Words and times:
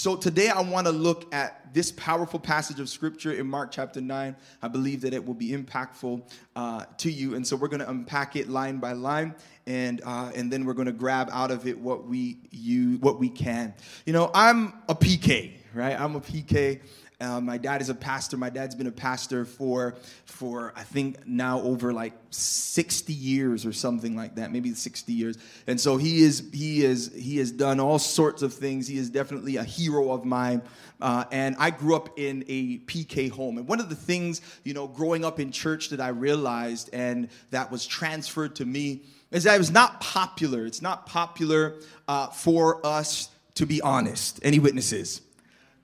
So 0.00 0.16
today 0.16 0.48
I 0.48 0.62
want 0.62 0.86
to 0.86 0.94
look 0.94 1.34
at 1.34 1.74
this 1.74 1.92
powerful 1.92 2.40
passage 2.40 2.80
of 2.80 2.88
scripture 2.88 3.32
in 3.32 3.46
Mark 3.46 3.70
chapter 3.70 4.00
9. 4.00 4.34
I 4.62 4.68
believe 4.68 5.02
that 5.02 5.12
it 5.12 5.22
will 5.22 5.34
be 5.34 5.50
impactful 5.50 6.22
uh, 6.56 6.86
to 6.96 7.12
you. 7.12 7.34
And 7.34 7.46
so 7.46 7.54
we're 7.54 7.68
going 7.68 7.80
to 7.80 7.90
unpack 7.90 8.34
it 8.34 8.48
line 8.48 8.78
by 8.78 8.92
line. 8.92 9.34
And, 9.66 10.00
uh, 10.06 10.32
and 10.34 10.50
then 10.50 10.64
we're 10.64 10.72
going 10.72 10.86
to 10.86 10.92
grab 10.92 11.28
out 11.30 11.50
of 11.50 11.66
it 11.66 11.78
what 11.78 12.06
we 12.06 12.38
use, 12.50 12.98
what 13.00 13.18
we 13.18 13.28
can. 13.28 13.74
You 14.06 14.14
know, 14.14 14.30
I'm 14.32 14.72
a 14.88 14.94
PK, 14.94 15.52
right? 15.74 16.00
I'm 16.00 16.16
a 16.16 16.20
PK. 16.22 16.80
Uh, 17.20 17.40
my 17.40 17.58
dad 17.58 17.82
is 17.82 17.90
a 17.90 17.94
pastor. 17.94 18.36
My 18.36 18.50
dad's 18.50 18.74
been 18.74 18.86
a 18.86 18.92
pastor 18.92 19.44
for, 19.44 19.94
for 20.24 20.72
I 20.74 20.82
think 20.82 21.26
now 21.26 21.60
over 21.60 21.92
like 21.92 22.14
60 22.30 23.12
years 23.12 23.66
or 23.66 23.72
something 23.72 24.16
like 24.16 24.36
that, 24.36 24.52
maybe 24.52 24.72
60 24.72 25.12
years. 25.12 25.36
And 25.66 25.80
so 25.80 25.96
he 25.96 26.22
is, 26.22 26.48
he 26.52 26.84
is, 26.84 27.12
he 27.14 27.38
has 27.38 27.52
done 27.52 27.78
all 27.78 27.98
sorts 27.98 28.42
of 28.42 28.54
things. 28.54 28.86
He 28.86 28.96
is 28.96 29.10
definitely 29.10 29.56
a 29.56 29.64
hero 29.64 30.12
of 30.12 30.24
mine. 30.24 30.62
Uh, 31.00 31.24
and 31.30 31.56
I 31.58 31.70
grew 31.70 31.94
up 31.94 32.18
in 32.18 32.44
a 32.48 32.78
PK 32.78 33.30
home. 33.30 33.58
And 33.58 33.68
one 33.68 33.80
of 33.80 33.88
the 33.88 33.96
things, 33.96 34.40
you 34.64 34.72
know, 34.74 34.88
growing 34.88 35.24
up 35.24 35.40
in 35.40 35.52
church 35.52 35.90
that 35.90 36.00
I 36.00 36.08
realized 36.08 36.90
and 36.92 37.28
that 37.50 37.70
was 37.70 37.86
transferred 37.86 38.56
to 38.56 38.64
me 38.64 39.02
is 39.30 39.44
that 39.44 39.54
it 39.54 39.58
was 39.58 39.70
not 39.70 40.00
popular. 40.00 40.64
It's 40.64 40.82
not 40.82 41.06
popular 41.06 41.76
uh, 42.08 42.28
for 42.28 42.84
us 42.84 43.28
to 43.54 43.66
be 43.66 43.82
honest. 43.82 44.40
Any 44.42 44.58
witnesses? 44.58 45.20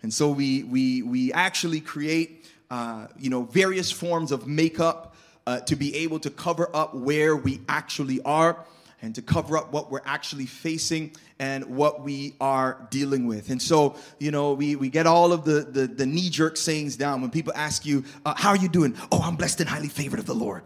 And 0.03 0.13
so 0.13 0.31
we, 0.31 0.63
we, 0.65 1.03
we 1.03 1.33
actually 1.33 1.81
create, 1.81 2.47
uh, 2.71 3.09
you 3.19 3.31
know, 3.31 3.43
various 3.45 3.91
forms 3.91 4.33
of 4.33 4.47
makeup 4.47 5.17
uh, 5.47 5.61
to 5.61 5.77
be 5.77 5.95
able 5.97 6.19
to 6.21 6.31
cover 6.31 6.69
up 6.75 6.95
where 6.95 7.37
we 7.37 7.61
actually 7.69 8.21
are 8.23 8.65
and 9.03 9.15
to 9.15 9.23
cover 9.23 9.57
up 9.57 9.73
what 9.73 9.91
we're 9.91 10.01
actually 10.05 10.47
facing 10.47 11.13
and 11.39 11.65
what 11.65 12.03
we 12.03 12.35
are 12.41 12.87
dealing 12.91 13.27
with. 13.27 13.51
And 13.51 13.61
so, 13.61 13.97
you 14.19 14.31
know, 14.31 14.55
we, 14.55 14.75
we 14.75 14.89
get 14.89 15.07
all 15.07 15.33
of 15.33 15.45
the, 15.45 15.61
the, 15.61 15.87
the 15.87 16.07
knee 16.07 16.31
jerk 16.31 16.57
sayings 16.57 16.97
down 16.97 17.21
when 17.21 17.31
people 17.31 17.53
ask 17.55 17.85
you, 17.85 18.05
uh, 18.25 18.35
How 18.37 18.51
are 18.51 18.57
you 18.57 18.69
doing? 18.69 18.97
Oh, 19.13 19.21
I'm 19.23 19.37
blessed 19.37 19.61
and 19.61 19.69
highly 19.69 19.89
favored 19.89 20.19
of 20.19 20.27
the 20.27 20.35
Lord, 20.35 20.63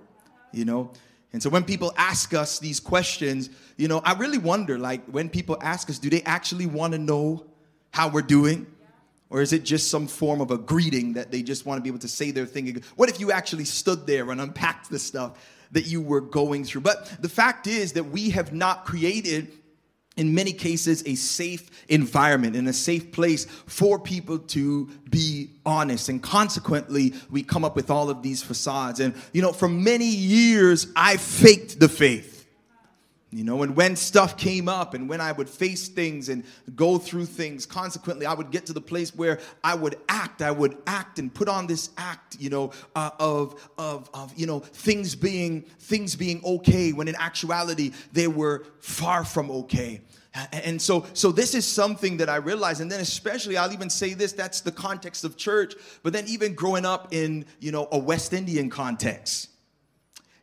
you 0.53 0.65
know? 0.65 0.93
And 1.33 1.43
so 1.43 1.51
when 1.51 1.65
people 1.65 1.93
ask 1.97 2.35
us 2.35 2.59
these 2.59 2.81
questions, 2.81 3.51
you 3.77 3.89
know, 3.89 4.01
I 4.05 4.15
really 4.15 4.39
wonder 4.39 4.79
like 4.79 5.05
when 5.07 5.29
people 5.29 5.57
ask 5.61 5.89
us, 5.89 5.99
do 5.99 6.11
they 6.11 6.23
actually 6.23 6.67
want 6.67 6.93
to 6.93 6.99
know 6.99 7.47
how 7.93 8.09
we're 8.09 8.23
doing? 8.23 8.67
Or 9.31 9.41
is 9.41 9.53
it 9.53 9.65
just 9.65 9.91
some 9.91 10.09
form 10.09 10.41
of 10.41 10.51
a 10.51 10.59
greeting 10.59 11.13
that 11.13 11.31
they 11.31 11.43
just 11.43 11.65
want 11.65 11.79
to 11.79 11.83
be 11.83 11.89
able 11.89 12.01
to 12.01 12.09
say 12.09 12.33
their 12.33 12.47
thing? 12.47 12.83
What 12.97 13.09
if 13.09 13.21
you 13.21 13.31
actually 13.31 13.65
stood 13.65 14.07
there 14.07 14.31
and 14.31 14.41
unpacked 14.41 14.91
the 14.91 14.99
stuff 14.99 15.39
that 15.71 15.87
you 15.87 16.01
were 16.01 16.21
going 16.21 16.65
through? 16.65 16.81
But 16.81 17.23
the 17.23 17.29
fact 17.29 17.69
is 17.69 17.93
that 17.93 18.05
we 18.05 18.31
have 18.31 18.53
not 18.53 18.85
created 18.85 19.53
in 20.17 20.35
many 20.35 20.53
cases 20.53 21.03
a 21.07 21.15
safe 21.15 21.71
environment 21.89 22.57
and 22.57 22.69
a 22.69 22.73
safe 22.73 23.13
place 23.13 23.45
for 23.45 23.99
people 23.99 24.39
to 24.39 24.87
be 25.09 25.51
honest 25.65 26.09
and 26.09 26.23
consequently 26.23 27.15
we 27.31 27.43
come 27.43 27.65
up 27.65 27.77
with 27.77 27.91
all 27.91 28.11
of 28.11 28.21
these 28.23 28.43
facades 28.43 28.99
and 29.01 29.15
you 29.33 29.41
know 29.41 29.53
for 29.53 29.69
many 29.69 30.09
years 30.09 30.89
i 30.97 31.17
faked 31.17 31.79
the 31.79 31.89
faith 31.89 32.30
you 33.33 33.45
know, 33.45 33.63
and 33.63 33.77
when 33.77 33.95
stuff 33.95 34.37
came 34.37 34.69
up 34.69 34.93
and 34.93 35.09
when 35.09 35.21
I 35.21 35.31
would 35.31 35.49
face 35.49 35.87
things 35.87 36.29
and 36.29 36.43
go 36.75 36.99
through 36.99 37.27
things, 37.27 37.65
consequently, 37.65 38.27
I 38.27 38.35
would 38.35 38.51
get 38.51 38.67
to 38.67 38.73
the 38.73 38.81
place 38.81 39.15
where 39.15 39.39
I 39.63 39.77
would 39.77 39.97
act. 40.09 40.43
I 40.43 40.51
would 40.51 40.77
act 40.87 41.21
and 41.21 41.33
put 41.33 41.49
on 41.49 41.69
this 41.69 41.91
act, 41.97 42.37
you 42.41 42.51
know, 42.51 42.73
uh, 42.97 43.11
of, 43.21 43.71
of, 43.79 44.11
of, 44.13 44.37
you 44.37 44.47
know, 44.47 44.59
things 44.59 45.15
being, 45.15 45.63
things 45.63 46.17
being 46.17 46.43
okay 46.45 46.93
when 46.93 47.07
in 47.07 47.15
actuality 47.17 47.93
they 48.13 48.27
were 48.27 48.65
far 48.81 49.25
from 49.25 49.49
okay. 49.51 50.01
And 50.53 50.81
so, 50.81 51.07
so 51.13 51.33
this 51.33 51.55
is 51.55 51.67
something 51.67 52.17
that 52.19 52.29
I 52.29 52.37
realized, 52.37 52.81
and 52.81 52.91
then 52.91 53.01
especially 53.01 53.57
I'll 53.57 53.73
even 53.73 53.91
say 53.91 54.15
this: 54.15 54.33
that's 54.33 54.61
the 54.61 54.71
context 54.71 55.25
of 55.25 55.37
church. 55.37 55.75
But 56.05 56.13
then 56.13 56.25
even 56.29 56.55
growing 56.55 56.85
up 56.85 57.13
in 57.13 57.47
you 57.59 57.73
know 57.73 57.89
a 57.91 57.99
West 57.99 58.33
Indian 58.33 58.71
context, 58.71 59.50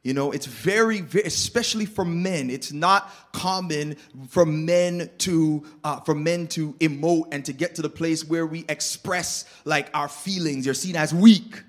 you 0.08 0.13
know, 0.13 0.31
it's 0.31 0.45
very, 0.45 1.02
very, 1.02 1.26
especially 1.26 1.86
for 1.86 2.05
men. 2.05 2.49
It's 2.49 2.71
not 2.71 3.11
common 3.33 3.98
for 4.30 4.45
men 4.45 5.09
to 5.17 5.65
uh, 5.83 5.99
for 5.99 6.15
men 6.15 6.48
to 6.48 6.71
emote 6.76 7.26
and 7.33 7.43
to 7.43 7.52
get 7.52 7.76
to 7.76 7.81
the 7.81 7.89
place 7.89 8.23
where 8.23 8.45
we 8.45 8.64
express 8.70 9.43
like 9.65 9.89
our 9.93 10.08
feelings. 10.08 10.65
You're 10.65 10.76
seen 10.76 10.95
as 10.95 11.14
weak, 11.14 11.61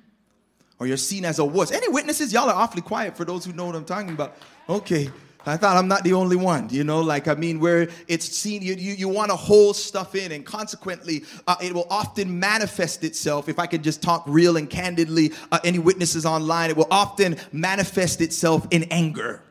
or 0.79 0.87
you're 0.87 0.97
seen 0.97 1.25
as 1.25 1.41
a 1.41 1.45
wuss. 1.45 1.73
Any 1.73 1.89
witnesses? 1.89 2.33
Y'all 2.33 2.49
are 2.49 2.55
awfully 2.55 2.83
quiet 2.83 3.17
for 3.17 3.25
those 3.25 3.45
who 3.45 3.53
know 3.53 3.67
what 3.67 3.75
I'm 3.75 3.85
talking 3.85 4.11
about. 4.11 4.37
Okay, 4.69 5.11
I 5.49 5.57
thought 5.57 5.77
I'm 5.77 5.89
not 5.89 6.05
the 6.05 6.13
only 6.13 6.37
one, 6.37 6.69
you 6.71 6.85
know, 6.85 7.01
like, 7.01 7.29
I 7.29 7.35
mean, 7.35 7.61
where 7.61 7.89
it's 8.07 8.27
seen, 8.27 8.63
you, 8.63 8.75
you, 8.75 8.93
you 8.95 9.09
want 9.09 9.31
to 9.31 9.37
hold 9.37 9.77
stuff 9.77 10.15
in, 10.15 10.33
and 10.33 10.45
consequently, 10.45 11.25
uh, 11.47 11.57
it 11.61 11.73
will 11.73 11.87
often 11.91 12.39
manifest 12.39 13.05
itself. 13.05 13.49
If 13.49 13.59
I 13.59 13.67
could 13.67 13.83
just 13.83 14.03
talk 14.03 14.25
real 14.27 14.57
and 14.57 14.69
candidly, 14.69 15.33
uh, 15.51 15.59
any 15.65 15.79
witnesses 15.79 16.27
online, 16.27 16.71
it 16.71 16.77
will 16.77 16.89
often 16.91 17.37
manifest 17.53 18.21
itself 18.21 18.67
in 18.71 18.85
anger 18.85 19.43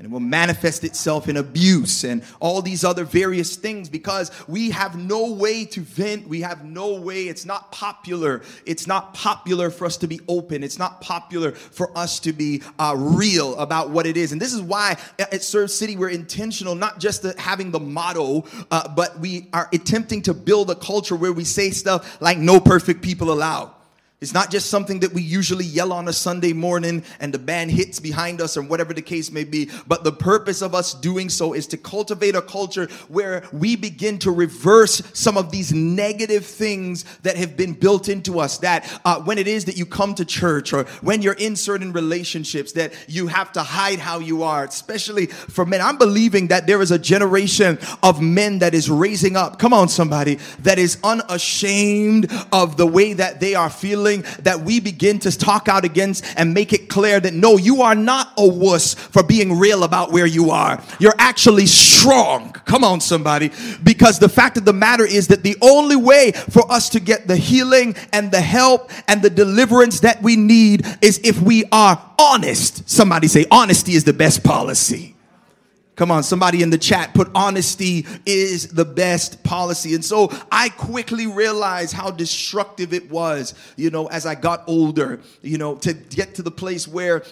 and 0.00 0.06
it 0.06 0.10
will 0.10 0.18
manifest 0.18 0.82
itself 0.82 1.28
in 1.28 1.36
abuse 1.36 2.04
and 2.04 2.22
all 2.40 2.62
these 2.62 2.84
other 2.84 3.04
various 3.04 3.56
things 3.56 3.90
because 3.90 4.30
we 4.48 4.70
have 4.70 4.96
no 4.96 5.30
way 5.30 5.66
to 5.66 5.82
vent. 5.82 6.26
We 6.26 6.40
have 6.40 6.64
no 6.64 6.98
way. 6.98 7.24
It's 7.24 7.44
not 7.44 7.70
popular. 7.70 8.40
It's 8.64 8.86
not 8.86 9.12
popular 9.12 9.68
for 9.68 9.84
us 9.84 9.98
to 9.98 10.06
be 10.06 10.18
open. 10.26 10.64
It's 10.64 10.78
not 10.78 11.02
popular 11.02 11.52
for 11.52 11.96
us 11.98 12.18
to 12.20 12.32
be 12.32 12.62
uh, 12.78 12.94
real 12.96 13.54
about 13.56 13.90
what 13.90 14.06
it 14.06 14.16
is. 14.16 14.32
And 14.32 14.40
this 14.40 14.54
is 14.54 14.62
why 14.62 14.96
at 15.18 15.42
Serve 15.42 15.70
City 15.70 15.98
we're 15.98 16.08
intentional, 16.08 16.74
not 16.74 16.98
just 16.98 17.22
having 17.38 17.70
the 17.70 17.80
motto, 17.80 18.46
uh, 18.70 18.88
but 18.88 19.18
we 19.18 19.48
are 19.52 19.68
attempting 19.70 20.22
to 20.22 20.32
build 20.32 20.70
a 20.70 20.76
culture 20.76 21.14
where 21.14 21.34
we 21.34 21.44
say 21.44 21.68
stuff 21.72 22.22
like 22.22 22.38
"No 22.38 22.58
perfect 22.58 23.02
people 23.02 23.30
allowed." 23.30 23.70
It's 24.20 24.34
not 24.34 24.50
just 24.50 24.68
something 24.68 25.00
that 25.00 25.14
we 25.14 25.22
usually 25.22 25.64
yell 25.64 25.94
on 25.94 26.06
a 26.06 26.12
Sunday 26.12 26.52
morning 26.52 27.04
and 27.20 27.32
the 27.32 27.38
band 27.38 27.70
hits 27.70 27.98
behind 27.98 28.42
us 28.42 28.54
or 28.54 28.60
whatever 28.60 28.92
the 28.92 29.00
case 29.00 29.30
may 29.30 29.44
be. 29.44 29.70
But 29.86 30.04
the 30.04 30.12
purpose 30.12 30.60
of 30.60 30.74
us 30.74 30.92
doing 30.92 31.30
so 31.30 31.54
is 31.54 31.66
to 31.68 31.78
cultivate 31.78 32.34
a 32.34 32.42
culture 32.42 32.86
where 33.08 33.44
we 33.50 33.76
begin 33.76 34.18
to 34.18 34.30
reverse 34.30 35.00
some 35.14 35.38
of 35.38 35.50
these 35.50 35.72
negative 35.72 36.44
things 36.44 37.04
that 37.22 37.38
have 37.38 37.56
been 37.56 37.72
built 37.72 38.10
into 38.10 38.40
us. 38.40 38.58
That 38.58 39.00
uh, 39.06 39.22
when 39.22 39.38
it 39.38 39.48
is 39.48 39.64
that 39.64 39.78
you 39.78 39.86
come 39.86 40.14
to 40.16 40.26
church 40.26 40.74
or 40.74 40.84
when 41.00 41.22
you're 41.22 41.32
in 41.32 41.56
certain 41.56 41.90
relationships, 41.94 42.72
that 42.72 42.92
you 43.08 43.26
have 43.28 43.52
to 43.52 43.62
hide 43.62 44.00
how 44.00 44.18
you 44.18 44.42
are, 44.42 44.64
especially 44.64 45.28
for 45.28 45.64
men. 45.64 45.80
I'm 45.80 45.96
believing 45.96 46.48
that 46.48 46.66
there 46.66 46.82
is 46.82 46.90
a 46.90 46.98
generation 46.98 47.78
of 48.02 48.20
men 48.20 48.58
that 48.58 48.74
is 48.74 48.90
raising 48.90 49.36
up. 49.36 49.58
Come 49.58 49.72
on, 49.72 49.88
somebody, 49.88 50.34
that 50.58 50.78
is 50.78 50.98
unashamed 51.02 52.30
of 52.52 52.76
the 52.76 52.86
way 52.86 53.14
that 53.14 53.40
they 53.40 53.54
are 53.54 53.70
feeling 53.70 54.09
that 54.18 54.60
we 54.60 54.80
begin 54.80 55.18
to 55.20 55.36
talk 55.36 55.68
out 55.68 55.84
against 55.84 56.24
and 56.36 56.52
make 56.54 56.72
it 56.72 56.88
clear 56.88 57.20
that 57.20 57.34
no, 57.34 57.56
you 57.56 57.82
are 57.82 57.94
not 57.94 58.32
a 58.36 58.46
wuss 58.46 58.94
for 58.94 59.22
being 59.22 59.58
real 59.58 59.84
about 59.84 60.12
where 60.12 60.26
you 60.26 60.50
are. 60.50 60.82
You're 60.98 61.14
actually 61.18 61.66
strong. 61.66 62.52
Come 62.52 62.84
on, 62.84 63.00
somebody. 63.00 63.50
Because 63.82 64.18
the 64.18 64.28
fact 64.28 64.56
of 64.56 64.64
the 64.64 64.72
matter 64.72 65.04
is 65.04 65.28
that 65.28 65.42
the 65.42 65.56
only 65.60 65.96
way 65.96 66.32
for 66.32 66.70
us 66.70 66.88
to 66.90 67.00
get 67.00 67.26
the 67.26 67.36
healing 67.36 67.94
and 68.12 68.30
the 68.30 68.40
help 68.40 68.90
and 69.08 69.22
the 69.22 69.30
deliverance 69.30 70.00
that 70.00 70.22
we 70.22 70.36
need 70.36 70.84
is 71.00 71.20
if 71.24 71.40
we 71.40 71.64
are 71.72 72.10
honest. 72.18 72.88
Somebody 72.88 73.28
say, 73.28 73.46
honesty 73.50 73.94
is 73.94 74.04
the 74.04 74.12
best 74.12 74.44
policy. 74.44 75.09
Come 76.00 76.10
on, 76.10 76.22
somebody 76.22 76.62
in 76.62 76.70
the 76.70 76.78
chat 76.78 77.12
put 77.12 77.30
honesty 77.34 78.06
is 78.24 78.68
the 78.68 78.86
best 78.86 79.44
policy. 79.44 79.94
And 79.94 80.02
so 80.02 80.32
I 80.50 80.70
quickly 80.70 81.26
realized 81.26 81.92
how 81.92 82.10
destructive 82.10 82.94
it 82.94 83.10
was, 83.10 83.52
you 83.76 83.90
know, 83.90 84.06
as 84.06 84.24
I 84.24 84.34
got 84.34 84.64
older, 84.66 85.20
you 85.42 85.58
know, 85.58 85.74
to 85.76 85.92
get 85.92 86.36
to 86.36 86.42
the 86.42 86.50
place 86.50 86.88
where 86.88 87.22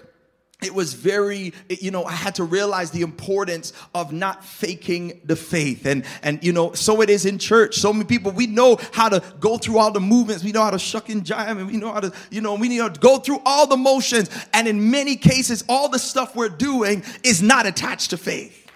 it 0.63 0.75
was 0.75 0.95
very 0.95 1.53
you 1.69 1.93
know 1.93 2.05
i 2.05 2.13
had 2.13 2.35
to 2.35 2.43
realize 2.43 2.91
the 2.91 3.03
importance 3.03 3.73
of 3.95 4.13
not 4.13 4.45
faking 4.45 5.21
the 5.25 5.37
faith. 5.37 5.87
And 5.87 6.05
and 6.23 6.43
you 6.43 6.53
know 6.53 6.73
so 6.73 7.01
it 7.01 7.11
is 7.11 7.27
in 7.27 7.39
church. 7.39 7.77
So 7.77 7.93
many 7.93 8.05
people 8.05 8.33
we 8.33 8.47
know 8.47 8.79
how 8.93 9.09
to 9.09 9.23
go 9.41 9.59
through 9.59 9.79
all 9.79 9.91
the 9.91 10.01
movements. 10.01 10.45
We 10.45 10.53
know 10.53 10.63
how 10.63 10.71
to 10.71 10.79
shuck 10.79 11.09
and 11.09 11.25
jive 11.25 11.59
and 11.59 11.67
we 11.67 11.77
know 11.77 11.93
how 11.93 12.01
to 12.01 12.13
you 12.31 12.41
know 12.41 12.55
we 12.55 12.69
need 12.69 12.79
to 12.79 13.01
go 13.01 13.19
through 13.19 13.41
all 13.45 13.67
the 13.67 13.77
motions. 13.77 14.31
And 14.53 14.67
in 14.67 14.91
many 14.91 15.17
cases 15.17 15.65
all 15.69 15.89
the 15.89 15.99
stuff 15.99 16.35
we're 16.35 16.49
doing 16.49 17.05
is 17.23 17.43
not 17.43 17.67
attached 17.67 18.11
to 18.11 18.17
faith 18.17 18.68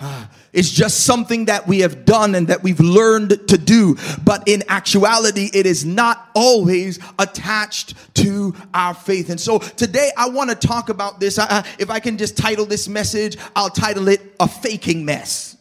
Ah, 0.00 0.30
it's 0.52 0.70
just 0.70 1.04
something 1.04 1.46
that 1.46 1.66
we 1.66 1.80
have 1.80 2.04
done 2.04 2.36
and 2.36 2.48
that 2.48 2.62
we've 2.62 2.78
learned 2.78 3.48
to 3.48 3.58
do. 3.58 3.96
But 4.24 4.46
in 4.46 4.62
actuality, 4.68 5.50
it 5.52 5.66
is 5.66 5.84
not 5.84 6.30
always 6.34 7.00
attached 7.18 7.94
to 8.14 8.54
our 8.72 8.94
faith. 8.94 9.28
And 9.28 9.40
so 9.40 9.58
today 9.58 10.10
I 10.16 10.28
want 10.28 10.50
to 10.50 10.56
talk 10.56 10.88
about 10.88 11.18
this. 11.18 11.38
I, 11.38 11.66
if 11.80 11.90
I 11.90 11.98
can 11.98 12.16
just 12.16 12.36
title 12.36 12.64
this 12.64 12.88
message, 12.88 13.36
I'll 13.56 13.70
title 13.70 14.08
it 14.08 14.20
A 14.38 14.46
Faking 14.46 15.04
Mess. 15.04 15.57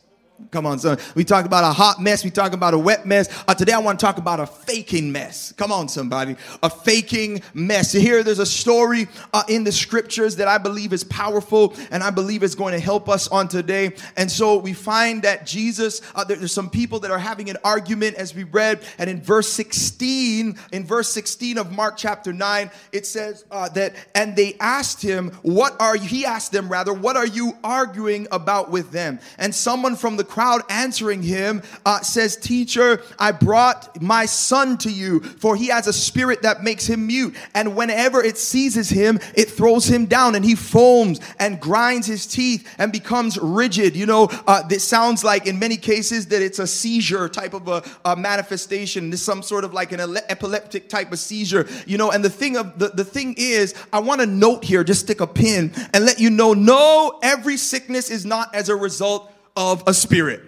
Come 0.51 0.67
on, 0.67 0.77
son. 0.77 0.99
We 1.15 1.23
talk 1.23 1.45
about 1.45 1.63
a 1.63 1.73
hot 1.73 1.99
mess. 1.99 2.23
We 2.23 2.29
talk 2.29 2.53
about 2.53 2.73
a 2.73 2.77
wet 2.77 3.05
mess. 3.07 3.27
Uh, 3.47 3.55
today, 3.55 3.73
I 3.73 3.79
want 3.79 3.99
to 3.99 4.05
talk 4.05 4.17
about 4.17 4.39
a 4.39 4.45
faking 4.45 5.11
mess. 5.11 5.51
Come 5.53 5.71
on, 5.71 5.89
somebody. 5.89 6.35
A 6.61 6.69
faking 6.69 7.41
mess. 7.55 7.91
Here, 7.91 8.21
there's 8.23 8.39
a 8.39 8.45
story 8.45 9.07
uh, 9.33 9.43
in 9.49 9.63
the 9.63 9.71
scriptures 9.71 10.35
that 10.35 10.47
I 10.47 10.59
believe 10.59 10.93
is 10.93 11.03
powerful 11.03 11.75
and 11.89 12.03
I 12.03 12.11
believe 12.11 12.43
is 12.43 12.53
going 12.53 12.73
to 12.73 12.79
help 12.79 13.09
us 13.09 13.27
on 13.29 13.47
today. 13.47 13.95
And 14.15 14.31
so 14.31 14.57
we 14.57 14.73
find 14.73 15.23
that 15.23 15.47
Jesus, 15.47 16.01
uh, 16.13 16.23
there, 16.23 16.37
there's 16.37 16.51
some 16.51 16.69
people 16.69 16.99
that 16.99 17.11
are 17.11 17.19
having 17.19 17.49
an 17.49 17.57
argument 17.63 18.15
as 18.15 18.35
we 18.35 18.43
read. 18.43 18.83
And 18.99 19.09
in 19.09 19.21
verse 19.21 19.49
16, 19.49 20.55
in 20.71 20.85
verse 20.85 21.09
16 21.09 21.57
of 21.57 21.71
Mark 21.71 21.97
chapter 21.97 22.31
9, 22.31 22.69
it 22.91 23.07
says 23.07 23.43
uh, 23.49 23.69
that, 23.69 23.95
and 24.13 24.35
they 24.35 24.55
asked 24.59 25.01
him, 25.01 25.31
What 25.41 25.75
are 25.81 25.95
you? 25.95 26.07
He 26.07 26.25
asked 26.25 26.51
them, 26.51 26.69
rather, 26.69 26.93
What 26.93 27.17
are 27.17 27.27
you 27.27 27.53
arguing 27.63 28.27
about 28.31 28.69
with 28.69 28.91
them? 28.91 29.19
And 29.39 29.53
someone 29.53 29.95
from 29.95 30.15
the 30.15 30.26
crowd 30.27 30.61
answering 30.69 31.23
him 31.23 31.61
uh, 31.85 32.01
says, 32.01 32.35
Teacher, 32.35 33.01
I 33.19 33.31
brought 33.31 34.01
my 34.01 34.25
son 34.25 34.77
to 34.79 34.91
you, 34.91 35.21
for 35.21 35.55
he 35.55 35.67
has 35.67 35.87
a 35.87 35.93
spirit 35.93 36.41
that 36.41 36.63
makes 36.63 36.87
him 36.87 37.07
mute. 37.07 37.35
And 37.53 37.75
whenever 37.75 38.23
it 38.23 38.37
seizes 38.37 38.89
him, 38.89 39.19
it 39.35 39.49
throws 39.49 39.87
him 39.87 40.05
down, 40.05 40.35
and 40.35 40.43
he 40.43 40.55
foams 40.55 41.19
and 41.39 41.59
grinds 41.59 42.07
his 42.07 42.27
teeth 42.27 42.67
and 42.77 42.91
becomes 42.91 43.37
rigid. 43.37 43.95
You 43.95 44.05
know, 44.05 44.29
uh, 44.47 44.67
this 44.67 44.83
sounds 44.83 45.23
like 45.23 45.47
in 45.47 45.59
many 45.59 45.77
cases 45.77 46.27
that 46.27 46.41
it's 46.41 46.59
a 46.59 46.67
seizure 46.67 47.29
type 47.29 47.53
of 47.53 47.67
a, 47.67 47.83
a 48.05 48.15
manifestation. 48.15 49.09
This 49.09 49.21
some 49.21 49.43
sort 49.43 49.63
of 49.63 49.73
like 49.73 49.91
an 49.91 50.17
epileptic 50.29 50.89
type 50.89 51.11
of 51.11 51.19
seizure. 51.19 51.67
You 51.85 51.97
know, 51.97 52.11
and 52.11 52.23
the 52.23 52.29
thing 52.29 52.57
of 52.57 52.79
the, 52.79 52.89
the 52.89 53.05
thing 53.05 53.35
is, 53.37 53.73
I 53.91 53.99
want 53.99 54.21
to 54.21 54.27
note 54.27 54.63
here, 54.63 54.83
just 54.83 55.01
stick 55.01 55.21
a 55.21 55.27
pin 55.27 55.71
and 55.93 56.05
let 56.05 56.19
you 56.19 56.29
know, 56.29 56.53
no, 56.53 57.19
every 57.21 57.57
sickness 57.57 58.09
is 58.09 58.25
not 58.25 58.53
as 58.53 58.69
a 58.69 58.75
result 58.75 59.31
of 59.57 59.83
a 59.87 59.93
spirit. 59.93 60.41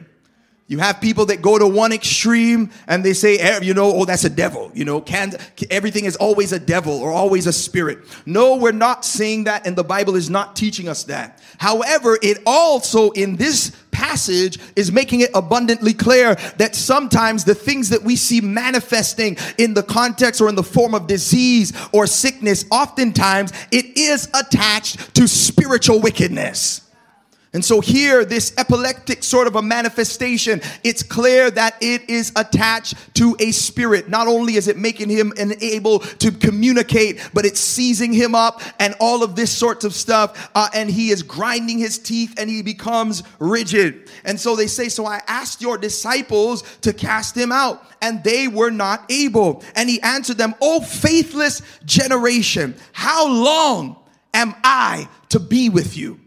You 0.70 0.78
have 0.78 1.02
people 1.02 1.26
that 1.26 1.42
go 1.42 1.58
to 1.58 1.68
one 1.68 1.92
extreme 1.92 2.70
and 2.88 3.04
they 3.04 3.14
say, 3.14 3.40
eh, 3.40 3.60
you 3.64 3.74
know, 3.74 3.92
oh, 3.92 4.06
that's 4.06 4.24
a 4.24 4.30
devil. 4.30 4.72
You 4.76 4.86
know, 4.86 5.02
can, 5.02 5.34
everything 5.72 6.06
is 6.06 6.16
always 6.16 6.54
a 6.54 6.60
devil 6.60 6.94
or 6.94 7.12
always 7.12 7.48
a 7.48 7.52
spirit. 7.52 7.98
No, 8.28 8.56
we're 8.56 8.72
not 8.72 9.04
saying 9.04 9.46
that, 9.46 9.66
and 9.66 9.76
the 9.76 9.84
Bible 9.84 10.16
is 10.16 10.30
not 10.30 10.56
teaching 10.56 10.88
us 10.88 11.06
that. 11.06 11.42
However, 11.58 12.20
it 12.22 12.44
also 12.46 13.10
in 13.12 13.36
this 13.36 13.72
passage 13.90 14.60
is 14.76 14.92
making 14.92 15.22
it 15.22 15.32
abundantly 15.34 15.92
clear 15.92 16.36
that 16.58 16.76
sometimes 16.76 17.46
the 17.46 17.56
things 17.56 17.90
that 17.90 18.04
we 18.04 18.16
see 18.16 18.40
manifesting 18.40 19.38
in 19.58 19.74
the 19.74 19.84
context 19.84 20.40
or 20.40 20.50
in 20.50 20.56
the 20.56 20.62
form 20.62 20.94
of 20.94 21.08
disease 21.08 21.74
or 21.92 22.06
sickness, 22.06 22.64
oftentimes 22.70 23.52
it 23.72 23.98
is 23.98 24.30
attached 24.36 25.16
to 25.16 25.28
spiritual 25.28 26.00
wickedness. 26.00 26.89
And 27.52 27.66
so 27.66 27.82
here, 27.82 28.26
this 28.26 28.54
epileptic 28.60 29.24
sort 29.24 29.48
of 29.48 29.56
a 29.56 29.62
manifestation, 29.64 30.62
it's 30.84 31.02
clear 31.02 31.50
that 31.50 31.76
it 31.82 32.08
is 32.08 32.32
attached 32.36 32.94
to 33.16 33.36
a 33.40 33.52
spirit. 33.52 34.08
Not 34.08 34.28
only 34.28 34.54
is 34.54 34.68
it 34.68 34.78
making 34.78 35.10
him 35.10 35.34
unable 35.36 36.00
to 36.00 36.32
communicate, 36.32 37.28
but 37.34 37.48
it's 37.48 37.60
seizing 37.60 38.14
him 38.14 38.36
up 38.36 38.62
and 38.78 38.94
all 39.00 39.24
of 39.24 39.36
this 39.36 39.52
sorts 39.52 39.84
of 39.84 39.96
stuff. 39.96 40.52
Uh, 40.54 40.70
and 40.76 40.92
he 40.92 41.10
is 41.10 41.24
grinding 41.24 41.80
his 41.80 41.98
teeth 41.98 42.36
and 42.38 42.52
he 42.52 42.62
becomes 42.62 43.24
rigid. 43.40 44.12
And 44.26 44.40
so 44.40 44.56
they 44.56 44.68
say, 44.68 44.88
so 44.88 45.08
I 45.08 45.22
asked 45.28 45.60
your 45.60 45.80
disciples 45.80 46.62
to 46.82 46.94
cast 46.94 47.36
him 47.36 47.52
out 47.52 47.84
and 48.00 48.24
they 48.24 48.48
were 48.48 48.72
not 48.72 49.06
able. 49.10 49.64
And 49.76 49.90
he 49.90 50.00
answered 50.02 50.38
them, 50.38 50.54
Oh, 50.62 50.82
faithless 50.82 51.64
generation, 51.84 52.76
how 52.92 53.28
long 53.28 53.98
am 54.36 54.54
I 54.64 55.10
to 55.30 55.40
be 55.40 55.70
with 55.70 55.98
you? 55.98 56.20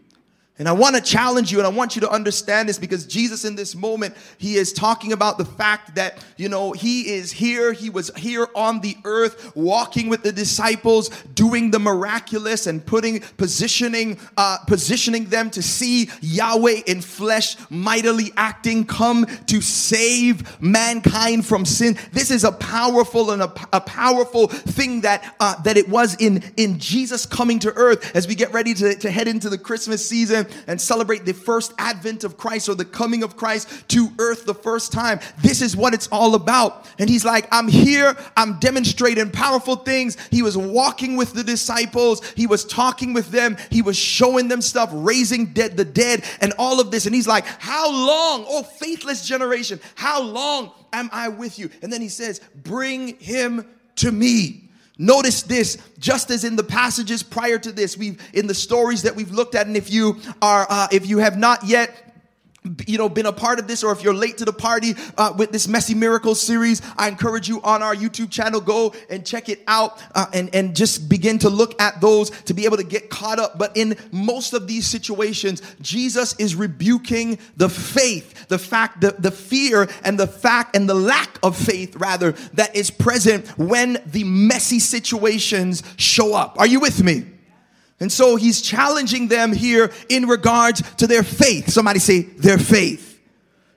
And 0.59 0.69
I 0.69 0.71
want 0.71 0.95
to 0.95 1.01
challenge 1.01 1.51
you 1.51 1.57
and 1.57 1.65
I 1.65 1.71
want 1.71 1.95
you 1.95 2.01
to 2.01 2.09
understand 2.11 2.69
this 2.69 2.77
because 2.77 3.07
Jesus 3.07 3.43
in 3.43 3.55
this 3.55 3.73
moment, 3.73 4.15
he 4.37 4.53
is 4.55 4.71
talking 4.71 5.11
about 5.11 5.39
the 5.39 5.45
fact 5.45 5.95
that, 5.95 6.23
you 6.37 6.47
know, 6.47 6.73
he 6.73 7.11
is 7.15 7.31
here. 7.31 7.73
He 7.73 7.89
was 7.89 8.11
here 8.15 8.47
on 8.55 8.79
the 8.79 8.95
earth 9.03 9.55
walking 9.55 10.09
with 10.09 10.21
the 10.21 10.31
disciples, 10.31 11.09
doing 11.33 11.71
the 11.71 11.79
miraculous 11.79 12.67
and 12.67 12.85
putting, 12.85 13.21
positioning, 13.37 14.19
uh, 14.37 14.59
positioning 14.67 15.25
them 15.25 15.49
to 15.49 15.63
see 15.63 16.11
Yahweh 16.21 16.81
in 16.85 17.01
flesh, 17.01 17.57
mightily 17.71 18.31
acting, 18.37 18.85
come 18.85 19.25
to 19.47 19.59
save 19.59 20.61
mankind 20.61 21.47
from 21.47 21.65
sin. 21.65 21.97
This 22.11 22.29
is 22.29 22.43
a 22.43 22.51
powerful 22.51 23.31
and 23.31 23.41
a, 23.41 23.51
a 23.73 23.81
powerful 23.81 24.49
thing 24.49 25.01
that, 25.01 25.35
uh, 25.39 25.59
that 25.63 25.77
it 25.77 25.89
was 25.89 26.15
in, 26.21 26.43
in 26.57 26.77
Jesus 26.77 27.25
coming 27.25 27.57
to 27.57 27.73
earth 27.73 28.15
as 28.15 28.27
we 28.27 28.35
get 28.35 28.53
ready 28.53 28.75
to, 28.75 28.93
to 28.93 29.09
head 29.09 29.27
into 29.27 29.49
the 29.49 29.57
Christmas 29.57 30.07
season 30.07 30.42
and 30.67 30.79
celebrate 30.79 31.25
the 31.25 31.33
first 31.33 31.73
advent 31.77 32.23
of 32.23 32.37
Christ 32.37 32.69
or 32.69 32.75
the 32.75 32.85
coming 32.85 33.23
of 33.23 33.35
Christ 33.35 33.87
to 33.89 34.09
earth 34.19 34.45
the 34.45 34.53
first 34.53 34.91
time. 34.91 35.19
This 35.41 35.61
is 35.61 35.75
what 35.75 35.93
it's 35.93 36.07
all 36.07 36.35
about. 36.35 36.87
And 36.99 37.09
he's 37.09 37.25
like, 37.25 37.47
I'm 37.51 37.67
here, 37.67 38.15
I'm 38.37 38.59
demonstrating 38.59 39.31
powerful 39.31 39.75
things. 39.75 40.17
He 40.29 40.41
was 40.41 40.57
walking 40.57 41.17
with 41.17 41.33
the 41.33 41.43
disciples, 41.43 42.25
he 42.31 42.47
was 42.47 42.65
talking 42.65 43.13
with 43.13 43.29
them, 43.31 43.57
he 43.69 43.81
was 43.81 43.97
showing 43.97 44.47
them 44.47 44.61
stuff, 44.61 44.89
raising 44.93 45.53
dead 45.53 45.77
the 45.77 45.85
dead, 45.85 46.23
and 46.41 46.53
all 46.57 46.79
of 46.79 46.91
this. 46.91 47.05
And 47.05 47.15
he's 47.15 47.27
like, 47.27 47.45
How 47.45 47.91
long, 47.91 48.45
oh 48.47 48.63
faithless 48.63 49.25
generation, 49.25 49.79
how 49.95 50.21
long 50.21 50.71
am 50.91 51.09
I 51.11 51.29
with 51.29 51.59
you? 51.59 51.69
And 51.81 51.91
then 51.91 52.01
he 52.01 52.09
says, 52.09 52.41
Bring 52.55 53.17
him 53.17 53.65
to 53.97 54.11
me. 54.11 54.62
Notice 54.97 55.41
this, 55.41 55.77
just 55.97 56.29
as 56.29 56.43
in 56.43 56.55
the 56.55 56.63
passages 56.63 57.23
prior 57.23 57.57
to 57.57 57.71
this, 57.71 57.97
we've 57.97 58.21
in 58.33 58.45
the 58.45 58.53
stories 58.53 59.01
that 59.03 59.15
we've 59.15 59.31
looked 59.31 59.55
at, 59.55 59.65
and 59.65 59.75
if 59.75 59.91
you 59.91 60.19
are, 60.41 60.67
uh, 60.69 60.87
if 60.91 61.07
you 61.07 61.17
have 61.17 61.37
not 61.37 61.63
yet 61.65 62.12
you 62.87 62.97
know 62.97 63.09
been 63.09 63.25
a 63.25 63.33
part 63.33 63.59
of 63.59 63.67
this 63.67 63.83
or 63.83 63.91
if 63.91 64.03
you're 64.03 64.13
late 64.13 64.37
to 64.37 64.45
the 64.45 64.53
party 64.53 64.93
uh, 65.17 65.33
with 65.37 65.51
this 65.51 65.67
messy 65.67 65.93
miracles 65.93 66.41
series 66.41 66.81
i 66.97 67.07
encourage 67.07 67.47
you 67.47 67.61
on 67.61 67.83
our 67.83 67.95
youtube 67.95 68.31
channel 68.31 68.61
go 68.61 68.93
and 69.09 69.25
check 69.25 69.49
it 69.49 69.61
out 69.67 70.01
uh, 70.15 70.25
and 70.33 70.53
and 70.53 70.75
just 70.75 71.09
begin 71.09 71.37
to 71.37 71.49
look 71.49 71.79
at 71.81 71.99
those 71.99 72.29
to 72.29 72.53
be 72.53 72.65
able 72.65 72.77
to 72.77 72.83
get 72.83 73.09
caught 73.09 73.39
up. 73.39 73.57
But 73.57 73.75
in 73.75 73.95
most 74.11 74.53
of 74.53 74.67
these 74.67 74.85
situations 74.85 75.61
jesus 75.81 76.35
is 76.39 76.55
rebuking 76.55 77.39
the 77.57 77.69
faith 77.69 78.47
the 78.47 78.59
fact 78.59 79.01
the, 79.01 79.15
the 79.19 79.31
fear 79.31 79.87
and 80.03 80.19
the 80.19 80.27
fact 80.27 80.75
and 80.75 80.87
the 80.87 80.93
lack 80.93 81.39
of 81.43 81.57
faith 81.57 81.95
rather 81.97 82.33
that 82.53 82.75
is 82.75 82.89
present 82.91 83.47
when 83.57 84.01
the 84.05 84.23
messy 84.23 84.79
situations 84.79 85.83
show 85.97 86.35
up. 86.35 86.59
Are 86.59 86.67
you 86.67 86.79
with 86.79 87.03
me 87.03 87.25
and 88.03 88.11
so 88.11 88.35
he's 88.35 88.61
challenging 88.61 89.29
them 89.29 89.53
here 89.53 89.89
in 90.09 90.27
regards 90.27 90.81
to 90.95 91.07
their 91.07 91.23
faith. 91.23 91.69
Somebody 91.69 91.99
say, 91.99 92.23
their 92.23 92.57
faith. 92.57 93.17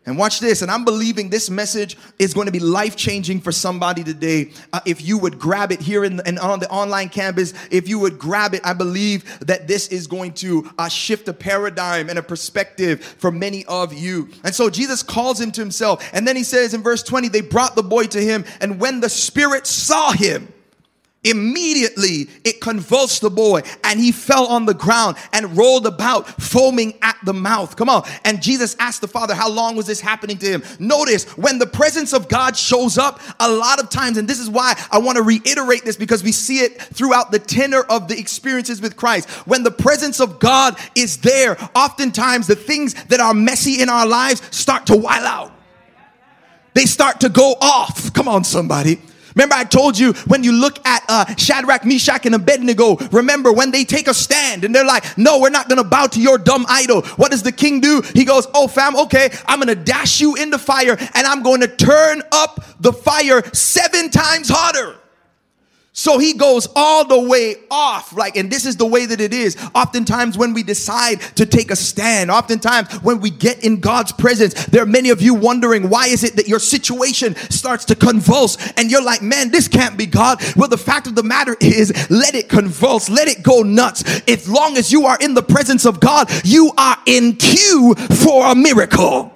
And 0.04 0.18
watch 0.18 0.40
this, 0.40 0.62
and 0.62 0.70
I'm 0.70 0.84
believing 0.84 1.30
this 1.30 1.48
message 1.48 1.96
is 2.18 2.34
going 2.34 2.46
to 2.46 2.52
be 2.52 2.58
life 2.58 2.96
changing 2.96 3.40
for 3.40 3.52
somebody 3.52 4.02
today. 4.02 4.50
Uh, 4.72 4.80
if 4.84 5.00
you 5.00 5.16
would 5.18 5.38
grab 5.38 5.70
it 5.70 5.80
here 5.80 6.02
in, 6.02 6.20
in, 6.26 6.38
on 6.38 6.58
the 6.58 6.68
online 6.70 7.08
campus, 7.08 7.54
if 7.70 7.88
you 7.88 8.00
would 8.00 8.18
grab 8.18 8.52
it, 8.52 8.62
I 8.64 8.72
believe 8.72 9.38
that 9.46 9.68
this 9.68 9.86
is 9.88 10.08
going 10.08 10.32
to 10.34 10.72
uh, 10.76 10.88
shift 10.88 11.28
a 11.28 11.32
paradigm 11.32 12.10
and 12.10 12.18
a 12.18 12.22
perspective 12.22 13.04
for 13.04 13.30
many 13.30 13.64
of 13.66 13.94
you. 13.94 14.28
And 14.42 14.52
so 14.52 14.70
Jesus 14.70 15.04
calls 15.04 15.40
him 15.40 15.52
to 15.52 15.60
himself, 15.60 16.04
and 16.12 16.26
then 16.26 16.34
he 16.34 16.42
says 16.42 16.74
in 16.74 16.82
verse 16.82 17.04
20, 17.04 17.28
they 17.28 17.42
brought 17.42 17.76
the 17.76 17.84
boy 17.84 18.06
to 18.06 18.20
him, 18.20 18.44
and 18.60 18.80
when 18.80 18.98
the 18.98 19.08
Spirit 19.08 19.68
saw 19.68 20.10
him, 20.10 20.52
Immediately 21.26 22.28
it 22.44 22.60
convulsed 22.60 23.20
the 23.20 23.30
boy 23.30 23.62
and 23.82 23.98
he 23.98 24.12
fell 24.12 24.46
on 24.46 24.64
the 24.64 24.74
ground 24.74 25.16
and 25.32 25.56
rolled 25.56 25.84
about, 25.84 26.28
foaming 26.40 26.94
at 27.02 27.16
the 27.24 27.34
mouth. 27.34 27.74
Come 27.74 27.88
on. 27.88 28.04
And 28.24 28.40
Jesus 28.40 28.76
asked 28.78 29.00
the 29.00 29.08
father, 29.08 29.34
How 29.34 29.50
long 29.50 29.74
was 29.74 29.86
this 29.86 30.00
happening 30.00 30.38
to 30.38 30.46
him? 30.46 30.62
Notice 30.78 31.24
when 31.36 31.58
the 31.58 31.66
presence 31.66 32.12
of 32.12 32.28
God 32.28 32.56
shows 32.56 32.96
up, 32.96 33.20
a 33.40 33.50
lot 33.50 33.82
of 33.82 33.90
times, 33.90 34.18
and 34.18 34.28
this 34.28 34.38
is 34.38 34.48
why 34.48 34.80
I 34.92 34.98
want 34.98 35.16
to 35.16 35.22
reiterate 35.22 35.84
this 35.84 35.96
because 35.96 36.22
we 36.22 36.30
see 36.30 36.60
it 36.60 36.80
throughout 36.80 37.32
the 37.32 37.40
tenor 37.40 37.80
of 37.80 38.06
the 38.06 38.16
experiences 38.16 38.80
with 38.80 38.96
Christ. 38.96 39.28
When 39.48 39.64
the 39.64 39.72
presence 39.72 40.20
of 40.20 40.38
God 40.38 40.78
is 40.94 41.18
there, 41.18 41.56
oftentimes 41.74 42.46
the 42.46 42.54
things 42.54 42.94
that 43.06 43.18
are 43.18 43.34
messy 43.34 43.82
in 43.82 43.88
our 43.88 44.06
lives 44.06 44.42
start 44.56 44.86
to 44.86 44.96
while 44.96 45.26
out. 45.26 45.52
They 46.74 46.84
start 46.84 47.20
to 47.20 47.28
go 47.28 47.56
off. 47.60 48.12
Come 48.12 48.28
on, 48.28 48.44
somebody. 48.44 49.00
Remember, 49.36 49.54
I 49.54 49.64
told 49.64 49.98
you 49.98 50.14
when 50.26 50.42
you 50.42 50.52
look 50.52 50.84
at 50.86 51.04
uh, 51.08 51.34
Shadrach, 51.36 51.84
Meshach, 51.84 52.24
and 52.24 52.34
Abednego, 52.34 52.96
remember 53.12 53.52
when 53.52 53.70
they 53.70 53.84
take 53.84 54.08
a 54.08 54.14
stand 54.14 54.64
and 54.64 54.74
they're 54.74 54.86
like, 54.86 55.18
no, 55.18 55.40
we're 55.40 55.50
not 55.50 55.68
going 55.68 55.76
to 55.76 55.84
bow 55.84 56.06
to 56.06 56.20
your 56.20 56.38
dumb 56.38 56.64
idol. 56.70 57.02
What 57.16 57.30
does 57.30 57.42
the 57.42 57.52
king 57.52 57.80
do? 57.80 58.02
He 58.14 58.24
goes, 58.24 58.46
oh, 58.54 58.66
fam, 58.66 58.96
okay, 58.96 59.30
I'm 59.46 59.60
going 59.60 59.68
to 59.68 59.74
dash 59.74 60.22
you 60.22 60.36
in 60.36 60.48
the 60.48 60.58
fire 60.58 60.96
and 60.98 61.26
I'm 61.26 61.42
going 61.42 61.60
to 61.60 61.68
turn 61.68 62.22
up 62.32 62.64
the 62.80 62.94
fire 62.94 63.42
seven 63.52 64.10
times 64.10 64.48
hotter. 64.48 64.96
So 65.98 66.18
he 66.18 66.34
goes 66.34 66.68
all 66.76 67.06
the 67.06 67.18
way 67.18 67.56
off. 67.70 68.12
Like, 68.12 68.36
and 68.36 68.50
this 68.50 68.66
is 68.66 68.76
the 68.76 68.84
way 68.84 69.06
that 69.06 69.18
it 69.18 69.32
is. 69.32 69.56
Oftentimes, 69.74 70.36
when 70.36 70.52
we 70.52 70.62
decide 70.62 71.22
to 71.36 71.46
take 71.46 71.70
a 71.70 71.76
stand, 71.76 72.30
oftentimes 72.30 72.92
when 73.02 73.18
we 73.18 73.30
get 73.30 73.64
in 73.64 73.80
God's 73.80 74.12
presence, 74.12 74.66
there 74.66 74.82
are 74.82 74.86
many 74.86 75.08
of 75.08 75.22
you 75.22 75.32
wondering 75.32 75.88
why 75.88 76.08
is 76.08 76.22
it 76.22 76.36
that 76.36 76.48
your 76.48 76.58
situation 76.58 77.34
starts 77.48 77.86
to 77.86 77.94
convulse 77.94 78.58
and 78.72 78.90
you're 78.90 79.02
like, 79.02 79.22
man, 79.22 79.50
this 79.50 79.68
can't 79.68 79.96
be 79.96 80.04
God. 80.04 80.38
Well, 80.54 80.68
the 80.68 80.76
fact 80.76 81.06
of 81.06 81.14
the 81.14 81.22
matter 81.22 81.56
is, 81.62 82.10
let 82.10 82.34
it 82.34 82.50
convulse, 82.50 83.08
let 83.08 83.26
it 83.26 83.42
go 83.42 83.62
nuts. 83.62 84.04
As 84.28 84.46
long 84.46 84.76
as 84.76 84.92
you 84.92 85.06
are 85.06 85.16
in 85.18 85.32
the 85.32 85.42
presence 85.42 85.86
of 85.86 85.98
God, 85.98 86.30
you 86.44 86.72
are 86.76 86.98
in 87.06 87.36
queue 87.36 87.94
for 87.94 88.48
a 88.48 88.54
miracle. 88.54 89.32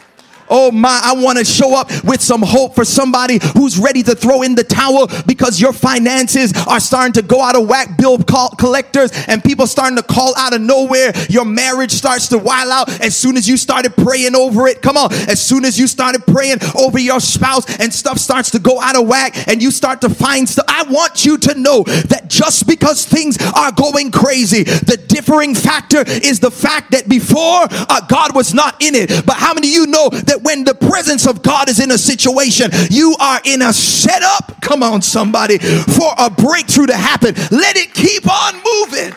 Oh 0.51 0.73
my, 0.73 1.01
I 1.03 1.15
want 1.15 1.39
to 1.39 1.45
show 1.45 1.77
up 1.79 1.89
with 2.05 2.21
some 2.21 2.43
hope 2.43 2.75
for 2.75 2.85
somebody 2.85 3.39
who's 3.57 3.79
ready 3.79 4.03
to 4.03 4.15
throw 4.15 4.43
in 4.43 4.55
the 4.57 4.65
towel 4.65 5.07
because 5.27 5.61
your 5.61 5.73
finances 5.73 6.53
are 6.67 6.81
starting 6.81 7.13
to 7.15 7.23
go 7.23 7.41
out 7.41 7.57
of 7.57 7.69
whack. 7.69 7.97
Bill 7.97 8.19
collectors 8.19 9.13
and 9.29 9.43
people 9.43 9.67
starting 9.67 9.97
to 9.97 10.03
call 10.03 10.35
out 10.37 10.53
of 10.53 10.61
nowhere. 10.61 11.13
Your 11.29 11.45
marriage 11.45 11.93
starts 11.93 12.29
to 12.29 12.39
while 12.39 12.73
out 12.73 12.89
as 13.01 13.17
soon 13.17 13.37
as 13.37 13.49
you 13.49 13.57
started 13.57 13.97
praying 13.97 14.35
over 14.35 14.67
it. 14.67 14.83
Come 14.83 14.97
on. 14.97 15.13
As 15.13 15.41
soon 15.41 15.65
as 15.65 15.79
you 15.79 15.87
started 15.87 16.27
praying 16.27 16.59
over 16.77 16.99
your 16.99 17.21
spouse 17.21 17.79
and 17.79 17.93
stuff 17.93 18.19
starts 18.19 18.51
to 18.51 18.59
go 18.59 18.81
out 18.81 18.97
of 18.97 19.07
whack 19.07 19.49
and 19.49 19.63
you 19.63 19.71
start 19.71 20.01
to 20.01 20.09
find 20.11 20.49
stuff. 20.49 20.65
I 20.69 20.83
want 20.85 21.25
you 21.25 21.39
to 21.39 21.55
know 21.59 21.85
that 21.85 22.25
just 22.29 22.67
because 22.67 23.05
things 23.05 23.39
are 23.55 23.73
going 23.73 24.11
crazy, 24.11 24.65
the 24.65 24.97
differing 24.97 25.55
factor 25.55 26.03
is 26.07 26.41
the 26.41 26.51
fact 26.51 26.91
that 26.93 27.09
before 27.09 27.67
uh, 27.71 28.01
God 28.09 28.35
was 28.35 28.53
not 28.53 28.83
in 28.83 28.95
it. 28.95 29.25
But 29.25 29.37
how 29.37 29.55
many 29.55 29.69
of 29.69 29.75
you 29.75 29.87
know 29.87 30.09
that 30.09 30.40
when 30.43 30.65
the 30.65 30.75
presence 30.75 31.27
of 31.27 31.43
God 31.43 31.69
is 31.69 31.81
in 31.81 31.91
a 31.91 31.99
situation, 31.99 32.71
you 32.91 33.17
are 33.21 33.41
in 33.45 33.63
a 33.63 33.73
setup? 33.73 34.61
Come 34.61 34.83
on, 34.83 35.03
somebody, 35.03 35.59
for 35.59 36.13
a 36.19 36.31
breakthrough 36.31 36.87
to 36.87 36.97
happen. 36.97 37.35
Let 37.51 37.77
it 37.77 37.95
keep 37.95 38.31
on 38.31 38.55
moving 38.55 39.17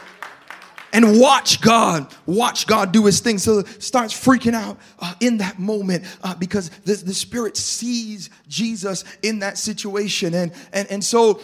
and 0.93 1.19
watch 1.19 1.59
God, 1.59 2.13
watch 2.25 2.67
God 2.67 2.91
do 2.91 3.05
his 3.05 3.19
thing. 3.19 3.39
So 3.39 3.63
starts 3.63 4.13
freaking 4.13 4.53
out 4.53 4.77
uh, 4.99 5.13
in 5.19 5.37
that 5.37 5.59
moment 5.59 6.05
uh, 6.23 6.35
because 6.35 6.69
the, 6.69 6.93
the 6.93 7.13
Spirit 7.13 7.57
sees 7.57 8.29
Jesus 8.47 9.03
in 9.23 9.39
that 9.39 9.57
situation. 9.57 10.35
And, 10.35 10.53
and, 10.71 10.89
and 10.91 11.03
so 11.03 11.41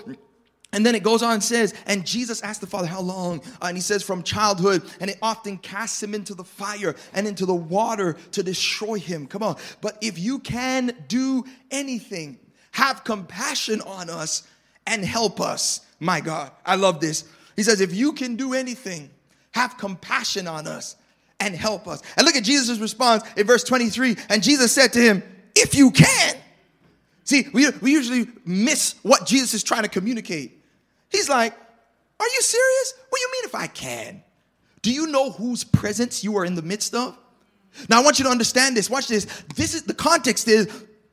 and 0.72 0.86
then 0.86 0.94
it 0.94 1.02
goes 1.02 1.24
on 1.24 1.34
and 1.34 1.44
says, 1.44 1.74
and 1.88 2.06
Jesus 2.06 2.44
asked 2.44 2.62
the 2.62 2.68
Father, 2.68 2.88
How 2.88 3.02
long? 3.02 3.42
Uh, 3.62 3.68
and 3.68 3.78
he 3.78 3.82
says, 3.82 4.04
From 4.04 4.22
childhood. 4.22 4.84
And 5.00 5.10
it 5.10 5.18
often 5.22 5.58
casts 5.58 6.02
him 6.02 6.14
into 6.14 6.36
the 6.36 6.44
fire 6.44 6.96
and 7.14 7.28
into 7.28 7.46
the 7.46 7.56
water 7.56 8.18
to 8.34 8.44
destroy 8.44 9.00
him. 9.00 9.26
Come 9.26 9.42
on. 9.42 9.58
But 9.82 9.98
if 10.02 10.20
you 10.20 10.40
can 10.40 10.96
do 11.08 11.44
anything, 11.72 12.38
have 12.72 13.04
compassion 13.04 13.82
on 13.82 14.10
us 14.12 14.48
and 14.86 15.04
help 15.04 15.42
us. 15.42 15.82
My 16.00 16.22
God, 16.22 16.52
I 16.66 16.76
love 16.76 17.00
this. 17.00 17.28
He 17.56 17.64
says, 17.64 17.82
If 17.82 17.94
you 17.94 18.14
can 18.14 18.36
do 18.36 18.54
anything, 18.54 19.10
have 19.52 19.76
compassion 19.78 20.48
on 20.48 20.68
us 20.68 20.96
and 21.40 21.56
help 21.56 21.88
us. 21.88 22.04
And 22.16 22.28
look 22.28 22.36
at 22.36 22.44
Jesus' 22.44 22.78
response 22.78 23.24
in 23.36 23.48
verse 23.48 23.64
23. 23.64 24.18
And 24.30 24.44
Jesus 24.44 24.72
said 24.72 24.94
to 24.94 25.02
him, 25.02 25.24
If 25.56 25.74
you 25.74 25.90
can. 25.90 26.36
See, 27.24 27.48
we, 27.54 27.70
we 27.82 27.92
usually 27.92 28.28
miss 28.46 28.96
what 29.04 29.26
Jesus 29.26 29.54
is 29.54 29.64
trying 29.64 29.84
to 29.84 29.90
communicate. 29.90 30.59
He's 31.10 31.30
like, 31.30 31.54
Are 32.20 32.28
you 32.28 32.42
serious? 32.42 32.94
What 33.10 33.20
do 33.20 33.22
you 33.22 33.32
mean 33.32 33.46
if 33.46 33.56
I 33.56 33.68
can? 33.68 34.24
Do 34.82 34.92
you 34.92 35.08
know 35.08 35.32
whose 35.32 35.63
presence 35.63 36.24
you 36.24 36.38
are 36.38 36.46
in 36.46 36.56
the 36.56 36.62
midst 36.62 36.96
of? 36.96 37.18
Now 37.89 38.00
I 38.00 38.04
want 38.04 38.20
you 38.20 38.25
to 38.25 38.32
understand 38.32 38.75
this. 38.75 38.89
Watch 38.89 39.08
this. 39.08 39.25
This 39.56 39.74
is 39.74 39.84
the 39.84 39.94
context 39.94 40.48
is 40.48 40.70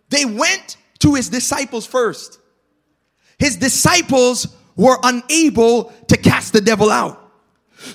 they 0.09 0.25
went 0.25 0.77
to 1.01 1.15
his 1.15 1.29
disciples 1.29 1.87
first. 1.87 2.39
His 3.39 3.57
disciples 3.57 4.47
were 4.77 4.99
unable 5.03 5.85
to 6.09 6.17
cast 6.17 6.53
the 6.53 6.61
devil 6.61 6.91
out. 6.91 7.23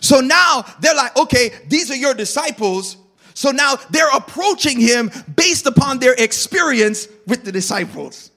So 0.02 0.20
now 0.20 0.66
they're 0.80 0.96
like, 0.96 1.18
okay, 1.18 1.52
these 1.68 1.90
are 1.90 1.96
your 1.96 2.14
disciples. 2.14 2.98
So 3.34 3.52
now 3.52 3.76
they're 3.90 4.10
approaching 4.14 4.80
him 4.80 5.12
based 5.36 5.66
upon 5.66 6.00
their 6.00 6.14
experience 6.14 7.08
with 7.26 7.44
the 7.44 7.52
disciples 7.52 8.31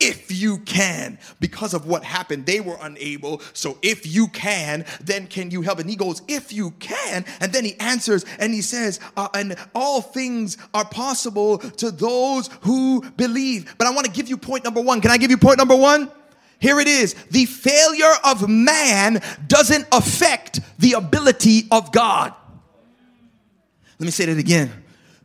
if 0.00 0.32
you 0.32 0.58
can 0.58 1.18
because 1.38 1.74
of 1.74 1.86
what 1.86 2.02
happened 2.02 2.46
they 2.46 2.60
were 2.60 2.78
unable. 2.80 3.40
So 3.52 3.78
if 3.82 4.06
you 4.06 4.28
can 4.28 4.84
then 5.00 5.26
can 5.26 5.50
you 5.50 5.62
help? 5.62 5.78
And 5.78 5.88
he 5.88 5.96
goes 5.96 6.22
if 6.26 6.52
you 6.52 6.72
can. 6.72 7.24
And 7.40 7.52
then 7.52 7.64
he 7.64 7.78
answers 7.78 8.24
and 8.38 8.52
he 8.52 8.62
says 8.62 8.98
uh, 9.16 9.28
and 9.34 9.56
all 9.74 10.00
things 10.00 10.56
are 10.74 10.84
possible 10.84 11.58
to 11.58 11.90
those 11.90 12.48
who 12.62 13.02
believe. 13.12 13.74
But 13.78 13.86
i 13.86 13.90
want 13.90 14.06
to 14.06 14.12
give 14.12 14.28
you 14.28 14.36
point 14.36 14.64
number 14.64 14.80
one. 14.80 15.00
Can 15.00 15.10
i 15.10 15.18
give 15.18 15.30
you 15.30 15.38
point 15.38 15.58
number 15.58 15.76
one? 15.76 16.10
Here 16.58 16.78
it 16.78 16.88
is. 16.88 17.14
The 17.30 17.46
failure 17.46 18.12
of 18.22 18.48
man 18.48 19.22
doesn't 19.46 19.86
affect 19.92 20.60
the 20.78 20.92
ability 20.92 21.66
of 21.70 21.92
god. 21.92 22.34
Let 23.98 24.06
me 24.06 24.10
say 24.10 24.26
that 24.26 24.38
again 24.38 24.79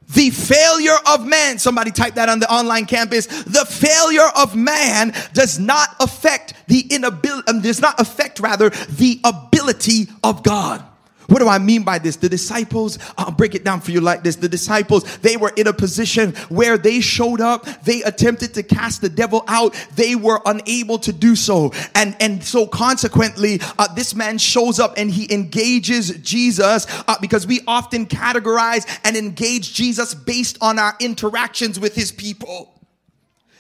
the 0.10 0.30
failure 0.30 0.96
of 1.08 1.26
man, 1.26 1.58
somebody 1.60 1.92
type 1.92 2.16
that 2.16 2.30
on 2.30 2.40
the 2.40 2.52
online 2.52 2.86
campus. 2.86 3.26
The 3.26 3.66
failure 3.66 4.28
of 4.38 4.56
man 4.56 5.14
does 5.34 5.58
not 5.60 5.90
affect 6.00 6.54
the 6.68 6.82
inability, 6.90 7.48
um, 7.48 7.62
does 7.62 7.82
not 7.82 8.00
affect 8.00 8.40
rather 8.40 8.70
the 8.70 9.20
ability 9.24 10.08
of 10.24 10.44
God. 10.44 10.84
What 11.28 11.40
do 11.40 11.48
I 11.48 11.60
mean 11.60 11.84
by 11.84 12.00
this? 12.00 12.18
The 12.18 12.30
disciples, 12.30 13.00
I'll 13.18 13.32
break 13.32 13.56
it 13.56 13.64
down 13.64 13.82
for 13.82 13.92
you 13.92 14.02
like 14.02 14.24
this. 14.24 14.36
The 14.36 14.50
disciples, 14.50 15.18
they 15.18 15.38
were 15.38 15.52
in 15.56 15.68
a 15.68 15.74
position 15.74 16.34
where 16.50 16.78
they 16.78 17.02
showed 17.02 17.42
up, 17.42 17.66
they 17.84 18.04
attempted 18.04 18.54
to 18.56 18.64
cast 18.64 19.02
the 19.02 19.10
devil 19.10 19.44
out, 19.48 19.74
they 19.96 20.16
were 20.16 20.42
unable 20.46 21.00
to 21.00 21.14
do 21.14 21.36
so. 21.36 21.72
And, 21.94 22.16
and 22.20 22.44
so 22.44 22.68
consequently, 22.68 23.60
uh, 23.78 23.94
this 23.94 24.14
man 24.16 24.38
shows 24.38 24.80
up 24.80 24.94
and 24.98 25.10
he 25.10 25.32
engages 25.34 26.10
Jesus 26.20 26.86
uh, 27.08 27.16
because 27.20 27.48
we 27.48 27.62
often 27.68 28.06
categorize 28.06 28.86
and 29.04 29.16
engage 29.16 29.74
Jesus 29.74 30.14
based 30.14 30.58
on 30.62 30.80
our 30.80 30.96
interactions 31.00 31.80
with 31.80 31.96
his 31.96 32.12
people. 32.12 32.72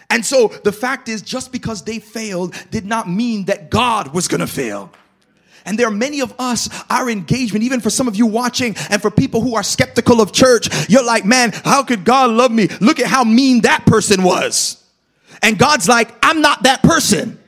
And 0.10 0.26
so 0.26 0.50
the 0.64 0.72
fact 0.72 1.10
is, 1.10 1.22
just 1.22 1.52
because 1.52 1.84
they 1.84 2.00
failed 2.00 2.54
did 2.70 2.86
not 2.86 3.10
mean 3.10 3.46
that 3.46 3.70
God 3.70 4.14
was 4.14 4.28
gonna 4.28 4.48
fail. 4.48 4.92
And 5.66 5.80
there 5.80 5.88
are 5.88 5.92
many 5.92 6.22
of 6.22 6.34
us, 6.38 6.70
our 6.90 7.10
engagement, 7.10 7.64
even 7.64 7.82
for 7.82 7.90
some 7.90 8.08
of 8.08 8.16
you 8.16 8.28
watching, 8.28 8.76
and 8.90 9.02
for 9.02 9.10
people 9.10 9.42
who 9.42 9.56
are 9.56 9.64
skeptical 9.64 10.22
of 10.22 10.32
church, 10.32 10.90
you're 10.90 11.04
like, 11.04 11.26
man, 11.26 11.52
how 11.64 11.84
could 11.84 12.06
God 12.06 12.30
love 12.32 12.52
me? 12.52 12.68
Look 12.80 13.00
at 13.00 13.08
how 13.08 13.24
mean 13.24 13.62
that 13.62 13.86
person 13.86 14.24
was. 14.24 14.84
And 15.42 15.58
God's 15.58 15.90
like, 15.90 16.14
I'm 16.24 16.42
not 16.42 16.64
that 16.64 16.84
person. 16.84 17.40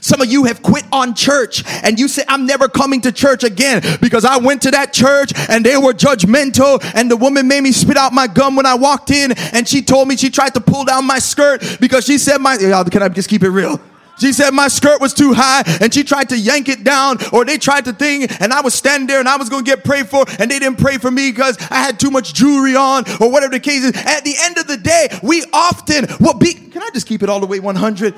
Some 0.00 0.20
of 0.20 0.30
you 0.30 0.44
have 0.44 0.62
quit 0.62 0.84
on 0.92 1.14
church 1.14 1.64
and 1.82 1.98
you 1.98 2.08
say, 2.08 2.22
I'm 2.28 2.46
never 2.46 2.68
coming 2.68 3.00
to 3.00 3.12
church 3.12 3.42
again 3.42 3.82
because 4.00 4.24
I 4.24 4.36
went 4.38 4.62
to 4.62 4.70
that 4.70 4.92
church 4.92 5.32
and 5.48 5.64
they 5.64 5.76
were 5.76 5.92
judgmental 5.92 6.80
and 6.94 7.10
the 7.10 7.16
woman 7.16 7.48
made 7.48 7.62
me 7.62 7.72
spit 7.72 7.96
out 7.96 8.12
my 8.12 8.28
gum 8.28 8.54
when 8.54 8.66
I 8.66 8.74
walked 8.74 9.10
in 9.10 9.32
and 9.32 9.66
she 9.66 9.82
told 9.82 10.06
me 10.06 10.16
she 10.16 10.30
tried 10.30 10.54
to 10.54 10.60
pull 10.60 10.84
down 10.84 11.04
my 11.04 11.18
skirt 11.18 11.78
because 11.80 12.06
she 12.06 12.18
said 12.18 12.38
my, 12.38 12.56
can 12.56 13.02
I 13.02 13.08
just 13.08 13.28
keep 13.28 13.42
it 13.42 13.50
real? 13.50 13.80
She 14.18 14.32
said 14.32 14.52
my 14.52 14.68
skirt 14.68 15.00
was 15.00 15.14
too 15.14 15.32
high 15.32 15.62
and 15.80 15.92
she 15.92 16.04
tried 16.04 16.28
to 16.30 16.38
yank 16.38 16.68
it 16.68 16.84
down 16.84 17.18
or 17.32 17.44
they 17.44 17.58
tried 17.58 17.84
to 17.86 17.92
thing 17.92 18.24
and 18.40 18.52
I 18.52 18.60
was 18.60 18.74
standing 18.74 19.06
there 19.06 19.20
and 19.20 19.28
I 19.28 19.36
was 19.36 19.48
going 19.48 19.64
to 19.64 19.70
get 19.70 19.84
prayed 19.84 20.08
for 20.08 20.24
and 20.38 20.50
they 20.50 20.58
didn't 20.58 20.78
pray 20.78 20.98
for 20.98 21.10
me 21.10 21.30
because 21.30 21.56
I 21.70 21.76
had 21.76 22.00
too 22.00 22.10
much 22.10 22.34
jewelry 22.34 22.76
on 22.76 23.04
or 23.20 23.30
whatever 23.30 23.52
the 23.52 23.60
case 23.60 23.84
is. 23.84 23.92
At 23.96 24.24
the 24.24 24.34
end 24.40 24.58
of 24.58 24.66
the 24.66 24.76
day, 24.76 25.08
we 25.22 25.44
often 25.52 26.06
will 26.20 26.34
be, 26.34 26.54
can 26.54 26.82
I 26.82 26.90
just 26.92 27.06
keep 27.06 27.22
it 27.22 27.28
all 27.28 27.40
the 27.40 27.46
way 27.46 27.60
100? 27.60 28.14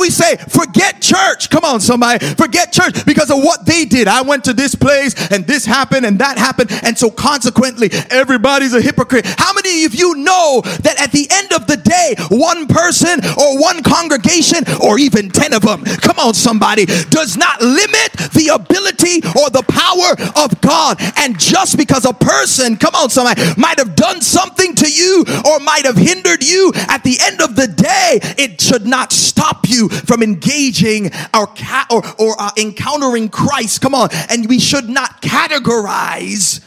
We 0.00 0.08
say, 0.08 0.36
forget 0.36 1.02
church. 1.02 1.50
Come 1.50 1.64
on, 1.64 1.78
somebody. 1.80 2.24
Forget 2.24 2.72
church 2.72 3.04
because 3.04 3.30
of 3.30 3.38
what 3.44 3.66
they 3.66 3.84
did. 3.84 4.08
I 4.08 4.22
went 4.22 4.44
to 4.44 4.54
this 4.54 4.74
place 4.74 5.14
and 5.30 5.46
this 5.46 5.66
happened 5.66 6.06
and 6.06 6.18
that 6.20 6.38
happened. 6.38 6.70
And 6.82 6.96
so 6.96 7.10
consequently, 7.10 7.90
everybody's 8.08 8.72
a 8.72 8.80
hypocrite. 8.80 9.26
How 9.26 9.52
many 9.52 9.84
of 9.84 9.94
you 9.94 10.14
know 10.16 10.62
that 10.64 11.00
at 11.00 11.12
the 11.12 11.28
end 11.30 11.52
of 11.52 11.66
the 11.66 11.76
day, 11.76 12.14
one 12.30 12.66
person 12.66 13.20
or 13.36 13.60
one 13.60 13.82
congregation 13.82 14.64
or 14.82 14.98
even 14.98 15.28
10 15.28 15.52
of 15.52 15.62
them, 15.62 15.84
come 15.84 16.18
on, 16.18 16.32
somebody, 16.32 16.86
does 16.86 17.36
not 17.36 17.60
limit 17.60 18.12
the 18.32 18.50
ability 18.54 19.20
or 19.36 19.50
the 19.50 19.64
power 19.68 20.16
of 20.42 20.60
God. 20.62 20.96
And 21.16 21.38
just 21.38 21.76
because 21.76 22.06
a 22.06 22.14
person, 22.14 22.76
come 22.76 22.94
on, 22.94 23.10
somebody, 23.10 23.42
might 23.56 23.78
have 23.78 23.94
done 23.94 24.22
something 24.22 24.74
to 24.76 24.90
you 24.90 25.24
or 25.44 25.60
might 25.60 25.84
have 25.84 25.96
hindered 25.96 26.42
you, 26.42 26.72
at 26.88 27.04
the 27.04 27.18
end 27.20 27.42
of 27.42 27.54
the 27.56 27.66
day, 27.66 28.20
it 28.38 28.60
should 28.60 28.86
not 28.86 29.12
stop 29.12 29.68
you 29.68 29.89
from 29.90 30.22
engaging 30.22 31.10
our 31.34 31.46
ca- 31.46 31.86
or, 31.90 32.02
or 32.18 32.36
uh, 32.38 32.50
encountering 32.56 33.28
Christ. 33.28 33.80
Come 33.80 33.94
on. 33.94 34.08
And 34.28 34.48
we 34.48 34.58
should 34.58 34.88
not 34.88 35.22
categorize 35.22 36.64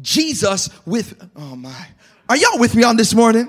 Jesus 0.00 0.68
with, 0.84 1.28
oh 1.36 1.56
my. 1.56 1.88
Are 2.28 2.36
y'all 2.36 2.58
with 2.58 2.74
me 2.74 2.82
on 2.82 2.96
this 2.96 3.14
morning? 3.14 3.48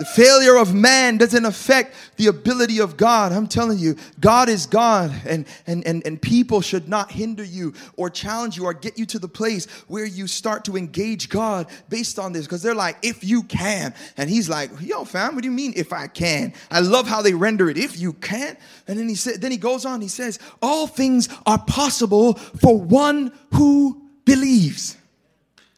The 0.00 0.06
failure 0.06 0.56
of 0.56 0.72
man 0.72 1.18
doesn't 1.18 1.44
affect 1.44 1.94
the 2.16 2.28
ability 2.28 2.80
of 2.80 2.96
God. 2.96 3.32
I'm 3.32 3.46
telling 3.46 3.78
you, 3.78 3.96
God 4.18 4.48
is 4.48 4.64
God, 4.64 5.12
and, 5.26 5.44
and, 5.66 5.86
and, 5.86 6.02
and 6.06 6.22
people 6.22 6.62
should 6.62 6.88
not 6.88 7.10
hinder 7.10 7.44
you 7.44 7.74
or 7.98 8.08
challenge 8.08 8.56
you 8.56 8.64
or 8.64 8.72
get 8.72 8.98
you 8.98 9.04
to 9.04 9.18
the 9.18 9.28
place 9.28 9.66
where 9.88 10.06
you 10.06 10.26
start 10.26 10.64
to 10.64 10.78
engage 10.78 11.28
God 11.28 11.66
based 11.90 12.18
on 12.18 12.32
this. 12.32 12.46
Because 12.46 12.62
they're 12.62 12.74
like, 12.74 12.96
if 13.02 13.22
you 13.22 13.42
can. 13.42 13.92
And 14.16 14.30
he's 14.30 14.48
like, 14.48 14.70
yo, 14.80 15.04
fam, 15.04 15.34
what 15.34 15.42
do 15.42 15.50
you 15.50 15.54
mean 15.54 15.74
if 15.76 15.92
I 15.92 16.06
can? 16.06 16.54
I 16.70 16.80
love 16.80 17.06
how 17.06 17.20
they 17.20 17.34
render 17.34 17.68
it, 17.68 17.76
if 17.76 18.00
you 18.00 18.14
can. 18.14 18.56
And 18.88 18.98
then 18.98 19.06
he 19.06 19.14
said, 19.14 19.42
then 19.42 19.50
he 19.50 19.58
goes 19.58 19.84
on, 19.84 20.00
he 20.00 20.08
says, 20.08 20.38
all 20.62 20.86
things 20.86 21.28
are 21.44 21.58
possible 21.58 22.32
for 22.32 22.80
one 22.80 23.32
who 23.52 24.00
believes. 24.24 24.96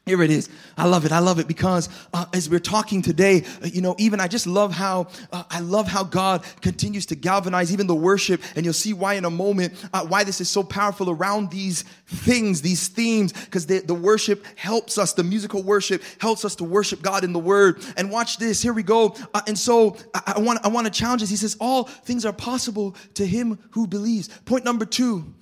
Here 0.05 0.21
it 0.21 0.33
is. 0.33 0.49
I 0.77 0.89
love 0.89 1.05
it. 1.05 1.13
I 1.13 1.21
love 1.21 1.39
it 1.39 1.47
because 1.47 1.89
uh, 2.13 2.25
as 2.35 2.51
we're 2.51 2.59
talking 2.59 3.03
today, 3.03 3.45
uh, 3.63 3.69
you 3.69 3.81
know, 3.81 3.95
even 3.99 4.19
I 4.19 4.27
just 4.27 4.49
love 4.49 4.73
how 4.73 5.07
uh, 5.31 5.45
I 5.49 5.61
love 5.61 5.87
how 5.87 6.03
God 6.03 6.43
continues 6.61 7.07
to 7.07 7.15
galvanize 7.15 7.73
even 7.73 7.87
the 7.87 7.95
worship, 7.95 8.43
and 8.57 8.65
you'll 8.65 8.75
see 8.75 8.95
why 8.95 9.15
in 9.15 9.25
a 9.25 9.31
moment 9.31 9.75
uh, 9.93 10.05
why 10.05 10.25
this 10.25 10.41
is 10.41 10.51
so 10.51 10.65
powerful 10.65 11.09
around 11.09 11.53
these 11.53 11.83
things, 12.07 12.63
these 12.63 12.89
themes, 12.89 13.33
because 13.33 13.67
the, 13.67 13.79
the 13.79 13.95
worship 13.95 14.45
helps 14.57 14.99
us. 14.99 15.13
The 15.13 15.23
musical 15.23 15.63
worship 15.63 16.03
helps 16.19 16.45
us 16.45 16.57
to 16.57 16.65
worship 16.65 17.01
God 17.01 17.23
in 17.23 17.33
the 17.33 17.39
Word. 17.39 17.85
And 17.97 18.11
watch 18.11 18.39
this. 18.39 18.61
Here 18.61 18.73
we 18.73 18.83
go. 18.83 19.15
Uh, 19.33 19.43
and 19.47 19.57
so 19.57 19.97
I, 20.15 20.35
I 20.37 20.41
want 20.41 20.59
I 20.65 20.69
want 20.69 20.89
to 20.89 20.93
challenge 20.93 21.21
this. 21.21 21.31
He 21.31 21.37
says 21.37 21.57
all 21.61 21.85
things 21.85 22.27
are 22.27 22.33
possible 22.33 22.97
to 23.15 23.25
him 23.25 23.57
who 23.71 23.87
believes. 23.87 24.27
Point 24.47 24.65
number 24.65 24.85
two: 24.85 25.33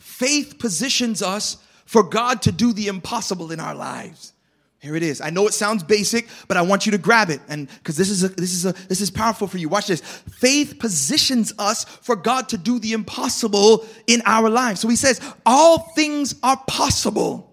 faith 0.00 0.58
positions 0.58 1.22
us 1.22 1.58
for 1.90 2.04
God 2.04 2.42
to 2.42 2.52
do 2.52 2.72
the 2.72 2.86
impossible 2.86 3.50
in 3.50 3.58
our 3.58 3.74
lives. 3.74 4.32
Here 4.78 4.94
it 4.94 5.02
is. 5.02 5.20
I 5.20 5.30
know 5.30 5.48
it 5.48 5.54
sounds 5.54 5.82
basic, 5.82 6.28
but 6.46 6.56
I 6.56 6.62
want 6.62 6.86
you 6.86 6.92
to 6.92 6.98
grab 6.98 7.30
it 7.30 7.40
and 7.48 7.66
because 7.66 7.96
this 7.96 8.10
is 8.10 8.22
a, 8.22 8.28
this 8.28 8.52
is 8.52 8.64
a, 8.64 8.72
this 8.86 9.00
is 9.00 9.10
powerful 9.10 9.48
for 9.48 9.58
you. 9.58 9.68
Watch 9.68 9.88
this. 9.88 10.00
Faith 10.00 10.78
positions 10.78 11.52
us 11.58 11.82
for 11.82 12.14
God 12.14 12.48
to 12.50 12.56
do 12.56 12.78
the 12.78 12.92
impossible 12.92 13.84
in 14.06 14.22
our 14.24 14.48
lives. 14.48 14.78
So 14.78 14.86
he 14.86 14.94
says, 14.94 15.20
all 15.44 15.80
things 15.96 16.36
are 16.44 16.62
possible 16.68 17.52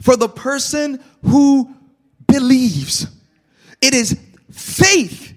for 0.00 0.16
the 0.16 0.28
person 0.28 1.02
who 1.22 1.74
believes. 2.28 3.08
It 3.82 3.94
is 3.94 4.16
faith. 4.52 5.34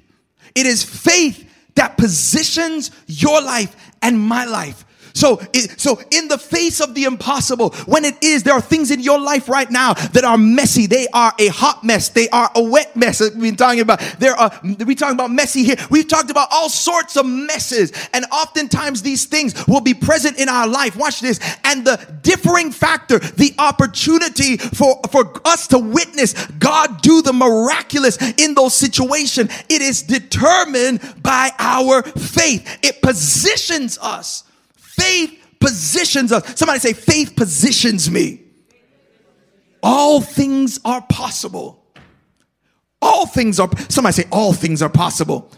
It 0.53 0.67
is 0.67 0.83
faith 0.83 1.49
that 1.73 1.97
positions 1.97 2.91
your 3.07 3.41
life 3.41 3.75
and 4.03 4.19
my 4.19 4.45
life 4.45 4.85
so, 5.13 5.41
so 5.77 5.99
in 6.11 6.27
the 6.27 6.37
face 6.37 6.79
of 6.79 6.95
the 6.95 7.03
impossible, 7.03 7.71
when 7.85 8.05
it 8.05 8.21
is, 8.23 8.43
there 8.43 8.53
are 8.53 8.61
things 8.61 8.91
in 8.91 8.99
your 8.99 9.19
life 9.19 9.49
right 9.49 9.69
now 9.69 9.93
that 9.93 10.23
are 10.23 10.37
messy. 10.37 10.87
They 10.87 11.07
are 11.13 11.33
a 11.39 11.47
hot 11.47 11.83
mess. 11.83 12.09
They 12.09 12.29
are 12.29 12.49
a 12.55 12.63
wet 12.63 12.95
mess. 12.95 13.21
We've 13.21 13.39
been 13.39 13.55
talking 13.55 13.81
about. 13.81 13.99
There 14.19 14.35
are 14.35 14.51
we 14.63 14.95
talking 14.95 15.15
about 15.15 15.31
messy 15.31 15.63
here. 15.63 15.75
We've 15.89 16.07
talked 16.07 16.31
about 16.31 16.49
all 16.51 16.69
sorts 16.69 17.17
of 17.17 17.25
messes, 17.25 17.91
and 18.13 18.25
oftentimes 18.31 19.01
these 19.01 19.25
things 19.25 19.67
will 19.67 19.81
be 19.81 19.93
present 19.93 20.37
in 20.37 20.49
our 20.49 20.67
life. 20.67 20.95
Watch 20.95 21.21
this, 21.21 21.39
and 21.63 21.85
the 21.85 21.97
differing 22.21 22.71
factor, 22.71 23.19
the 23.19 23.53
opportunity 23.57 24.57
for 24.57 25.01
for 25.11 25.41
us 25.45 25.67
to 25.67 25.79
witness 25.79 26.33
God 26.59 27.01
do 27.01 27.21
the 27.21 27.33
miraculous 27.33 28.17
in 28.37 28.53
those 28.53 28.75
situations. 28.75 29.51
It 29.69 29.81
is 29.81 30.03
determined 30.03 31.01
by 31.21 31.51
our 31.57 32.03
faith. 32.03 32.79
It 32.83 33.01
positions 33.01 33.97
us 33.99 34.43
Faith 34.99 35.39
positions 35.59 36.31
us. 36.31 36.57
Somebody 36.57 36.79
say, 36.79 36.93
faith 36.93 37.35
positions 37.35 38.09
me. 38.09 38.41
All 39.81 40.21
things 40.21 40.79
are 40.83 41.01
possible. 41.01 41.83
All 43.01 43.25
things 43.25 43.59
are, 43.59 43.69
somebody 43.87 44.13
say, 44.13 44.27
all 44.31 44.53
things 44.53 44.81
are 44.81 44.89
possible. 44.89 45.49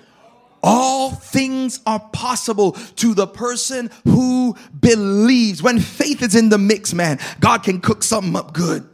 All 0.63 1.11
things 1.11 1.79
are 1.87 1.99
possible 2.13 2.73
to 2.73 3.15
the 3.15 3.25
person 3.25 3.89
who 4.03 4.55
believes. 4.79 5.63
When 5.63 5.79
faith 5.79 6.21
is 6.21 6.35
in 6.35 6.49
the 6.49 6.59
mix, 6.59 6.93
man, 6.93 7.19
God 7.39 7.63
can 7.63 7.81
cook 7.81 8.03
something 8.03 8.35
up 8.35 8.53
good. 8.53 8.87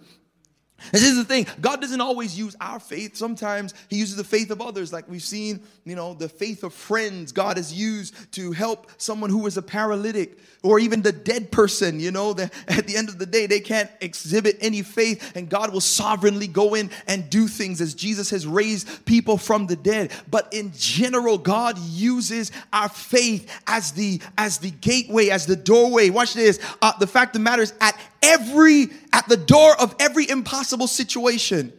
This 0.91 1.03
is 1.03 1.17
the 1.17 1.25
thing 1.25 1.45
God 1.61 1.81
doesn't 1.81 2.01
always 2.01 2.37
use 2.37 2.55
our 2.61 2.79
faith. 2.79 3.15
Sometimes 3.15 3.73
He 3.89 3.97
uses 3.97 4.15
the 4.15 4.23
faith 4.23 4.51
of 4.51 4.61
others, 4.61 4.93
like 4.93 5.07
we've 5.09 5.21
seen, 5.21 5.61
you 5.85 5.95
know, 5.95 6.13
the 6.13 6.29
faith 6.29 6.63
of 6.63 6.73
friends 6.73 7.31
God 7.31 7.57
has 7.57 7.73
used 7.73 8.31
to 8.33 8.51
help 8.51 8.89
someone 8.97 9.29
who 9.29 9.45
is 9.47 9.57
a 9.57 9.61
paralytic 9.61 10.37
or 10.63 10.79
even 10.79 11.01
the 11.01 11.11
dead 11.11 11.51
person, 11.51 11.99
you 11.99 12.11
know, 12.11 12.33
that 12.33 12.53
at 12.67 12.87
the 12.87 12.97
end 12.97 13.09
of 13.09 13.19
the 13.19 13.25
day, 13.25 13.45
they 13.45 13.59
can't 13.59 13.89
exhibit 14.01 14.57
any 14.61 14.81
faith, 14.81 15.35
and 15.35 15.49
God 15.49 15.71
will 15.71 15.81
sovereignly 15.81 16.47
go 16.47 16.73
in 16.73 16.89
and 17.07 17.29
do 17.29 17.47
things 17.47 17.81
as 17.81 17.93
Jesus 17.93 18.29
has 18.29 18.45
raised 18.45 19.05
people 19.05 19.37
from 19.37 19.67
the 19.67 19.75
dead. 19.75 20.11
But 20.29 20.51
in 20.53 20.71
general, 20.75 21.37
God 21.37 21.77
uses 21.77 22.51
our 22.73 22.89
faith 22.89 23.49
as 23.67 23.91
the 23.91 24.21
as 24.37 24.57
the 24.57 24.71
gateway, 24.71 25.29
as 25.29 25.45
the 25.45 25.55
doorway. 25.55 26.09
Watch 26.09 26.33
this. 26.33 26.59
Uh, 26.81 26.93
the 26.99 27.07
fact 27.07 27.35
of 27.35 27.39
the 27.41 27.43
matter 27.43 27.61
is, 27.61 27.73
at 27.81 27.97
every 28.21 28.87
at 29.13 29.27
the 29.27 29.37
door 29.37 29.79
of 29.79 29.95
every 29.99 30.29
impossible 30.29 30.87
situation 30.87 31.73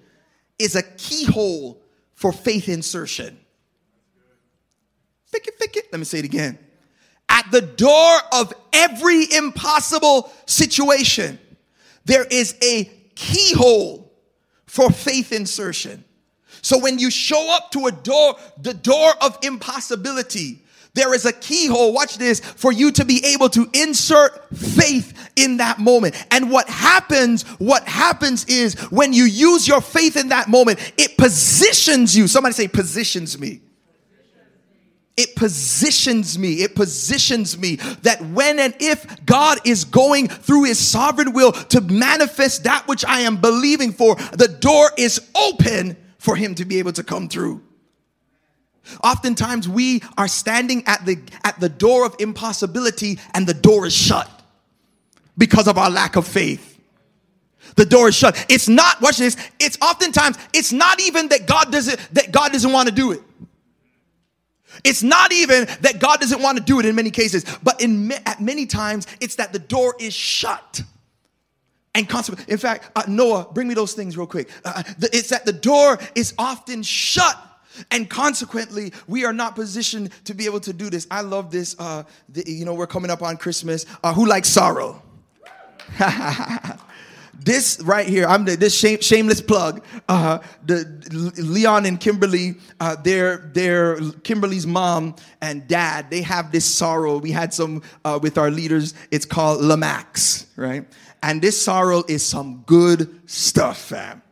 is 0.59 0.75
a 0.75 0.83
keyhole 0.83 1.81
for 2.15 2.33
faith 2.33 2.69
insertion. 2.69 3.39
Fick 5.27 5.47
it, 5.47 5.55
fick 5.59 5.77
it. 5.77 5.87
Let 5.93 5.99
me 5.99 6.05
say 6.05 6.21
it 6.21 6.25
again 6.25 6.59
at 7.29 7.51
the 7.51 7.61
door 7.61 8.19
of 8.33 8.53
every 8.73 9.33
impossible 9.33 10.33
situation, 10.47 11.39
there 12.05 12.25
is 12.25 12.57
a 12.63 12.85
keyhole 13.15 14.13
for 14.67 14.91
faith 14.91 15.33
insertion. 15.33 16.05
So 16.63 16.79
when 16.79 16.99
you 16.99 17.11
show 17.11 17.55
up 17.55 17.71
to 17.73 17.87
a 17.87 17.93
door, 17.93 18.37
the 18.61 18.75
door 18.75 19.13
of 19.21 19.39
impossibility, 19.43 20.63
there 20.99 21.15
is 21.15 21.25
a 21.25 21.33
keyhole, 21.33 21.93
watch 21.93 22.19
this, 22.19 22.41
for 22.41 22.73
you 22.73 22.91
to 22.93 23.05
be 23.05 23.25
able 23.27 23.49
to 23.51 23.69
insert 23.73 24.49
faith 24.55 25.31
in 25.37 25.59
that 25.59 25.79
moment. 25.79 26.15
And 26.31 26.51
what 26.51 26.69
happens, 26.69 27.43
what 27.59 27.87
happens 27.87 28.45
is 28.47 28.75
when 28.91 29.13
you 29.13 29.25
use 29.25 29.67
your 29.67 29.81
faith 29.81 30.17
in 30.17 30.29
that 30.29 30.49
moment, 30.49 30.79
it 30.99 31.17
positions 31.17 32.17
you. 32.17 32.27
Somebody 32.27 32.55
say, 32.55 32.69
positions 32.69 33.39
me 33.39 33.61
it 35.19 35.35
positions 35.35 36.39
me. 36.39 36.63
It 36.63 36.77
positions 36.77 37.59
me 37.59 37.75
that 38.03 38.23
when 38.23 38.61
and 38.61 38.73
if 38.79 39.27
God 39.27 39.59
is 39.65 39.85
going 39.85 40.29
through 40.29 40.65
his 40.65 40.79
sovereign 40.79 41.33
will 41.33 41.51
to 41.51 41.81
manifest 41.81 42.63
that 42.63 42.87
which 42.87 43.05
I 43.05 43.23
am 43.23 43.39
believing 43.39 43.91
for, 43.91 44.15
the 44.15 44.47
door 44.47 44.93
is 44.97 45.29
open 45.35 45.97
for 46.19 46.37
him 46.37 46.55
to 46.55 46.65
be 46.65 46.79
able 46.79 46.93
to 46.93 47.03
come 47.03 47.29
through. 47.29 47.65
Oftentimes 49.03 49.69
we 49.69 50.03
are 50.17 50.29
standing 50.29 50.83
at 50.87 51.05
the 51.05 51.19
at 51.45 51.59
the 51.61 51.69
door 51.69 52.05
of 52.07 52.15
impossibility 52.19 53.19
and 53.35 53.47
the 53.47 53.55
door 53.55 53.87
is 53.87 53.95
shut 53.95 54.31
because 55.37 55.69
of 55.69 55.79
our 55.79 55.91
lack 55.91 56.17
of 56.17 56.27
faith. 56.27 56.79
The 57.77 57.85
door 57.85 58.09
is 58.09 58.17
shut. 58.17 58.47
It's 58.49 58.69
not 58.69 59.01
watch 59.01 59.19
this. 59.19 59.37
It's 59.61 59.79
oftentimes 59.81 60.39
it's 60.53 60.73
not 60.73 61.01
even 61.01 61.29
that 61.29 61.47
God 61.47 61.71
doesn't 61.71 61.99
that 62.15 62.33
God 62.33 62.53
doesn't 62.53 62.73
want 62.73 62.89
to 62.89 62.95
do 62.95 63.13
it. 63.13 63.23
It's 64.85 65.03
not 65.03 65.33
even 65.33 65.67
that 65.81 65.99
God 65.99 66.21
doesn't 66.21 66.41
want 66.43 66.59
to 66.59 66.65
do 66.65 66.79
it 66.81 66.87
in 66.87 66.95
many 66.95 67.11
cases, 67.11 67.45
but 67.63 67.81
in 67.81 68.13
at 68.27 68.41
many 68.41 68.67
times 68.67 69.07
it's 69.21 69.37
that 69.37 69.53
the 69.53 69.59
door 69.59 69.95
is 69.99 70.15
shut. 70.15 70.83
And 71.95 72.09
consequently, 72.09 72.53
in 72.53 72.59
fact, 72.59 72.91
uh, 72.95 73.03
Noah, 73.09 73.49
bring 73.53 73.67
me 73.67 73.75
those 73.75 73.95
things 73.95 74.17
real 74.17 74.27
quick. 74.27 74.51
Uh, 74.65 74.73
uh, 74.77 74.83
the, 74.99 75.09
it's 75.17 75.31
that 75.31 75.45
the 75.45 75.53
door 75.53 75.99
is 76.15 76.33
often 76.39 76.83
shut 76.83 77.37
and 77.91 78.09
consequently 78.09 78.93
we 79.07 79.25
are 79.25 79.33
not 79.33 79.55
positioned 79.55 80.11
to 80.25 80.35
be 80.35 80.45
able 80.47 80.61
to 80.61 80.73
do 80.73 80.91
this 80.91 81.07
i 81.11 81.21
love 81.21 81.51
this 81.51 81.77
uh, 81.79 82.03
the, 82.29 82.45
you 82.47 82.65
know 82.65 82.75
we're 82.75 82.87
coming 82.87 83.11
up 83.11 83.23
on 83.23 83.37
christmas 83.37 83.87
uh, 84.05 84.13
who 84.13 84.27
likes 84.27 84.49
sorrel 84.49 85.03
this 87.39 87.81
right 87.83 88.07
here, 88.07 88.27
I'm 88.27 88.45
the, 88.45 88.57
this 88.57 88.77
shame, 88.77 89.01
shameless 89.01 89.41
plug. 89.41 89.85
Uh, 90.09 90.39
the 90.65 90.85
Leon 91.39 91.87
and 91.87 92.01
Kimberly, 92.01 92.57
uh, 92.81 92.97
their 92.97 93.51
their 93.55 93.99
Kimberly's 94.23 94.67
mom 94.67 95.17
and 95.41 95.67
dad, 95.69 96.11
they 96.11 96.23
have 96.23 96.53
this 96.53 96.65
sorrel. 96.65 97.21
We 97.21 97.31
had 97.31 97.55
some 97.55 97.83
uh, 98.05 98.19
with 98.21 98.39
our 98.39 98.51
leaders. 98.51 98.95
It's 99.11 99.25
called 99.25 99.61
Lamax, 99.61 100.47
right? 100.57 100.87
And 101.23 101.43
this 101.43 101.61
sorrel 101.61 102.05
is 102.09 102.25
some 102.25 102.63
good 102.67 103.21
stuff, 103.29 103.79
fam. 103.79 104.23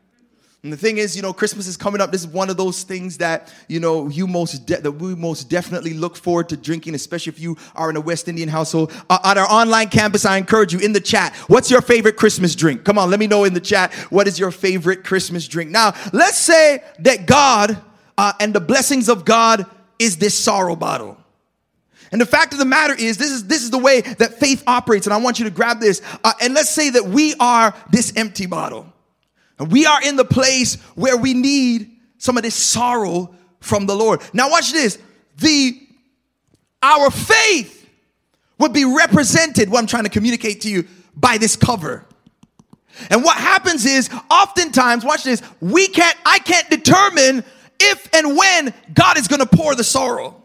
And 0.67 0.73
the 0.73 0.77
thing 0.77 0.99
is, 0.99 1.15
you 1.15 1.23
know, 1.23 1.33
Christmas 1.33 1.69
is 1.69 1.77
coming 1.77 2.01
up. 2.01 2.11
This 2.11 2.23
is 2.23 2.27
one 2.27 2.51
of 2.51 2.57
those 2.57 2.83
things 2.83 3.19
that 3.19 3.55
you 3.69 3.79
know 3.79 4.09
you 4.09 4.27
most 4.27 4.67
de- 4.67 4.81
that 4.81 4.91
we 4.91 5.15
most 5.15 5.49
definitely 5.49 5.95
look 5.95 6.17
forward 6.17 6.49
to 6.49 6.57
drinking, 6.57 6.97
especially 6.97 7.31
if 7.31 7.39
you 7.39 7.57
are 7.77 7.89
in 7.89 7.95
a 7.95 8.01
West 8.01 8.27
Indian 8.27 8.49
household. 8.49 8.93
Uh, 9.09 9.17
at 9.23 9.39
our 9.39 9.47
online 9.49 9.89
campus, 9.89 10.27
I 10.27 10.39
encourage 10.39 10.73
you 10.73 10.81
in 10.81 10.93
the 10.93 11.01
chat. 11.01 11.37
What's 11.47 11.71
your 11.71 11.83
favorite 11.83 12.17
Christmas 12.17 12.57
drink? 12.57 12.83
Come 12.83 12.99
on, 12.99 13.11
let 13.11 13.21
me 13.21 13.29
know 13.29 13.45
in 13.45 13.55
the 13.55 13.61
chat. 13.61 13.95
What 14.11 14.27
is 14.27 14.41
your 14.41 14.51
favorite 14.51 15.05
Christmas 15.05 15.47
drink? 15.47 15.71
Now, 15.71 15.95
let's 16.13 16.37
say 16.37 16.83
that 16.99 17.27
God 17.27 17.81
uh, 18.19 18.33
and 18.41 18.53
the 18.53 18.59
blessings 18.59 19.09
of 19.09 19.25
God 19.25 19.67
is 20.01 20.17
this 20.17 20.37
sorrel 20.37 20.75
bottle. 20.75 21.17
And 22.11 22.21
the 22.21 22.27
fact 22.27 22.55
of 22.55 22.59
the 22.59 22.65
matter 22.65 22.95
is, 22.99 23.19
this 23.19 23.31
is 23.31 23.47
this 23.47 23.63
is 23.63 23.71
the 23.71 23.79
way 23.79 24.01
that 24.01 24.41
faith 24.41 24.65
operates. 24.67 25.07
And 25.07 25.15
I 25.15 25.19
want 25.19 25.39
you 25.39 25.45
to 25.45 25.51
grab 25.53 25.79
this. 25.79 26.03
Uh, 26.25 26.33
and 26.41 26.55
let's 26.55 26.71
say 26.71 26.91
that 26.91 27.05
we 27.05 27.37
are 27.39 27.73
this 27.93 28.13
empty 28.17 28.47
bottle. 28.47 28.93
And 29.59 29.71
we 29.71 29.87
are 29.87 30.03
in 30.03 30.17
the 30.17 30.25
place 30.25 30.75
where 30.95 31.17
we 31.17 31.35
need 31.35 31.91
some 32.19 32.37
of 32.37 32.43
this 32.43 32.55
sorrel 32.55 33.35
from 33.61 33.87
the 33.87 33.97
Lord. 33.97 34.21
Now 34.33 34.51
watch 34.51 34.73
this. 34.73 34.99
The 35.39 35.81
our 36.83 37.11
faith 37.11 37.89
would 38.59 38.73
be 38.73 38.85
represented, 38.85 39.69
what 39.69 39.81
I'm 39.81 39.87
trying 39.87 40.05
to 40.05 40.11
communicate 40.11 40.63
to 40.63 40.71
you, 40.71 40.87
by 41.15 41.39
this 41.39 41.57
cover. 41.57 42.05
And 43.11 43.25
what 43.25 43.37
happens 43.37 43.85
is 43.85 44.09
oftentimes, 44.31 45.05
watch 45.05 45.25
this, 45.25 45.43
we 45.61 45.89
can't, 45.89 46.17
I 46.25 46.39
can't 46.39 46.69
determine 46.71 47.45
if 47.79 48.09
and 48.15 48.37
when 48.37 48.73
God 48.95 49.19
is 49.19 49.29
gonna 49.29 49.47
pour 49.47 49.75
the 49.75 49.85
sorrel. 49.85 50.43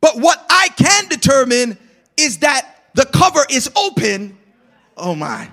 But 0.00 0.18
what 0.18 0.44
I 0.50 0.68
can 0.76 1.08
determine 1.08 1.78
is 2.16 2.38
that 2.38 2.68
the 2.94 3.06
cover 3.06 3.40
is 3.48 3.70
open. 3.74 4.38
Oh 4.96 5.14
my 5.14 5.48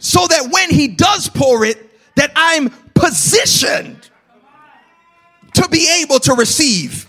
so 0.00 0.26
that 0.26 0.48
when 0.50 0.70
he 0.70 0.88
does 0.88 1.28
pour 1.28 1.64
it, 1.64 1.90
that 2.16 2.32
I'm 2.34 2.70
positioned 2.94 4.10
to 5.54 5.68
be 5.68 5.88
able 6.02 6.18
to 6.20 6.34
receive. 6.34 7.06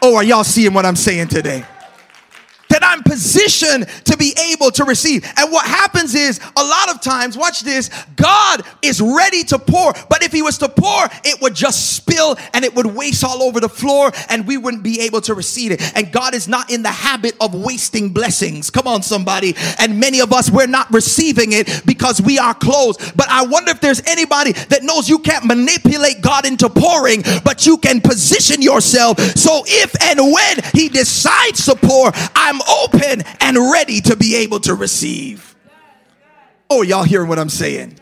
Oh, 0.00 0.14
are 0.16 0.22
y'all 0.22 0.44
seeing 0.44 0.72
what 0.72 0.86
I'm 0.86 0.96
saying 0.96 1.28
today? 1.28 1.64
I'm 2.98 3.04
positioned 3.04 3.86
to 4.04 4.16
be 4.16 4.34
able 4.52 4.70
to 4.72 4.84
receive. 4.84 5.24
And 5.36 5.52
what 5.52 5.66
happens 5.66 6.14
is 6.14 6.40
a 6.56 6.64
lot 6.64 6.90
of 6.90 7.00
times, 7.00 7.36
watch 7.36 7.60
this, 7.60 7.90
God 8.16 8.62
is 8.82 9.00
ready 9.00 9.44
to 9.44 9.58
pour, 9.58 9.92
but 10.08 10.22
if 10.24 10.32
he 10.32 10.42
was 10.42 10.58
to 10.58 10.68
pour, 10.68 11.04
it 11.24 11.40
would 11.40 11.54
just 11.54 11.94
spill 11.94 12.36
and 12.54 12.64
it 12.64 12.74
would 12.74 12.86
waste 12.86 13.22
all 13.22 13.42
over 13.42 13.60
the 13.60 13.68
floor 13.68 14.10
and 14.28 14.46
we 14.46 14.56
wouldn't 14.56 14.82
be 14.82 15.00
able 15.02 15.20
to 15.22 15.34
receive 15.34 15.70
it. 15.70 15.96
And 15.96 16.10
God 16.10 16.34
is 16.34 16.48
not 16.48 16.72
in 16.72 16.82
the 16.82 16.90
habit 16.90 17.36
of 17.40 17.54
wasting 17.54 18.10
blessings. 18.10 18.70
Come 18.70 18.88
on, 18.88 19.02
somebody. 19.02 19.54
And 19.78 20.00
many 20.00 20.20
of 20.20 20.32
us, 20.32 20.50
we're 20.50 20.66
not 20.66 20.92
receiving 20.92 21.52
it 21.52 21.82
because 21.86 22.20
we 22.20 22.38
are 22.38 22.54
closed. 22.54 23.16
But 23.16 23.28
I 23.28 23.46
wonder 23.46 23.70
if 23.70 23.80
there's 23.80 24.02
anybody 24.06 24.52
that 24.52 24.82
knows 24.82 25.08
you 25.08 25.20
can't 25.20 25.44
manipulate 25.44 26.20
God 26.20 26.46
into 26.46 26.68
pouring, 26.68 27.22
but 27.44 27.64
you 27.64 27.78
can 27.78 28.00
position 28.00 28.60
yourself. 28.60 29.20
So 29.36 29.62
if 29.66 29.94
and 30.02 30.32
when 30.32 30.56
he 30.72 30.88
decides 30.88 31.64
to 31.66 31.76
pour, 31.76 32.10
I'm 32.34 32.60
open 32.88 33.22
and 33.40 33.56
ready 33.72 34.00
to 34.02 34.16
be 34.16 34.36
able 34.36 34.60
to 34.60 34.74
receive. 34.74 35.54
Oh, 36.70 36.82
y'all 36.82 37.04
hearing 37.04 37.28
what 37.28 37.38
I'm 37.38 37.48
saying? 37.48 37.98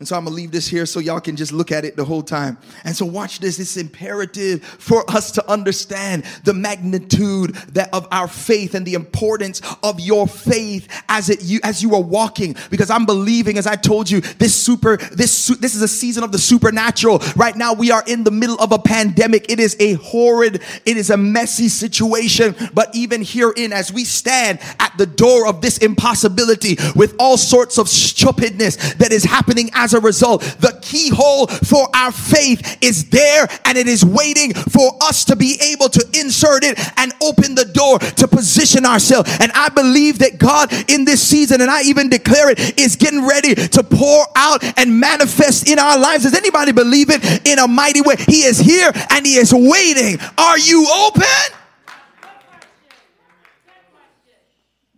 And 0.00 0.08
so 0.08 0.16
I'm 0.16 0.24
gonna 0.24 0.34
leave 0.34 0.50
this 0.50 0.66
here 0.66 0.86
so 0.86 0.98
y'all 0.98 1.20
can 1.20 1.36
just 1.36 1.52
look 1.52 1.70
at 1.70 1.84
it 1.84 1.94
the 1.94 2.06
whole 2.06 2.22
time. 2.22 2.56
And 2.84 2.96
so 2.96 3.04
watch 3.04 3.38
this. 3.38 3.58
It's 3.58 3.76
imperative 3.76 4.64
for 4.64 5.04
us 5.10 5.30
to 5.32 5.46
understand 5.46 6.24
the 6.44 6.54
magnitude 6.54 7.54
that 7.74 7.92
of 7.92 8.08
our 8.10 8.26
faith 8.26 8.74
and 8.74 8.86
the 8.86 8.94
importance 8.94 9.60
of 9.82 10.00
your 10.00 10.26
faith 10.26 10.88
as 11.10 11.28
it 11.28 11.44
you 11.44 11.60
as 11.62 11.82
you 11.82 11.94
are 11.94 12.00
walking. 12.00 12.56
Because 12.70 12.88
I'm 12.88 13.04
believing, 13.04 13.58
as 13.58 13.66
I 13.66 13.76
told 13.76 14.10
you, 14.10 14.22
this 14.22 14.54
super 14.54 14.96
this 14.96 15.48
this 15.48 15.74
is 15.74 15.82
a 15.82 15.88
season 15.88 16.24
of 16.24 16.32
the 16.32 16.38
supernatural. 16.38 17.18
Right 17.36 17.54
now 17.54 17.74
we 17.74 17.90
are 17.90 18.02
in 18.06 18.24
the 18.24 18.30
middle 18.30 18.56
of 18.58 18.72
a 18.72 18.78
pandemic. 18.78 19.52
It 19.52 19.60
is 19.60 19.76
a 19.80 19.94
horrid, 19.94 20.62
it 20.86 20.96
is 20.96 21.10
a 21.10 21.18
messy 21.18 21.68
situation. 21.68 22.54
But 22.72 22.88
even 22.96 23.22
herein, 23.22 23.74
as 23.74 23.92
we 23.92 24.04
stand 24.04 24.60
at 24.78 24.96
the 24.96 25.04
door 25.04 25.46
of 25.46 25.60
this 25.60 25.76
impossibility 25.76 26.78
with 26.96 27.14
all 27.18 27.36
sorts 27.36 27.76
of 27.76 27.86
stupidness 27.86 28.94
that 28.94 29.12
is 29.12 29.24
happening 29.24 29.68
as 29.74 29.89
as 29.90 29.94
a 29.94 30.00
result, 30.00 30.42
the 30.60 30.78
keyhole 30.82 31.46
for 31.46 31.88
our 31.94 32.12
faith 32.12 32.78
is 32.80 33.10
there 33.10 33.48
and 33.64 33.76
it 33.76 33.88
is 33.88 34.04
waiting 34.04 34.54
for 34.54 34.92
us 35.02 35.24
to 35.26 35.36
be 35.36 35.58
able 35.72 35.88
to 35.88 36.04
insert 36.14 36.64
it 36.64 36.78
and 36.96 37.12
open 37.22 37.54
the 37.54 37.64
door 37.64 37.98
to 37.98 38.28
position 38.28 38.86
ourselves. 38.86 39.30
And 39.40 39.50
I 39.52 39.68
believe 39.68 40.20
that 40.20 40.38
God 40.38 40.72
in 40.88 41.04
this 41.04 41.26
season, 41.26 41.60
and 41.60 41.70
I 41.70 41.82
even 41.82 42.08
declare 42.08 42.50
it, 42.50 42.78
is 42.78 42.96
getting 42.96 43.26
ready 43.26 43.54
to 43.54 43.82
pour 43.82 44.26
out 44.36 44.62
and 44.78 44.98
manifest 44.98 45.68
in 45.68 45.78
our 45.78 45.98
lives. 45.98 46.24
Does 46.24 46.34
anybody 46.34 46.72
believe 46.72 47.08
it 47.10 47.46
in 47.46 47.58
a 47.58 47.66
mighty 47.66 48.00
way? 48.00 48.16
He 48.28 48.42
is 48.42 48.58
here 48.58 48.92
and 49.10 49.26
He 49.26 49.36
is 49.36 49.52
waiting. 49.52 50.18
Are 50.38 50.58
you 50.58 50.86
open? 51.06 51.56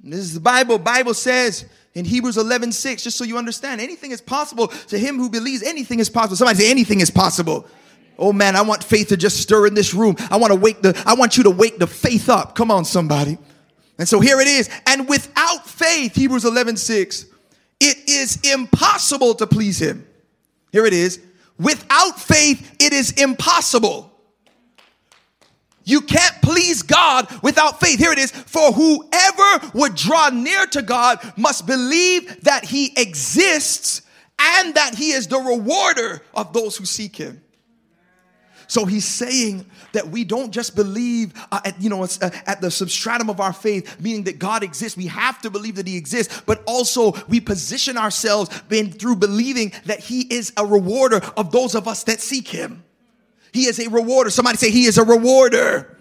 This 0.05 0.20
is 0.20 0.35
the 0.35 0.40
Bible. 0.40 0.78
Bible 0.78 1.14
says 1.14 1.64
in 1.94 2.05
Hebrews 2.05 2.38
11, 2.38 2.72
6, 2.72 3.02
just 3.02 3.18
so 3.18 3.24
you 3.24 3.37
understand, 3.37 3.81
anything 3.81 4.12
is 4.12 4.20
possible 4.20 4.68
to 4.68 4.98
him 4.98 5.18
who 5.18 5.28
believes 5.28 5.62
anything 5.62 6.00
is 6.00 6.09
possible. 6.09 6.37
Somebody 6.37 6.59
say 6.59 6.70
anything 6.70 7.00
is 7.00 7.11
possible. 7.11 7.66
Oh 8.18 8.33
man, 8.33 8.57
I 8.57 8.62
want 8.62 8.85
faith 8.85 9.09
to 9.09 9.16
just 9.16 9.40
stir 9.40 9.66
in 9.66 9.74
this 9.74 9.94
room. 9.94 10.16
I 10.31 10.37
want 10.37 10.52
to 10.52 10.59
wake 10.59 10.81
the, 10.81 11.00
I 11.07 11.14
want 11.14 11.37
you 11.37 11.42
to 11.44 11.50
wake 11.50 11.78
the 11.78 11.87
faith 11.87 12.28
up. 12.28 12.55
Come 12.55 12.70
on, 12.70 12.85
somebody. 12.85 13.37
And 13.98 14.09
so 14.09 14.20
here 14.20 14.40
it 14.40 14.48
is. 14.48 14.70
And 14.87 15.09
without 15.09 15.66
faith, 15.66 16.14
Hebrews 16.14 16.44
11, 16.44 16.76
6, 16.76 17.26
it 17.81 18.09
is 18.09 18.38
impossible 18.42 19.35
to 19.35 19.46
please 19.46 19.81
him. 19.81 20.07
Here 20.70 20.87
it 20.87 20.92
is. 20.92 21.20
Without 21.59 22.18
faith, 22.18 22.76
it 22.78 22.92
is 22.92 23.12
impossible. 23.12 24.12
You 25.85 26.01
can't 26.01 26.35
please 26.42 26.83
God 26.83 27.29
without 27.42 27.81
faith. 27.81 27.99
Here 27.99 28.12
it 28.12 28.18
is. 28.18 28.31
For 28.31 28.73
whoever 28.73 29.71
would 29.75 29.95
draw 29.95 30.29
near 30.31 30.66
to 30.66 30.83
God 30.83 31.18
must 31.37 31.66
believe 31.66 32.42
that 32.42 32.64
he 32.64 32.92
exists 32.97 34.03
and 34.38 34.75
that 34.75 34.95
he 34.95 35.12
is 35.12 35.29
the 35.29 35.38
rewarder 35.38 36.23
of 36.35 36.53
those 36.53 36.77
who 36.77 36.85
seek 36.85 37.16
him. 37.16 37.42
So 38.66 38.87
he's 38.87 39.05
saying 39.05 39.66
that 39.92 40.09
we 40.09 40.25
don't 40.25 40.51
just 40.51 40.75
believe 40.75 41.35
uh, 41.53 41.61
at 41.64 41.79
you 41.81 41.90
know 41.90 42.05
uh, 42.05 42.31
at 42.47 42.62
the 42.62 42.71
substratum 42.71 43.29
of 43.29 43.38
our 43.38 43.53
faith, 43.53 44.01
meaning 44.01 44.25
that 44.25 44.38
God 44.38 44.62
exists. 44.62 44.97
We 44.97 45.09
have 45.09 45.42
to 45.42 45.51
believe 45.51 45.77
that 45.77 45.87
He 45.87 45.99
exists, 45.99 46.42
but 46.47 46.62
also 46.66 47.12
we 47.29 47.38
position 47.38 47.99
ourselves 47.99 48.62
in, 48.71 48.90
through 48.90 49.16
believing 49.16 49.73
that 49.85 50.01
He 50.01 50.23
is 50.23 50.55
a 50.57 50.64
rewarder 50.64 51.21
of 51.37 51.53
those 51.53 51.75
of 51.75 51.87
us 51.87 52.05
that 52.05 52.21
seek 52.21 52.49
Him. 52.49 52.83
He 53.53 53.67
is 53.67 53.79
a 53.79 53.88
rewarder. 53.88 54.31
Somebody 54.31 54.57
say, 54.59 54.71
He 54.71 54.85
is 54.85 54.99
a 54.99 55.05
rewarder. 55.05 55.99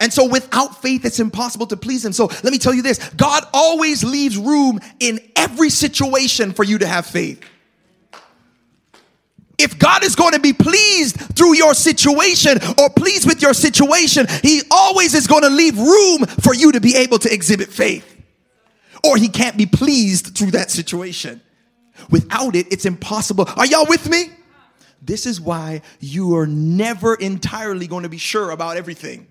And 0.00 0.12
so 0.12 0.28
without 0.28 0.80
faith, 0.80 1.04
it's 1.04 1.20
impossible 1.20 1.66
to 1.66 1.76
please 1.76 2.04
Him. 2.04 2.12
So 2.12 2.26
let 2.26 2.52
me 2.52 2.58
tell 2.58 2.74
you 2.74 2.82
this 2.82 2.98
God 3.10 3.44
always 3.52 4.04
leaves 4.04 4.36
room 4.36 4.80
in 5.00 5.20
every 5.36 5.70
situation 5.70 6.52
for 6.52 6.64
you 6.64 6.78
to 6.78 6.86
have 6.86 7.06
faith. 7.06 7.42
If 9.58 9.76
God 9.76 10.04
is 10.04 10.14
going 10.14 10.34
to 10.34 10.40
be 10.40 10.52
pleased 10.52 11.16
through 11.36 11.56
your 11.56 11.74
situation 11.74 12.58
or 12.78 12.90
pleased 12.90 13.26
with 13.26 13.42
your 13.42 13.54
situation, 13.54 14.26
He 14.42 14.62
always 14.70 15.14
is 15.14 15.26
going 15.26 15.42
to 15.42 15.50
leave 15.50 15.76
room 15.76 16.24
for 16.42 16.54
you 16.54 16.72
to 16.72 16.80
be 16.80 16.94
able 16.96 17.18
to 17.18 17.32
exhibit 17.32 17.68
faith. 17.68 18.14
Or 19.04 19.16
He 19.16 19.28
can't 19.28 19.56
be 19.56 19.66
pleased 19.66 20.38
through 20.38 20.52
that 20.52 20.70
situation. 20.70 21.42
Without 22.08 22.54
it, 22.54 22.72
it's 22.72 22.86
impossible. 22.86 23.48
Are 23.56 23.66
y'all 23.66 23.86
with 23.88 24.08
me? 24.08 24.30
This 25.00 25.26
is 25.26 25.40
why 25.40 25.82
you 26.00 26.36
are 26.36 26.46
never 26.46 27.14
entirely 27.14 27.86
going 27.86 28.02
to 28.02 28.08
be 28.08 28.18
sure 28.18 28.50
about 28.50 28.76
everything. 28.76 29.26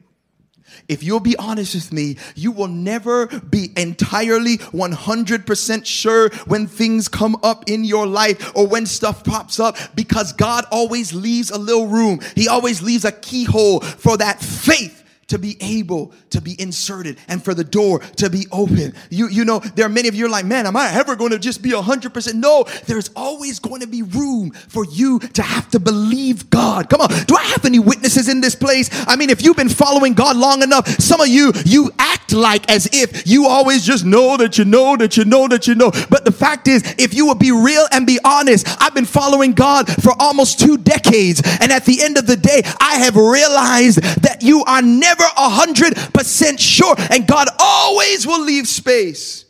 If 0.88 1.04
you'll 1.04 1.20
be 1.20 1.36
honest 1.38 1.76
with 1.76 1.94
me, 1.94 2.18
you 2.36 2.52
will 2.52 2.68
never 2.68 3.28
be 3.28 3.72
entirely 3.78 4.58
100% 4.58 5.86
sure 5.86 6.30
when 6.46 6.68
things 6.68 7.08
come 7.08 7.38
up 7.44 7.70
in 7.70 7.84
your 7.84 8.06
life 8.06 8.56
or 8.56 8.68
when 8.68 8.86
stuff 8.86 9.24
pops 9.24 9.60
up 9.60 9.78
because 9.96 10.34
God 10.34 10.66
always 10.72 11.14
leaves 11.14 11.52
a 11.52 11.58
little 11.58 11.88
room. 11.88 12.20
He 12.36 12.48
always 12.48 12.82
leaves 12.82 13.06
a 13.06 13.12
keyhole 13.12 13.80
for 13.80 14.18
that 14.18 14.42
faith 14.42 15.04
to 15.28 15.38
be 15.38 15.58
able 15.60 16.14
to 16.30 16.42
be 16.42 16.60
inserted 16.60 17.18
and 17.28 17.44
for 17.44 17.54
the 17.54 17.64
door 17.64 18.00
to 18.00 18.30
be 18.30 18.48
open. 18.52 18.94
You, 19.10 19.28
you 19.28 19.44
know, 19.44 19.60
there 19.60 19.86
are 19.86 19.90
many 19.90 20.08
of 20.08 20.16
you 20.16 20.30
like, 20.30 20.46
man, 20.46 20.66
am 20.66 20.78
I 20.78 20.90
ever 20.94 21.16
going 21.16 21.32
to 21.32 21.40
just 21.40 21.62
be 21.62 21.72
100%? 21.72 22.34
No, 22.36 22.66
there's 22.86 23.10
always 23.16 23.60
going 23.60 23.82
to 23.82 23.88
be 23.88 24.04
room 24.04 24.52
for 24.52 24.86
you 24.86 25.20
to 25.20 25.42
have 25.42 25.70
to 25.72 25.80
believe 25.80 26.50
God. 26.50 26.90
Come 26.90 27.02
on. 27.02 27.10
Do 27.26 27.36
I 27.36 27.44
have 27.44 27.66
any 27.66 27.80
witnesses 27.80 28.30
in 28.30 28.42
this 28.42 28.56
place? 28.56 28.90
I 29.08 29.16
mean, 29.16 29.30
if 29.30 29.44
you've 29.44 29.58
been 29.58 29.70
following 29.70 30.14
God 30.14 30.38
long 30.38 30.64
enough, 30.64 30.88
some 31.00 31.20
of 31.20 31.28
you, 31.28 31.52
you 31.66 31.92
act 32.00 32.34
like 32.34 32.70
as 32.70 32.90
if 32.94 33.28
you 33.28 33.48
always 33.48 33.86
just 33.86 34.06
know 34.06 34.38
that 34.38 34.58
you 34.58 34.66
know 34.66 34.96
that 34.96 35.18
you 35.18 35.26
know 35.26 35.48
that 35.48 35.68
you 35.68 35.76
know. 35.76 35.92
But 36.10 36.24
the 36.24 36.32
fact 36.32 36.68
is, 36.68 36.84
if 36.98 37.14
you 37.14 37.28
would 37.28 37.40
be 37.40 37.52
real 37.52 37.86
and 37.92 38.08
be 38.08 38.20
honest, 38.24 38.66
I've 38.82 38.94
been 38.94 39.06
following 39.06 39.54
God 39.54 39.92
for 40.02 40.14
almost 40.20 40.60
two 40.60 40.78
decades. 40.78 41.42
And 41.60 41.72
at 41.72 41.86
the 41.86 42.02
end 42.02 42.18
of 42.18 42.28
the 42.28 42.38
day, 42.38 42.62
I 42.80 43.00
have 43.00 43.16
realized 43.16 44.02
that 44.22 44.42
you 44.42 44.64
are 44.66 44.82
never 44.82 45.17
never 45.18 45.32
100% 45.34 46.60
sure. 46.60 46.96
And 47.12 47.28
God 47.28 47.48
always 47.60 48.26
will 48.26 48.44
leave 48.44 48.68
space 48.68 49.46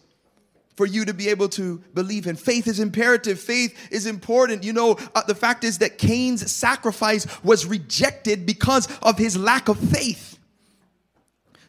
for 0.75 0.85
you 0.85 1.05
to 1.05 1.13
be 1.13 1.29
able 1.29 1.49
to 1.49 1.79
believe 1.93 2.27
in. 2.27 2.35
Faith 2.35 2.67
is 2.67 2.79
imperative. 2.79 3.39
Faith 3.39 3.75
is 3.91 4.05
important. 4.05 4.63
You 4.63 4.73
know, 4.73 4.97
uh, 5.15 5.23
the 5.23 5.35
fact 5.35 5.63
is 5.63 5.79
that 5.79 5.97
Cain's 5.97 6.51
sacrifice 6.51 7.25
was 7.43 7.65
rejected 7.65 8.45
because 8.45 8.87
of 9.01 9.17
his 9.17 9.35
lack 9.35 9.69
of 9.69 9.79
faith. 9.79 10.37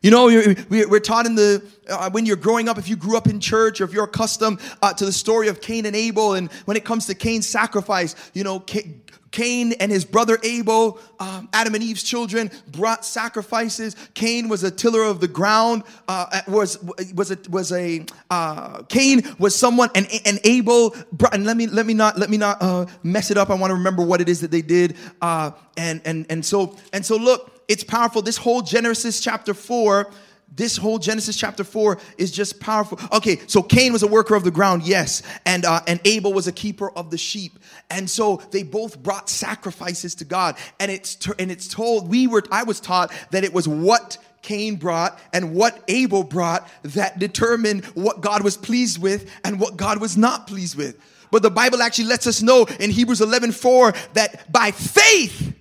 You 0.03 0.13
know, 0.13 0.27
we're 0.69 1.01
taught 1.01 1.27
in 1.27 1.35
the, 1.35 1.65
uh, 1.89 2.09
when 2.11 2.25
you're 2.25 2.37
growing 2.37 2.69
up, 2.69 2.79
if 2.79 2.89
you 2.89 2.95
grew 2.95 3.17
up 3.17 3.27
in 3.27 3.41
church 3.41 3.81
or 3.81 3.85
if 3.85 3.93
you're 3.93 4.05
accustomed 4.05 4.61
uh, 4.81 4.93
to 4.93 5.05
the 5.05 5.13
story 5.13 5.49
of 5.49 5.61
Cain 5.61 5.87
and 5.87 5.97
Abel, 5.97 6.35
and 6.35 6.53
when 6.67 6.77
it 6.77 6.85
comes 6.85 7.07
to 7.07 7.15
Cain's 7.15 7.49
sacrifice, 7.49 8.15
you 8.33 8.45
know, 8.45 8.61
Cain 8.61 9.03
and 9.37 9.91
his 9.91 10.05
brother 10.05 10.39
Abel, 10.43 10.99
um, 11.21 11.49
Adam 11.53 11.75
and 11.75 11.83
Eve's 11.83 12.03
children, 12.03 12.51
brought 12.69 13.05
sacrifices. 13.05 13.95
Cain 14.15 14.49
was 14.49 14.65
a 14.65 14.71
tiller 14.71 15.03
of 15.03 15.21
the 15.21 15.29
ground. 15.29 15.85
Uh, 16.07 16.41
was 16.49 16.79
was 17.15 17.31
a 17.31 17.39
was 17.49 17.73
a 17.73 18.05
uh, 18.31 18.83
Cain 18.85 19.23
was 19.39 19.55
someone, 19.55 19.91
and 19.95 20.07
and 20.25 20.41
Abel. 20.45 20.95
Brought, 21.13 21.35
and 21.35 21.45
let 21.45 21.57
me 21.57 21.67
let 21.67 21.87
me 21.87 21.95
not 21.95 22.19
let 22.19 22.31
me 22.31 22.37
not 22.37 22.59
uh, 22.61 22.87
mess 23.03 23.31
it 23.31 23.37
up. 23.37 23.51
I 23.51 23.55
want 23.55 23.71
to 23.71 23.75
remember 23.75 24.05
what 24.05 24.21
it 24.21 24.29
is 24.29 24.41
that 24.41 24.51
they 24.51 24.63
did. 24.63 24.97
Uh, 25.21 25.51
and 25.77 26.01
and 26.05 26.27
and 26.31 26.45
so 26.45 26.77
and 26.93 27.05
so 27.05 27.17
look, 27.17 27.63
it's 27.69 27.85
powerful. 27.85 28.23
This 28.23 28.37
whole 28.37 28.63
Genesis 28.63 29.21
chapter 29.21 29.55
four 29.55 30.11
this 30.55 30.77
whole 30.77 30.99
Genesis 30.99 31.37
chapter 31.37 31.63
4 31.63 31.99
is 32.17 32.31
just 32.33 32.59
powerful. 32.59 32.99
Okay, 33.13 33.39
so 33.47 33.63
Cain 33.63 33.93
was 33.93 34.03
a 34.03 34.07
worker 34.07 34.35
of 34.35 34.45
the 34.45 34.51
ground, 34.51 34.83
yes, 34.83 35.23
and 35.45 35.65
uh, 35.65 35.81
and 35.87 36.01
Abel 36.05 36.33
was 36.33 36.47
a 36.47 36.53
keeper 36.53 36.91
of 36.91 37.11
the 37.11 37.19
sheep. 37.19 37.59
And 37.91 38.09
so 38.09 38.37
they 38.51 38.63
both 38.63 39.03
brought 39.03 39.29
sacrifices 39.29 40.15
to 40.17 40.25
God. 40.25 40.57
And 40.79 40.91
it's 40.91 41.19
and 41.39 41.51
it's 41.51 41.69
told 41.69 42.09
we 42.09 42.27
were 42.27 42.43
I 42.53 42.65
was 42.65 42.81
taught 42.81 43.13
that 43.31 43.45
it 43.45 43.53
was 43.53 43.67
what 43.67 44.19
Cain 44.43 44.77
brought 44.77 45.19
and 45.33 45.55
what 45.55 45.83
Abel 45.89 46.23
brought 46.23 46.69
that 46.83 47.19
determined 47.19 47.85
what 47.87 48.21
God 48.21 48.43
was 48.45 48.57
pleased 48.57 49.01
with 49.01 49.31
and 49.45 49.59
what 49.59 49.77
God 49.77 50.01
was 50.01 50.17
not 50.17 50.47
pleased 50.47 50.77
with. 50.77 50.97
But 51.31 51.43
the 51.43 51.51
Bible 51.51 51.83
actually 51.83 52.07
lets 52.07 52.27
us 52.27 52.43
know 52.43 52.67
in 52.81 52.91
Hebrews 52.91 53.21
11 53.21 53.53
4 53.53 53.93
that 54.15 54.51
by 54.51 54.71
faith, 54.71 55.55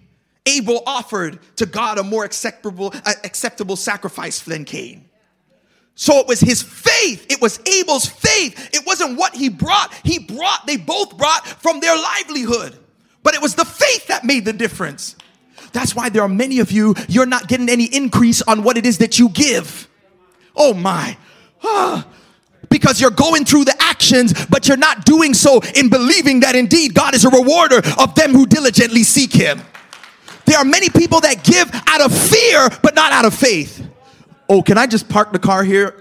Abel 0.45 0.81
offered 0.85 1.39
to 1.57 1.65
God 1.65 1.97
a 1.97 2.03
more 2.03 2.23
acceptable, 2.23 2.93
acceptable 3.05 3.75
sacrifice 3.75 4.41
than 4.41 4.63
Cain. 4.65 5.09
So 5.99 6.19
it 6.19 6.27
was 6.27 6.39
his 6.39 6.61
faith. 6.61 7.25
It 7.27 7.41
was 7.41 7.59
Abel's 7.65 8.05
faith. 8.05 8.69
It 8.71 8.85
wasn't 8.85 9.17
what 9.17 9.35
he 9.35 9.49
brought. 9.49 9.91
He 10.03 10.19
brought, 10.19 10.67
they 10.67 10.77
both 10.77 11.17
brought 11.17 11.45
from 11.47 11.79
their 11.79 11.95
livelihood. 11.97 12.77
But 13.23 13.33
it 13.33 13.41
was 13.41 13.55
the 13.55 13.65
faith 13.65 14.05
that 14.05 14.23
made 14.23 14.45
the 14.45 14.53
difference. 14.53 15.15
That's 15.73 15.95
why 15.95 16.09
there 16.09 16.21
are 16.21 16.29
many 16.29 16.59
of 16.59 16.71
you, 16.71 16.93
you're 17.09 17.25
not 17.25 17.47
getting 17.47 17.67
any 17.67 17.85
increase 17.85 18.43
on 18.43 18.61
what 18.61 18.77
it 18.77 18.85
is 18.85 18.99
that 18.99 19.17
you 19.17 19.29
give. 19.29 19.89
Oh 20.55 20.75
my. 20.75 21.17
Ah. 21.63 22.07
Because 22.69 23.01
you're 23.01 23.09
going 23.09 23.43
through 23.43 23.65
the 23.65 23.75
actions, 23.79 24.33
but 24.45 24.67
you're 24.67 24.77
not 24.77 25.03
doing 25.03 25.33
so 25.33 25.61
in 25.75 25.89
believing 25.89 26.41
that 26.41 26.55
indeed 26.55 26.93
God 26.93 27.15
is 27.15 27.25
a 27.25 27.29
rewarder 27.29 27.81
of 27.97 28.13
them 28.13 28.33
who 28.33 28.45
diligently 28.45 29.01
seek 29.01 29.33
Him. 29.33 29.61
There 30.45 30.59
are 30.59 30.65
many 30.65 30.89
people 30.89 31.21
that 31.21 31.43
give 31.43 31.71
out 31.87 32.01
of 32.01 32.15
fear, 32.15 32.69
but 32.83 32.93
not 32.93 33.11
out 33.11 33.25
of 33.25 33.33
faith. 33.33 33.86
Oh, 34.49 34.61
can 34.61 34.77
I 34.77 34.87
just 34.87 35.09
park 35.09 35.33
the 35.33 35.39
car 35.39 35.63
here 35.63 35.95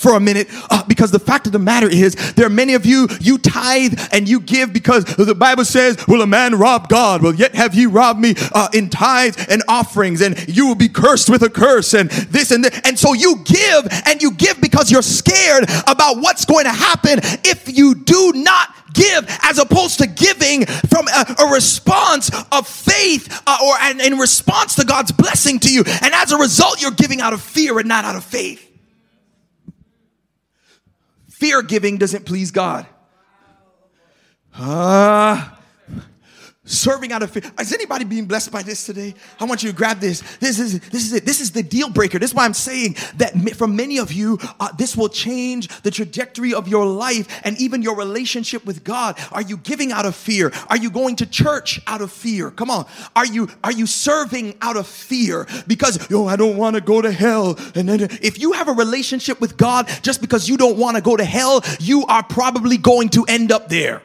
for 0.00 0.16
a 0.16 0.20
minute? 0.20 0.48
Uh, 0.70 0.82
because 0.86 1.10
the 1.10 1.18
fact 1.18 1.46
of 1.46 1.52
the 1.52 1.58
matter 1.58 1.88
is, 1.88 2.14
there 2.34 2.46
are 2.46 2.50
many 2.50 2.74
of 2.74 2.86
you, 2.86 3.08
you 3.20 3.38
tithe 3.38 3.98
and 4.12 4.28
you 4.28 4.40
give 4.40 4.72
because 4.72 5.04
the 5.04 5.34
Bible 5.34 5.64
says, 5.64 5.96
Will 6.08 6.22
a 6.22 6.26
man 6.26 6.58
rob 6.58 6.88
God? 6.88 7.22
Well, 7.22 7.34
yet 7.34 7.54
have 7.54 7.74
ye 7.74 7.86
robbed 7.86 8.20
me 8.20 8.34
uh, 8.52 8.68
in 8.72 8.90
tithes 8.90 9.46
and 9.48 9.62
offerings, 9.68 10.20
and 10.20 10.36
you 10.48 10.66
will 10.66 10.74
be 10.74 10.88
cursed 10.88 11.30
with 11.30 11.42
a 11.42 11.50
curse, 11.50 11.94
and 11.94 12.10
this 12.10 12.50
and 12.50 12.64
that. 12.64 12.86
And 12.86 12.98
so 12.98 13.12
you 13.12 13.36
give, 13.44 13.88
and 14.06 14.22
you 14.22 14.32
give 14.32 14.60
because 14.60 14.90
you're 14.90 15.02
scared 15.02 15.64
about 15.86 16.16
what's 16.16 16.44
going 16.44 16.64
to 16.64 16.72
happen 16.72 17.20
if 17.44 17.76
you 17.76 17.94
do 17.94 18.32
not 18.34 18.74
give 18.92 19.24
as 19.42 19.58
opposed 19.58 19.98
to 19.98 20.06
giving 20.06 20.66
from 20.66 21.06
a, 21.08 21.36
a 21.38 21.52
response 21.52 22.30
of 22.50 22.66
faith 22.66 23.42
uh, 23.46 23.58
or 23.64 23.74
and 23.82 24.00
in 24.00 24.18
response 24.18 24.74
to 24.76 24.84
God's 24.84 25.12
blessing 25.12 25.58
to 25.60 25.72
you. 25.72 25.84
And 26.02 26.14
as 26.14 26.32
a 26.32 26.36
result, 26.36 26.82
you're 26.82 26.90
giving 26.90 27.20
out 27.20 27.32
of 27.32 27.40
fear 27.40 27.78
and 27.78 27.88
not 27.88 28.04
out 28.04 28.16
of 28.16 28.24
faith. 28.24 28.69
Fear 31.40 31.62
giving 31.62 31.96
doesn't 31.96 32.26
please 32.26 32.50
God. 32.50 32.86
Uh, 34.54 35.48
serving 36.70 37.12
out 37.12 37.22
of 37.22 37.30
fear. 37.30 37.42
Is 37.58 37.72
anybody 37.72 38.04
being 38.04 38.26
blessed 38.26 38.52
by 38.52 38.62
this 38.62 38.86
today? 38.86 39.14
I 39.38 39.44
want 39.44 39.62
you 39.62 39.70
to 39.70 39.76
grab 39.76 39.98
this. 39.98 40.20
This 40.38 40.58
is 40.58 40.80
this 40.90 41.04
is 41.06 41.12
it. 41.12 41.24
This 41.24 41.40
is 41.40 41.50
the 41.50 41.62
deal 41.62 41.90
breaker. 41.90 42.18
This 42.18 42.30
is 42.30 42.34
why 42.34 42.44
I'm 42.44 42.54
saying 42.54 42.96
that 43.16 43.34
for 43.56 43.66
many 43.66 43.98
of 43.98 44.12
you, 44.12 44.38
uh, 44.58 44.72
this 44.72 44.96
will 44.96 45.08
change 45.08 45.68
the 45.82 45.90
trajectory 45.90 46.54
of 46.54 46.68
your 46.68 46.86
life 46.86 47.40
and 47.44 47.60
even 47.60 47.82
your 47.82 47.96
relationship 47.96 48.64
with 48.64 48.84
God. 48.84 49.18
Are 49.32 49.42
you 49.42 49.56
giving 49.56 49.92
out 49.92 50.06
of 50.06 50.14
fear? 50.14 50.52
Are 50.68 50.76
you 50.76 50.90
going 50.90 51.16
to 51.16 51.26
church 51.26 51.80
out 51.86 52.00
of 52.00 52.12
fear? 52.12 52.50
Come 52.50 52.70
on. 52.70 52.86
Are 53.16 53.26
you 53.26 53.48
are 53.64 53.72
you 53.72 53.86
serving 53.86 54.56
out 54.62 54.76
of 54.76 54.86
fear 54.86 55.46
because 55.66 56.08
yo 56.10 56.26
I 56.26 56.36
don't 56.36 56.56
want 56.56 56.76
to 56.76 56.80
go 56.80 57.02
to 57.02 57.10
hell? 57.10 57.58
And 57.74 57.88
then 57.88 58.02
if 58.22 58.40
you 58.40 58.52
have 58.52 58.68
a 58.68 58.72
relationship 58.72 59.40
with 59.40 59.56
God 59.56 59.88
just 60.02 60.20
because 60.20 60.48
you 60.48 60.56
don't 60.56 60.76
want 60.76 60.96
to 60.96 61.02
go 61.02 61.16
to 61.16 61.24
hell, 61.24 61.62
you 61.80 62.06
are 62.06 62.22
probably 62.22 62.76
going 62.76 63.08
to 63.10 63.24
end 63.24 63.52
up 63.52 63.68
there. 63.68 64.02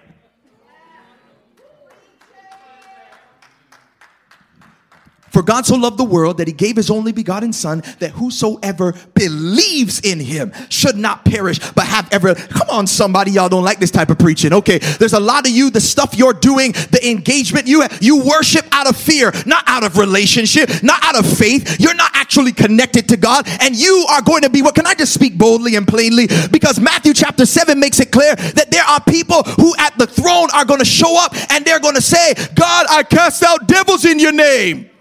For 5.36 5.43
God 5.43 5.65
so 5.65 5.76
loved 5.76 5.98
the 5.98 6.06
world 6.06 6.38
that 6.38 6.48
he 6.48 6.54
gave 6.54 6.78
his 6.78 6.89
only 6.89 7.12
begotten 7.12 7.52
Son, 7.52 7.84
that 8.00 8.12
whosoever 8.12 8.93
believes 9.15 10.00
in 10.00 10.17
him 10.21 10.54
should 10.69 10.95
not 10.95 11.26
perish, 11.26 11.60
but 11.74 11.86
have 11.86 12.08
ever. 12.13 12.36
Come 12.36 12.69
on, 12.69 12.88
somebody, 12.88 13.32
y'all 13.32 13.50
don't 13.50 13.65
like 13.65 13.80
this 13.80 13.91
type 13.91 14.10
of 14.10 14.17
preaching. 14.17 14.54
Okay, 14.54 14.78
there's 14.78 15.12
a 15.12 15.19
lot 15.19 15.45
of 15.45 15.52
you, 15.52 15.69
the 15.69 15.82
stuff 15.82 16.15
you're 16.17 16.32
doing, 16.32 16.71
the 16.71 17.02
engagement 17.06 17.67
you 17.67 17.84
you 18.00 18.24
worship 18.24 18.65
out 18.71 18.88
of 18.88 18.95
fear, 18.95 19.34
not 19.45 19.65
out 19.67 19.84
of 19.84 19.98
relationship, 19.98 20.69
not 20.82 21.04
out 21.04 21.19
of 21.19 21.38
faith. 21.38 21.82
You're 21.82 21.95
not 21.95 22.12
actually 22.13 22.54
connected 22.54 23.10
to 23.10 23.17
God, 23.17 23.45
and 23.60 23.76
you 23.76 24.08
are 24.12 24.21
going 24.21 24.43
to 24.43 24.50
be. 24.50 24.62
What 24.62 24.76
can 24.76 24.88
I 24.88 24.93
just 24.93 25.13
speak 25.13 25.38
boldly 25.38 25.76
and 25.76 25.86
plainly? 25.86 26.28
Because 26.50 26.80
Matthew 26.80 27.13
chapter 27.13 27.45
seven 27.45 27.78
makes 27.78 28.00
it 28.00 28.10
clear 28.10 28.36
that 28.36 28.71
there 28.71 28.86
are 28.86 29.02
people 29.02 29.43
who 29.43 29.76
at 29.80 29.98
the 29.98 30.08
throne 30.08 30.48
are 30.54 30.63
going 30.63 30.80
to 30.80 30.86
show 30.86 31.21
up 31.21 31.36
and 31.52 31.65
they're 31.65 31.82
going 31.82 31.95
to 31.95 32.02
say, 32.02 32.36
"God, 32.56 32.86
I 32.89 33.04
cast 33.04 33.43
out 33.43 33.67
devils 33.67 34.06
in 34.06 34.17
your 34.17 34.32
name." 34.32 34.91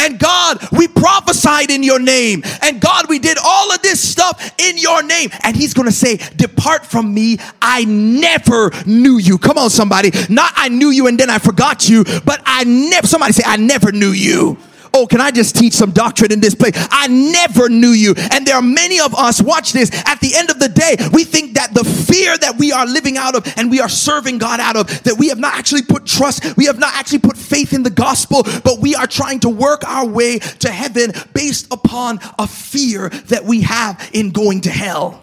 And 0.00 0.18
God, 0.18 0.58
we 0.72 0.88
prophesied 0.88 1.70
in 1.70 1.82
your 1.82 2.00
name. 2.00 2.42
And 2.62 2.80
God, 2.80 3.06
we 3.08 3.18
did 3.18 3.36
all 3.42 3.70
of 3.70 3.82
this 3.82 4.00
stuff 4.00 4.54
in 4.58 4.78
your 4.78 5.02
name. 5.02 5.28
And 5.42 5.54
He's 5.54 5.74
going 5.74 5.88
to 5.88 5.94
say, 5.94 6.16
Depart 6.36 6.86
from 6.86 7.12
me. 7.12 7.38
I 7.60 7.84
never 7.84 8.70
knew 8.86 9.18
you. 9.18 9.36
Come 9.36 9.58
on, 9.58 9.68
somebody. 9.68 10.10
Not 10.28 10.52
I 10.56 10.68
knew 10.68 10.88
you 10.90 11.06
and 11.06 11.18
then 11.18 11.28
I 11.28 11.38
forgot 11.38 11.88
you, 11.88 12.04
but 12.24 12.40
I 12.46 12.64
never, 12.64 13.06
somebody 13.06 13.34
say, 13.34 13.42
I 13.46 13.56
never 13.56 13.92
knew 13.92 14.10
you. 14.10 14.56
Oh, 14.92 15.06
can 15.06 15.20
I 15.20 15.30
just 15.30 15.56
teach 15.56 15.72
some 15.74 15.92
doctrine 15.92 16.32
in 16.32 16.40
this 16.40 16.54
place? 16.54 16.72
I 16.90 17.06
never 17.08 17.68
knew 17.68 17.90
you. 17.90 18.14
And 18.32 18.46
there 18.46 18.56
are 18.56 18.62
many 18.62 19.00
of 19.00 19.14
us, 19.14 19.40
watch 19.40 19.72
this, 19.72 19.90
at 20.06 20.20
the 20.20 20.34
end 20.34 20.50
of 20.50 20.58
the 20.58 20.68
day, 20.68 20.96
we 21.12 21.24
think 21.24 21.54
that 21.54 21.74
the 21.74 21.84
fear 21.84 22.36
that 22.38 22.56
we 22.58 22.72
are 22.72 22.86
living 22.86 23.16
out 23.16 23.34
of 23.34 23.52
and 23.56 23.70
we 23.70 23.80
are 23.80 23.88
serving 23.88 24.38
God 24.38 24.60
out 24.60 24.76
of, 24.76 25.02
that 25.04 25.16
we 25.18 25.28
have 25.28 25.38
not 25.38 25.54
actually 25.54 25.82
put 25.82 26.06
trust, 26.06 26.56
we 26.56 26.66
have 26.66 26.78
not 26.78 26.94
actually 26.94 27.20
put 27.20 27.36
faith 27.36 27.72
in 27.72 27.82
the 27.82 27.90
gospel, 27.90 28.42
but 28.64 28.80
we 28.80 28.94
are 28.94 29.06
trying 29.06 29.40
to 29.40 29.48
work 29.48 29.84
our 29.86 30.06
way 30.06 30.38
to 30.38 30.70
heaven 30.70 31.12
based 31.34 31.72
upon 31.72 32.18
a 32.38 32.46
fear 32.46 33.08
that 33.08 33.44
we 33.44 33.62
have 33.62 34.10
in 34.12 34.30
going 34.30 34.62
to 34.62 34.70
hell. 34.70 35.22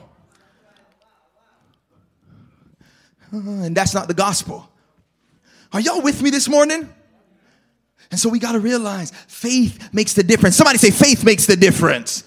Ah, 3.34 3.64
and 3.64 3.76
that's 3.76 3.94
not 3.94 4.08
the 4.08 4.14
gospel. 4.14 4.70
Are 5.74 5.82
y'all 5.82 6.02
with 6.02 6.22
me 6.22 6.30
this 6.30 6.48
morning? 6.48 6.90
And 8.12 8.20
so 8.20 8.30
we 8.30 8.40
got 8.40 8.54
to 8.54 8.60
realize 8.60 9.12
faith 9.28 9.94
makes 9.94 10.14
the 10.14 10.24
difference. 10.24 10.56
Somebody 10.56 10.78
say, 10.78 10.92
faith 10.92 11.24
makes 11.24 11.46
the 11.46 11.56
difference. 11.56 12.24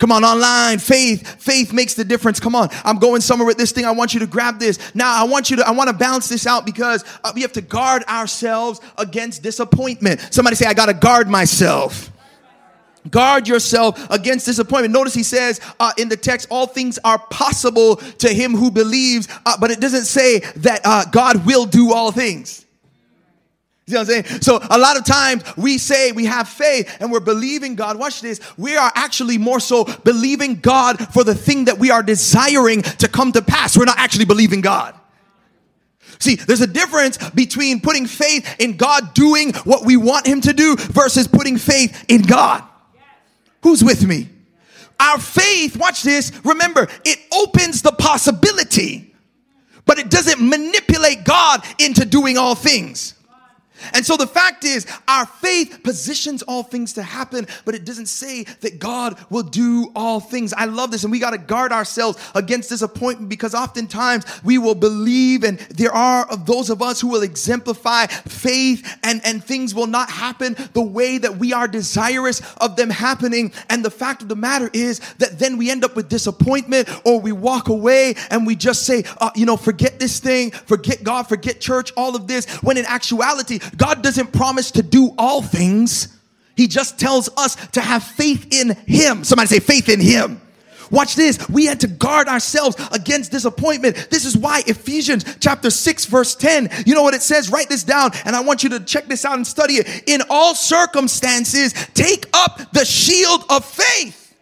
Come 0.00 0.12
on, 0.12 0.24
online, 0.24 0.78
faith, 0.78 1.42
faith 1.42 1.74
makes 1.74 1.92
the 1.92 2.04
difference. 2.04 2.40
Come 2.40 2.54
on, 2.54 2.70
I'm 2.84 2.98
going 2.98 3.20
somewhere 3.20 3.46
with 3.46 3.58
this 3.58 3.70
thing. 3.70 3.84
I 3.84 3.90
want 3.90 4.14
you 4.14 4.20
to 4.20 4.26
grab 4.26 4.58
this. 4.58 4.78
Now, 4.94 5.14
I 5.14 5.24
want 5.24 5.50
you 5.50 5.56
to, 5.56 5.68
I 5.68 5.72
want 5.72 5.88
to 5.88 5.92
balance 5.94 6.26
this 6.26 6.46
out 6.46 6.64
because 6.64 7.04
uh, 7.22 7.32
we 7.34 7.42
have 7.42 7.52
to 7.52 7.60
guard 7.60 8.04
ourselves 8.04 8.80
against 8.96 9.42
disappointment. 9.42 10.26
Somebody 10.30 10.56
say, 10.56 10.64
I 10.64 10.72
got 10.72 10.86
to 10.86 10.94
guard 10.94 11.28
myself. 11.28 12.10
Guard 13.10 13.46
yourself 13.46 14.10
against 14.10 14.46
disappointment. 14.46 14.94
Notice 14.94 15.12
he 15.12 15.22
says 15.22 15.60
uh, 15.78 15.92
in 15.98 16.08
the 16.08 16.16
text, 16.16 16.48
all 16.50 16.66
things 16.66 16.98
are 17.04 17.18
possible 17.18 17.96
to 17.96 18.28
him 18.32 18.52
who 18.52 18.70
believes, 18.70 19.28
uh, 19.44 19.56
but 19.60 19.70
it 19.70 19.80
doesn't 19.80 20.06
say 20.06 20.38
that 20.56 20.80
uh, 20.84 21.04
God 21.10 21.44
will 21.44 21.66
do 21.66 21.92
all 21.92 22.10
things. 22.10 22.64
You 23.90 23.96
know 23.96 24.00
what 24.02 24.14
I'm 24.14 24.24
saying? 24.24 24.42
So 24.42 24.60
a 24.70 24.78
lot 24.78 24.96
of 24.96 25.04
times 25.04 25.44
we 25.56 25.78
say 25.78 26.12
we 26.12 26.26
have 26.26 26.48
faith 26.48 26.96
and 27.00 27.10
we're 27.10 27.20
believing 27.20 27.74
God. 27.74 27.98
Watch 27.98 28.20
this. 28.20 28.40
We 28.56 28.76
are 28.76 28.92
actually 28.94 29.38
more 29.38 29.60
so 29.60 29.84
believing 30.04 30.56
God 30.56 31.12
for 31.12 31.24
the 31.24 31.34
thing 31.34 31.66
that 31.66 31.78
we 31.78 31.90
are 31.90 32.02
desiring 32.02 32.82
to 32.82 33.08
come 33.08 33.32
to 33.32 33.42
pass. 33.42 33.76
We're 33.76 33.84
not 33.84 33.98
actually 33.98 34.26
believing 34.26 34.60
God. 34.60 34.94
See, 36.18 36.34
there's 36.34 36.60
a 36.60 36.66
difference 36.66 37.16
between 37.30 37.80
putting 37.80 38.06
faith 38.06 38.56
in 38.58 38.76
God 38.76 39.14
doing 39.14 39.54
what 39.64 39.86
we 39.86 39.96
want 39.96 40.26
Him 40.26 40.42
to 40.42 40.52
do 40.52 40.76
versus 40.76 41.26
putting 41.26 41.56
faith 41.56 42.04
in 42.08 42.22
God. 42.22 42.62
Who's 43.62 43.82
with 43.82 44.06
me? 44.06 44.28
Our 44.98 45.18
faith, 45.18 45.78
watch 45.78 46.02
this, 46.02 46.30
remember, 46.44 46.88
it 47.04 47.18
opens 47.32 47.80
the 47.80 47.92
possibility, 47.92 49.14
but 49.86 49.98
it 49.98 50.10
doesn't 50.10 50.46
manipulate 50.46 51.24
God 51.24 51.64
into 51.78 52.04
doing 52.04 52.36
all 52.36 52.54
things. 52.54 53.14
And 53.92 54.04
so 54.04 54.16
the 54.16 54.26
fact 54.26 54.64
is, 54.64 54.86
our 55.08 55.26
faith 55.26 55.80
positions 55.82 56.42
all 56.42 56.62
things 56.62 56.92
to 56.94 57.02
happen, 57.02 57.46
but 57.64 57.74
it 57.74 57.84
doesn't 57.84 58.06
say 58.06 58.44
that 58.60 58.78
God 58.78 59.18
will 59.30 59.42
do 59.42 59.90
all 59.94 60.20
things. 60.20 60.52
I 60.52 60.66
love 60.66 60.90
this, 60.90 61.04
and 61.04 61.10
we 61.10 61.18
got 61.18 61.30
to 61.30 61.38
guard 61.38 61.72
ourselves 61.72 62.18
against 62.34 62.68
disappointment 62.68 63.28
because 63.28 63.54
oftentimes 63.54 64.24
we 64.44 64.58
will 64.58 64.74
believe, 64.74 65.44
and 65.44 65.58
there 65.58 65.92
are 65.92 66.26
those 66.36 66.70
of 66.70 66.82
us 66.82 67.00
who 67.00 67.08
will 67.08 67.22
exemplify 67.22 68.06
faith, 68.06 68.98
and, 69.02 69.20
and 69.24 69.42
things 69.42 69.74
will 69.74 69.86
not 69.86 70.10
happen 70.10 70.56
the 70.72 70.82
way 70.82 71.18
that 71.18 71.36
we 71.36 71.52
are 71.52 71.68
desirous 71.68 72.40
of 72.58 72.76
them 72.76 72.90
happening. 72.90 73.52
And 73.68 73.84
the 73.84 73.90
fact 73.90 74.22
of 74.22 74.28
the 74.28 74.36
matter 74.36 74.70
is 74.72 75.00
that 75.18 75.38
then 75.38 75.56
we 75.56 75.70
end 75.70 75.84
up 75.84 75.96
with 75.96 76.08
disappointment, 76.08 76.88
or 77.04 77.20
we 77.20 77.32
walk 77.32 77.68
away 77.68 78.14
and 78.30 78.46
we 78.46 78.56
just 78.56 78.84
say, 78.84 79.04
uh, 79.20 79.30
you 79.34 79.46
know, 79.46 79.56
forget 79.56 79.98
this 79.98 80.20
thing, 80.20 80.50
forget 80.50 81.02
God, 81.02 81.24
forget 81.24 81.60
church, 81.60 81.92
all 81.96 82.16
of 82.16 82.26
this, 82.26 82.46
when 82.62 82.76
in 82.76 82.84
actuality, 82.86 83.58
God 83.76 84.02
doesn't 84.02 84.32
promise 84.32 84.70
to 84.72 84.82
do 84.82 85.14
all 85.18 85.42
things. 85.42 86.16
He 86.56 86.66
just 86.66 86.98
tells 86.98 87.28
us 87.36 87.56
to 87.68 87.80
have 87.80 88.02
faith 88.02 88.48
in 88.50 88.76
Him. 88.86 89.24
Somebody 89.24 89.48
say, 89.48 89.60
faith 89.60 89.88
in 89.88 90.00
Him. 90.00 90.40
Watch 90.90 91.14
this. 91.14 91.48
We 91.48 91.66
had 91.66 91.80
to 91.80 91.86
guard 91.86 92.28
ourselves 92.28 92.76
against 92.92 93.30
disappointment. 93.30 94.08
This 94.10 94.24
is 94.24 94.36
why 94.36 94.62
Ephesians 94.66 95.24
chapter 95.38 95.70
6 95.70 96.06
verse 96.06 96.34
10, 96.34 96.68
you 96.84 96.94
know 96.94 97.02
what 97.02 97.14
it 97.14 97.22
says? 97.22 97.48
Write 97.48 97.68
this 97.68 97.84
down 97.84 98.10
and 98.24 98.34
I 98.34 98.40
want 98.40 98.64
you 98.64 98.70
to 98.70 98.80
check 98.80 99.06
this 99.06 99.24
out 99.24 99.34
and 99.36 99.46
study 99.46 99.74
it. 99.74 100.08
In 100.08 100.22
all 100.28 100.54
circumstances, 100.54 101.72
take 101.94 102.26
up 102.34 102.72
the 102.72 102.84
shield 102.84 103.44
of 103.48 103.64
faith 103.64 104.34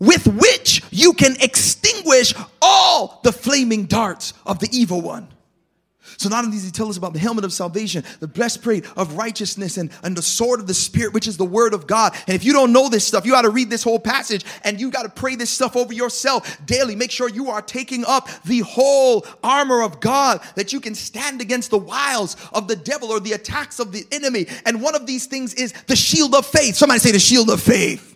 with 0.00 0.26
which 0.26 0.82
you 0.90 1.12
can 1.12 1.36
extinguish 1.40 2.34
all 2.60 3.20
the 3.22 3.32
flaming 3.32 3.86
darts 3.86 4.34
of 4.44 4.58
the 4.58 4.68
evil 4.72 5.00
one. 5.00 5.28
So 6.18 6.28
not 6.28 6.44
only 6.44 6.56
does 6.56 6.64
he 6.64 6.70
tell 6.70 6.88
us 6.88 6.96
about 6.96 7.12
the 7.12 7.18
helmet 7.18 7.44
of 7.44 7.52
salvation, 7.52 8.04
the 8.20 8.28
breastplate 8.28 8.86
of 8.96 9.16
righteousness, 9.16 9.76
and, 9.76 9.90
and 10.02 10.16
the 10.16 10.22
sword 10.22 10.60
of 10.60 10.66
the 10.66 10.74
spirit, 10.74 11.12
which 11.12 11.26
is 11.26 11.36
the 11.36 11.44
word 11.44 11.74
of 11.74 11.86
God. 11.86 12.14
And 12.26 12.34
if 12.34 12.44
you 12.44 12.52
don't 12.52 12.72
know 12.72 12.88
this 12.88 13.06
stuff, 13.06 13.26
you 13.26 13.32
got 13.32 13.42
to 13.42 13.50
read 13.50 13.70
this 13.70 13.82
whole 13.82 13.98
passage 13.98 14.44
and 14.64 14.80
you 14.80 14.90
got 14.90 15.02
to 15.02 15.08
pray 15.08 15.36
this 15.36 15.50
stuff 15.50 15.76
over 15.76 15.92
yourself 15.92 16.58
daily. 16.66 16.96
Make 16.96 17.10
sure 17.10 17.28
you 17.28 17.50
are 17.50 17.62
taking 17.62 18.04
up 18.06 18.28
the 18.44 18.60
whole 18.60 19.26
armor 19.42 19.82
of 19.82 20.00
God 20.00 20.40
that 20.54 20.72
you 20.72 20.80
can 20.80 20.94
stand 20.94 21.40
against 21.40 21.70
the 21.70 21.78
wiles 21.78 22.36
of 22.52 22.68
the 22.68 22.76
devil 22.76 23.10
or 23.10 23.20
the 23.20 23.32
attacks 23.32 23.78
of 23.78 23.92
the 23.92 24.06
enemy. 24.12 24.46
And 24.66 24.82
one 24.82 24.94
of 24.94 25.06
these 25.06 25.26
things 25.26 25.54
is 25.54 25.72
the 25.86 25.96
shield 25.96 26.34
of 26.34 26.46
faith. 26.46 26.76
Somebody 26.76 27.00
say 27.00 27.12
the 27.12 27.18
shield 27.18 27.50
of 27.50 27.60
faith. 27.60 28.11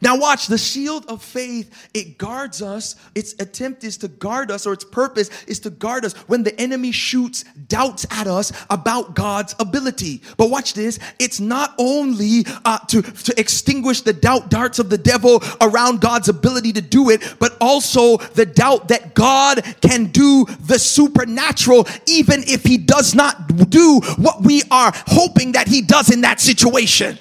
Now, 0.00 0.16
watch 0.16 0.46
the 0.46 0.58
shield 0.58 1.06
of 1.06 1.22
faith, 1.22 1.88
it 1.92 2.18
guards 2.18 2.62
us. 2.62 2.96
Its 3.14 3.34
attempt 3.40 3.84
is 3.84 3.96
to 3.98 4.08
guard 4.08 4.50
us, 4.50 4.66
or 4.66 4.72
its 4.72 4.84
purpose 4.84 5.30
is 5.44 5.58
to 5.60 5.70
guard 5.70 6.04
us 6.04 6.12
when 6.28 6.42
the 6.42 6.58
enemy 6.60 6.92
shoots 6.92 7.44
doubts 7.66 8.06
at 8.10 8.26
us 8.26 8.52
about 8.70 9.14
God's 9.14 9.54
ability. 9.58 10.22
But 10.36 10.50
watch 10.50 10.74
this 10.74 10.98
it's 11.18 11.40
not 11.40 11.74
only 11.78 12.44
uh, 12.64 12.78
to, 12.88 13.02
to 13.02 13.40
extinguish 13.40 14.02
the 14.02 14.12
doubt 14.12 14.50
darts 14.50 14.78
of 14.78 14.90
the 14.90 14.98
devil 14.98 15.42
around 15.60 16.00
God's 16.00 16.28
ability 16.28 16.72
to 16.74 16.80
do 16.80 17.10
it, 17.10 17.36
but 17.38 17.56
also 17.60 18.18
the 18.18 18.46
doubt 18.46 18.88
that 18.88 19.14
God 19.14 19.62
can 19.80 20.06
do 20.06 20.46
the 20.60 20.78
supernatural, 20.78 21.86
even 22.06 22.42
if 22.44 22.64
he 22.64 22.78
does 22.78 23.14
not 23.14 23.70
do 23.70 24.00
what 24.16 24.42
we 24.42 24.62
are 24.70 24.92
hoping 25.06 25.52
that 25.52 25.68
he 25.68 25.82
does 25.82 26.10
in 26.10 26.20
that 26.22 26.40
situation. 26.40 27.18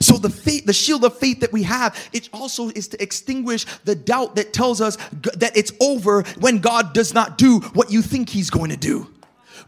So 0.00 0.16
the 0.16 0.30
faith, 0.30 0.66
the 0.66 0.72
shield 0.72 1.04
of 1.04 1.18
faith 1.18 1.40
that 1.40 1.52
we 1.52 1.62
have, 1.64 1.96
it 2.12 2.28
also 2.32 2.68
is 2.70 2.88
to 2.88 3.02
extinguish 3.02 3.66
the 3.84 3.94
doubt 3.94 4.36
that 4.36 4.52
tells 4.52 4.80
us 4.80 4.96
that 5.12 5.56
it's 5.56 5.72
over 5.80 6.22
when 6.38 6.58
God 6.58 6.92
does 6.92 7.14
not 7.14 7.38
do 7.38 7.60
what 7.74 7.90
you 7.90 8.02
think 8.02 8.28
he's 8.28 8.50
going 8.50 8.70
to 8.70 8.76
do. 8.76 9.08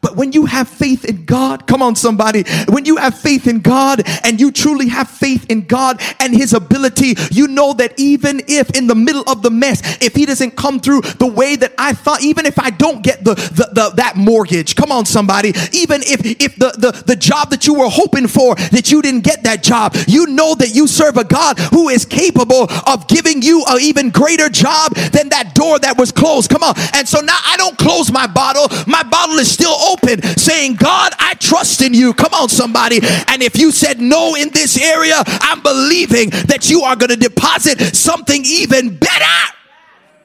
But 0.03 0.17
when 0.17 0.33
you 0.33 0.47
have 0.47 0.69
faith 0.69 1.05
in 1.05 1.25
God, 1.25 1.69
come 1.69 1.81
on, 1.81 1.95
somebody, 1.95 2.43
when 2.69 2.85
you 2.85 2.97
have 2.97 3.17
faith 3.17 3.47
in 3.47 3.61
God 3.61 4.03
and 4.25 4.41
you 4.41 4.51
truly 4.51 4.89
have 4.89 5.09
faith 5.09 5.47
in 5.49 5.63
God 5.63 6.03
and 6.19 6.35
His 6.35 6.53
ability, 6.53 7.15
you 7.31 7.47
know 7.47 7.73
that 7.75 7.95
even 7.99 8.43
if 8.49 8.77
in 8.77 8.89
the 8.89 8.97
middle 8.97 9.23
of 9.29 9.43
the 9.43 9.51
mess, 9.51 9.81
if 10.03 10.17
He 10.17 10.27
doesn't 10.27 10.57
come 10.57 10.81
through 10.81 11.03
the 11.03 11.27
way 11.27 11.55
that 11.55 11.73
I 11.79 11.93
thought, 11.93 12.21
even 12.23 12.47
if 12.47 12.59
I 12.59 12.71
don't 12.71 13.03
get 13.05 13.23
the, 13.23 13.35
the, 13.35 13.71
the 13.73 13.91
that 13.95 14.17
mortgage, 14.17 14.75
come 14.75 14.91
on, 14.91 15.07
somebody, 15.07 15.51
even 15.73 16.03
if 16.03 16.27
if 16.27 16.57
the, 16.57 16.75
the 16.77 17.05
the 17.07 17.17
job 17.17 17.51
that 17.51 17.69
you 17.69 17.75
were 17.75 17.89
hoping 17.89 18.27
for 18.27 18.57
that 18.57 18.91
you 18.91 19.03
didn't 19.03 19.23
get 19.23 19.45
that 19.45 19.63
job, 19.63 19.95
you 20.09 20.27
know 20.27 20.57
that 20.57 20.75
you 20.75 20.89
serve 20.89 21.17
a 21.17 21.25
God 21.25 21.61
who 21.61 21.89
is 21.89 22.05
capable 22.05 22.67
of 22.89 23.07
giving 23.07 23.41
you 23.41 23.65
an 23.69 23.79
even 23.81 24.11
greater 24.11 24.49
job 24.49 24.95
than 24.95 25.29
that 25.29 25.55
door 25.55 25.79
that 25.79 25.97
was 25.97 26.11
closed. 26.11 26.51
Come 26.51 26.65
on, 26.65 26.75
and 26.93 27.09
so 27.09 27.21
now 27.21 27.39
I 27.45 27.57
don't 27.57 27.79
close 27.79 28.11
my 28.11 28.27
bottle; 28.27 28.67
my 28.89 29.05
bottle 29.05 29.37
is 29.37 29.49
still 29.49 29.71
open 29.71 29.92
open 29.93 30.23
saying, 30.23 30.75
God, 30.75 31.13
I 31.19 31.35
trust 31.35 31.83
in 31.83 31.95
you. 31.95 32.15
Come 32.15 32.35
on, 32.35 32.49
somebody. 32.49 33.01
And 33.29 33.43
if 33.43 33.59
you 33.59 33.71
said 33.71 34.01
no 34.01 34.35
in 34.35 34.51
this 34.51 34.81
area, 34.81 35.23
I'm 35.27 35.63
believing 35.63 36.31
that 36.49 36.71
you 36.71 36.83
are 36.83 36.97
going 36.97 37.11
to 37.11 37.17
deposit 37.17 37.79
something 37.95 38.43
even 38.45 38.97
better 38.97 39.57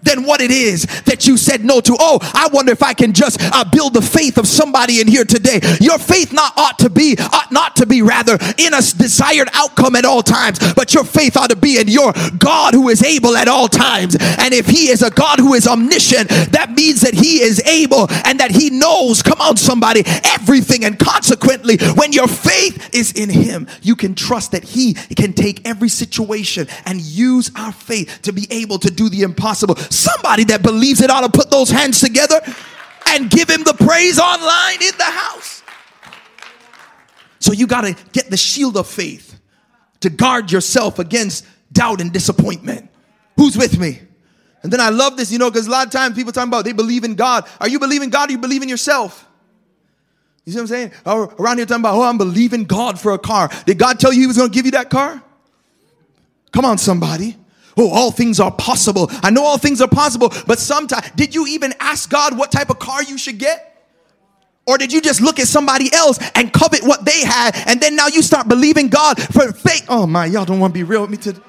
than 0.01 0.23
what 0.23 0.41
it 0.41 0.51
is 0.51 0.85
that 1.03 1.27
you 1.27 1.37
said 1.37 1.63
no 1.63 1.81
to. 1.81 1.95
Oh, 1.99 2.19
I 2.21 2.49
wonder 2.51 2.71
if 2.71 2.83
I 2.83 2.93
can 2.93 3.13
just 3.13 3.39
uh, 3.41 3.63
build 3.65 3.93
the 3.93 4.01
faith 4.01 4.37
of 4.37 4.47
somebody 4.47 5.01
in 5.01 5.07
here 5.07 5.25
today. 5.25 5.59
Your 5.79 5.97
faith 5.97 6.33
not 6.33 6.57
ought 6.57 6.79
to 6.79 6.89
be, 6.89 7.17
ought 7.19 7.51
not 7.51 7.75
to 7.77 7.85
be 7.85 8.01
rather 8.01 8.37
in 8.57 8.73
a 8.73 8.81
desired 8.81 9.49
outcome 9.53 9.95
at 9.95 10.05
all 10.05 10.21
times, 10.21 10.59
but 10.73 10.93
your 10.93 11.03
faith 11.03 11.37
ought 11.37 11.49
to 11.49 11.55
be 11.55 11.79
in 11.79 11.87
your 11.87 12.13
God 12.37 12.73
who 12.73 12.89
is 12.89 13.03
able 13.03 13.35
at 13.35 13.47
all 13.47 13.67
times. 13.67 14.15
And 14.19 14.53
if 14.53 14.67
he 14.67 14.89
is 14.89 15.01
a 15.01 15.09
God 15.09 15.39
who 15.39 15.53
is 15.53 15.67
omniscient, 15.67 16.29
that 16.51 16.71
means 16.71 17.01
that 17.01 17.13
he 17.13 17.41
is 17.41 17.61
able 17.65 18.07
and 18.25 18.39
that 18.39 18.51
he 18.51 18.69
knows, 18.69 19.21
come 19.21 19.41
on 19.41 19.57
somebody, 19.57 20.03
everything. 20.23 20.85
And 20.85 20.97
consequently, 20.97 21.77
when 21.95 22.11
your 22.11 22.27
faith 22.27 22.89
is 22.93 23.11
in 23.13 23.29
him, 23.29 23.67
you 23.81 23.95
can 23.95 24.15
trust 24.15 24.51
that 24.51 24.63
he 24.63 24.93
can 24.93 25.33
take 25.33 25.67
every 25.67 25.89
situation 25.89 26.67
and 26.85 27.01
use 27.01 27.51
our 27.55 27.71
faith 27.71 28.21
to 28.23 28.33
be 28.33 28.47
able 28.51 28.79
to 28.79 28.91
do 28.91 29.09
the 29.09 29.23
impossible. 29.23 29.75
Somebody 29.89 30.45
that 30.45 30.63
believes 30.63 31.01
it 31.01 31.09
ought 31.09 31.21
to 31.21 31.29
put 31.29 31.49
those 31.51 31.69
hands 31.69 31.99
together 31.99 32.39
and 33.07 33.29
give 33.29 33.49
him 33.49 33.63
the 33.63 33.73
praise 33.73 34.19
online 34.19 34.81
in 34.81 34.97
the 34.97 35.03
house. 35.03 35.63
So 37.39 37.53
you 37.53 37.67
got 37.67 37.81
to 37.81 37.95
get 38.11 38.29
the 38.29 38.37
shield 38.37 38.77
of 38.77 38.87
faith 38.87 39.39
to 40.01 40.09
guard 40.09 40.51
yourself 40.51 40.99
against 40.99 41.45
doubt 41.71 42.01
and 42.01 42.11
disappointment. 42.11 42.89
Who's 43.37 43.57
with 43.57 43.79
me? 43.79 44.01
And 44.63 44.73
then 44.73 44.81
I 44.81 44.89
love 44.89 45.15
this, 45.17 45.31
you 45.31 45.37
know, 45.37 45.49
because 45.49 45.67
a 45.67 45.71
lot 45.71 45.85
of 45.85 45.91
times 45.91 46.15
people 46.15 46.31
talking 46.31 46.49
about 46.49 46.65
they 46.65 46.73
believe 46.73 47.03
in 47.03 47.15
God. 47.15 47.47
Are 47.61 47.69
you 47.69 47.79
believing 47.79 48.09
God 48.09 48.29
or 48.29 48.31
you 48.33 48.37
believe 48.37 48.63
in 48.63 48.69
yourself? 48.69 49.25
You 50.45 50.53
see 50.53 50.57
what 50.57 50.63
I'm 50.63 50.67
saying? 50.67 50.91
Or 51.05 51.33
around 51.35 51.57
here 51.57 51.65
talking 51.65 51.81
about, 51.81 51.95
oh, 51.95 52.03
I'm 52.03 52.17
believing 52.17 52.63
God 52.63 52.99
for 52.99 53.11
a 53.11 53.19
car. 53.19 53.49
Did 53.65 53.77
God 53.77 53.99
tell 53.99 54.13
you 54.13 54.21
he 54.21 54.27
was 54.27 54.37
going 54.37 54.49
to 54.49 54.53
give 54.53 54.65
you 54.65 54.71
that 54.71 54.89
car? 54.89 55.21
Come 56.51 56.65
on, 56.65 56.77
somebody. 56.77 57.37
Oh, 57.77 57.89
all 57.91 58.11
things 58.11 58.39
are 58.39 58.51
possible. 58.51 59.07
I 59.23 59.29
know 59.29 59.43
all 59.43 59.57
things 59.57 59.81
are 59.81 59.87
possible, 59.87 60.33
but 60.47 60.59
sometimes, 60.59 61.11
did 61.15 61.35
you 61.35 61.47
even 61.47 61.73
ask 61.79 62.09
God 62.09 62.37
what 62.37 62.51
type 62.51 62.69
of 62.69 62.79
car 62.79 63.03
you 63.03 63.17
should 63.17 63.37
get? 63.37 63.63
Or 64.65 64.77
did 64.77 64.91
you 64.91 64.99
just 64.99 65.21
look 65.21 65.39
at 65.39 65.47
somebody 65.47 65.93
else 65.93 66.19
and 66.35 66.51
covet 66.51 66.83
what 66.83 67.05
they 67.05 67.23
had, 67.23 67.55
and 67.67 67.79
then 67.79 67.95
now 67.95 68.07
you 68.07 68.21
start 68.21 68.47
believing 68.49 68.89
God 68.89 69.21
for 69.21 69.53
fake? 69.53 69.85
Oh 69.87 70.05
my, 70.05 70.25
y'all 70.25 70.43
don't 70.43 70.59
want 70.59 70.73
to 70.73 70.77
be 70.77 70.83
real 70.83 71.01
with 71.01 71.09
me 71.09 71.17
today. 71.17 71.39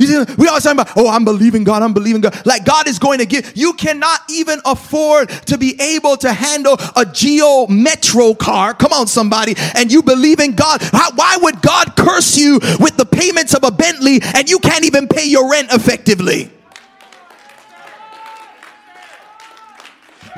We 0.00 0.48
always 0.48 0.62
talking 0.62 0.80
about, 0.80 0.92
oh, 0.96 1.08
I'm 1.08 1.24
believing 1.24 1.64
God, 1.64 1.82
I'm 1.82 1.92
believing 1.92 2.22
God. 2.22 2.46
Like 2.46 2.64
God 2.64 2.88
is 2.88 2.98
going 2.98 3.18
to 3.18 3.26
give. 3.26 3.52
You 3.54 3.74
cannot 3.74 4.20
even 4.30 4.60
afford 4.64 5.28
to 5.46 5.58
be 5.58 5.78
able 5.80 6.16
to 6.18 6.32
handle 6.32 6.76
a 6.96 7.04
Geo 7.04 7.66
Metro 7.66 8.34
car. 8.34 8.74
Come 8.74 8.92
on, 8.92 9.06
somebody. 9.06 9.54
And 9.74 9.92
you 9.92 10.02
believe 10.02 10.40
in 10.40 10.54
God. 10.54 10.80
How, 10.82 11.10
why 11.12 11.38
would 11.42 11.60
God 11.60 11.96
curse 11.96 12.36
you 12.36 12.54
with 12.80 12.96
the 12.96 13.06
payments 13.06 13.54
of 13.54 13.62
a 13.64 13.70
Bentley 13.70 14.20
and 14.34 14.48
you 14.48 14.58
can't 14.58 14.84
even 14.84 15.06
pay 15.06 15.26
your 15.26 15.50
rent 15.50 15.72
effectively? 15.72 16.50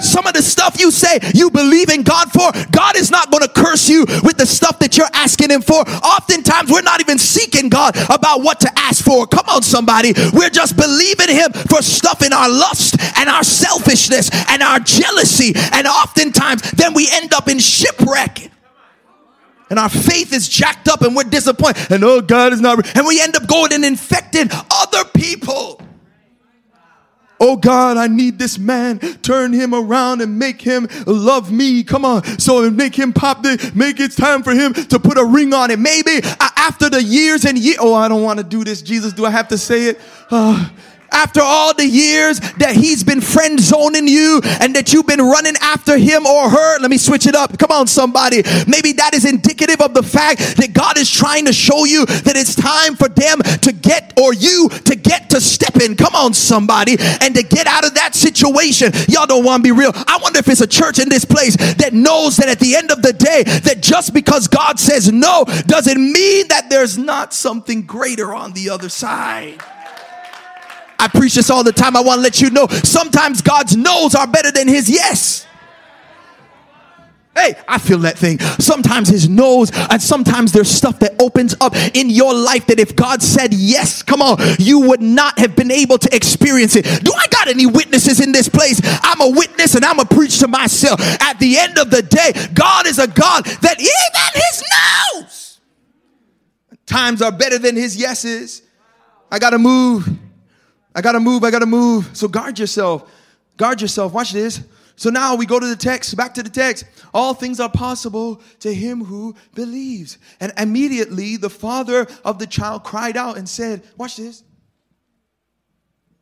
Some 0.02 0.26
of 0.26 0.34
the 0.34 0.42
stuff 0.42 0.78
you 0.80 0.90
say 0.90 1.18
you 1.34 1.50
believe 1.50 1.88
in 1.88 2.02
God 2.02 2.30
for, 2.32 2.50
God 2.70 2.96
is 2.96 3.10
not 3.10 3.30
going 3.30 3.42
to 3.42 3.48
curse 3.48 3.88
you 3.88 4.04
with 4.22 4.36
the 4.36 4.46
stuff 4.46 4.78
that 4.80 4.96
you're 4.96 5.10
asking 5.12 5.50
Him 5.50 5.62
for. 5.62 5.80
Oftentimes, 5.80 6.70
we're 6.70 6.82
not 6.82 7.00
even 7.00 7.18
seeking 7.18 7.68
God 7.68 7.96
about 8.10 8.42
what 8.42 8.60
to 8.60 8.70
ask 8.76 9.04
for. 9.04 9.26
Come 9.26 9.46
on, 9.48 9.62
somebody. 9.62 10.12
We're 10.32 10.50
just 10.50 10.76
believing 10.76 11.34
Him 11.34 11.52
for 11.52 11.82
stuff 11.82 12.22
in 12.22 12.32
our 12.32 12.48
lust 12.48 12.96
and 13.18 13.28
our 13.28 13.44
selfishness 13.44 14.30
and 14.48 14.62
our 14.62 14.80
jealousy. 14.80 15.52
And 15.72 15.86
oftentimes, 15.86 16.62
then 16.72 16.94
we 16.94 17.08
end 17.10 17.32
up 17.32 17.48
in 17.48 17.58
shipwreck 17.58 18.50
and 19.70 19.78
our 19.78 19.88
faith 19.88 20.34
is 20.34 20.50
jacked 20.50 20.86
up 20.86 21.00
and 21.00 21.16
we're 21.16 21.22
disappointed 21.24 21.90
and 21.90 22.04
oh 22.04 22.20
god 22.20 22.52
is 22.52 22.60
not 22.60 22.94
and 22.94 23.06
we 23.06 23.18
end 23.18 23.34
up 23.34 23.46
going 23.46 23.72
and 23.72 23.86
infecting 23.86 24.48
other 24.70 25.02
people 25.16 25.80
Oh 27.44 27.56
God, 27.56 27.96
I 27.96 28.06
need 28.06 28.38
this 28.38 28.56
man. 28.56 29.00
Turn 29.00 29.52
him 29.52 29.74
around 29.74 30.20
and 30.20 30.38
make 30.38 30.62
him 30.62 30.86
love 31.06 31.50
me. 31.50 31.82
Come 31.82 32.04
on. 32.04 32.22
So 32.38 32.70
make 32.70 32.94
him 32.94 33.12
pop 33.12 33.42
the, 33.42 33.72
make 33.74 33.98
it 33.98 34.12
time 34.12 34.44
for 34.44 34.52
him 34.52 34.72
to 34.74 35.00
put 35.00 35.18
a 35.18 35.24
ring 35.24 35.52
on 35.52 35.72
it. 35.72 35.80
Maybe 35.80 36.20
after 36.56 36.88
the 36.88 37.02
years 37.02 37.44
and 37.44 37.58
years. 37.58 37.78
Oh, 37.80 37.94
I 37.94 38.06
don't 38.06 38.22
want 38.22 38.38
to 38.38 38.44
do 38.44 38.62
this. 38.62 38.80
Jesus, 38.80 39.12
do 39.12 39.26
I 39.26 39.30
have 39.30 39.48
to 39.48 39.58
say 39.58 39.86
it? 39.86 40.00
Uh, 40.30 40.68
after 41.12 41.40
all 41.42 41.74
the 41.74 41.86
years 41.86 42.40
that 42.58 42.74
he's 42.74 43.04
been 43.04 43.20
friend 43.20 43.60
zoning 43.60 44.08
you 44.08 44.40
and 44.60 44.74
that 44.74 44.92
you've 44.92 45.06
been 45.06 45.20
running 45.20 45.54
after 45.60 45.96
him 45.98 46.26
or 46.26 46.50
her. 46.50 46.78
Let 46.78 46.90
me 46.90 46.98
switch 46.98 47.26
it 47.26 47.34
up. 47.34 47.58
Come 47.58 47.70
on, 47.70 47.86
somebody. 47.86 48.42
Maybe 48.66 48.92
that 48.92 49.14
is 49.14 49.24
indicative 49.24 49.80
of 49.80 49.94
the 49.94 50.02
fact 50.02 50.56
that 50.56 50.72
God 50.72 50.98
is 50.98 51.10
trying 51.10 51.46
to 51.46 51.52
show 51.52 51.84
you 51.84 52.06
that 52.06 52.36
it's 52.36 52.54
time 52.54 52.96
for 52.96 53.08
them 53.08 53.40
to 53.40 53.72
get 53.72 54.12
or 54.18 54.34
you 54.34 54.68
to 54.68 54.96
get 54.96 55.30
to 55.30 55.40
step 55.40 55.76
in. 55.76 55.96
Come 55.96 56.14
on, 56.14 56.34
somebody, 56.34 56.96
and 57.20 57.34
to 57.34 57.42
get 57.42 57.66
out 57.66 57.84
of 57.84 57.94
that 57.94 58.14
situation. 58.14 58.92
Y'all 59.08 59.26
don't 59.26 59.44
want 59.44 59.64
to 59.64 59.68
be 59.68 59.78
real. 59.78 59.92
I 59.94 60.18
wonder 60.22 60.38
if 60.38 60.48
it's 60.48 60.60
a 60.60 60.66
church 60.66 60.98
in 60.98 61.08
this 61.08 61.24
place 61.24 61.56
that 61.56 61.92
knows 61.92 62.36
that 62.36 62.48
at 62.48 62.60
the 62.60 62.76
end 62.76 62.90
of 62.90 63.02
the 63.02 63.12
day, 63.12 63.42
that 63.42 63.82
just 63.82 64.14
because 64.14 64.48
God 64.48 64.78
says 64.78 65.12
no 65.12 65.44
doesn't 65.66 66.00
mean 66.00 66.48
that 66.48 66.70
there's 66.70 66.98
not 66.98 67.32
something 67.32 67.82
greater 67.82 68.34
on 68.34 68.52
the 68.52 68.70
other 68.70 68.88
side. 68.88 69.62
I 71.02 71.08
preach 71.08 71.34
this 71.34 71.50
all 71.50 71.64
the 71.64 71.72
time. 71.72 71.96
I 71.96 72.00
want 72.00 72.18
to 72.18 72.22
let 72.22 72.40
you 72.40 72.48
know 72.50 72.68
sometimes 72.68 73.42
God's 73.42 73.76
no's 73.76 74.14
are 74.14 74.28
better 74.28 74.52
than 74.52 74.68
his 74.68 74.88
yes. 74.88 75.48
Hey, 77.34 77.54
I 77.66 77.78
feel 77.78 77.98
that 78.00 78.16
thing. 78.16 78.38
Sometimes 78.38 79.08
his 79.08 79.28
no's, 79.28 79.72
and 79.74 80.00
sometimes 80.00 80.52
there's 80.52 80.70
stuff 80.70 81.00
that 81.00 81.20
opens 81.20 81.56
up 81.60 81.74
in 81.94 82.08
your 82.08 82.34
life 82.34 82.66
that 82.66 82.78
if 82.78 82.94
God 82.94 83.20
said 83.20 83.52
yes, 83.52 84.02
come 84.02 84.22
on, 84.22 84.36
you 84.60 84.80
would 84.80 85.00
not 85.00 85.40
have 85.40 85.56
been 85.56 85.72
able 85.72 85.98
to 85.98 86.14
experience 86.14 86.76
it. 86.76 86.84
Do 87.02 87.12
I 87.12 87.26
got 87.28 87.48
any 87.48 87.66
witnesses 87.66 88.20
in 88.20 88.30
this 88.30 88.48
place? 88.48 88.80
I'm 88.84 89.20
a 89.22 89.30
witness 89.30 89.74
and 89.74 89.84
I'm 89.84 89.98
a 89.98 90.04
preach 90.04 90.38
to 90.38 90.46
myself. 90.46 91.00
At 91.20 91.40
the 91.40 91.58
end 91.58 91.78
of 91.78 91.90
the 91.90 92.02
day, 92.02 92.32
God 92.54 92.86
is 92.86 93.00
a 93.00 93.08
God 93.08 93.44
that 93.44 93.80
even 93.80 94.32
his 94.34 94.64
no's 95.16 95.60
times 96.86 97.22
are 97.22 97.32
better 97.32 97.58
than 97.58 97.74
his 97.74 97.96
yeses. 97.96 98.62
I 99.32 99.40
gotta 99.40 99.58
move. 99.58 100.06
I 100.94 101.00
gotta 101.00 101.20
move. 101.20 101.44
I 101.44 101.50
gotta 101.50 101.66
move. 101.66 102.10
So 102.16 102.28
guard 102.28 102.58
yourself. 102.58 103.10
Guard 103.56 103.80
yourself. 103.80 104.12
Watch 104.12 104.32
this. 104.32 104.62
So 104.96 105.10
now 105.10 105.34
we 105.34 105.46
go 105.46 105.58
to 105.58 105.66
the 105.66 105.76
text, 105.76 106.16
back 106.16 106.34
to 106.34 106.42
the 106.42 106.50
text. 106.50 106.84
All 107.14 107.34
things 107.34 107.60
are 107.60 107.70
possible 107.70 108.42
to 108.60 108.72
him 108.72 109.02
who 109.04 109.34
believes. 109.54 110.18
And 110.38 110.52
immediately 110.58 111.36
the 111.36 111.50
father 111.50 112.06
of 112.24 112.38
the 112.38 112.46
child 112.46 112.84
cried 112.84 113.16
out 113.16 113.36
and 113.36 113.48
said, 113.48 113.82
Watch 113.96 114.16
this. 114.16 114.44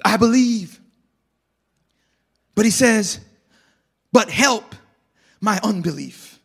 I 0.05 0.17
believe. 0.17 0.81
But 2.55 2.65
he 2.65 2.71
says, 2.71 3.21
But 4.13 4.31
help 4.31 4.75
my 5.41 5.59
unbelief. 5.63 6.39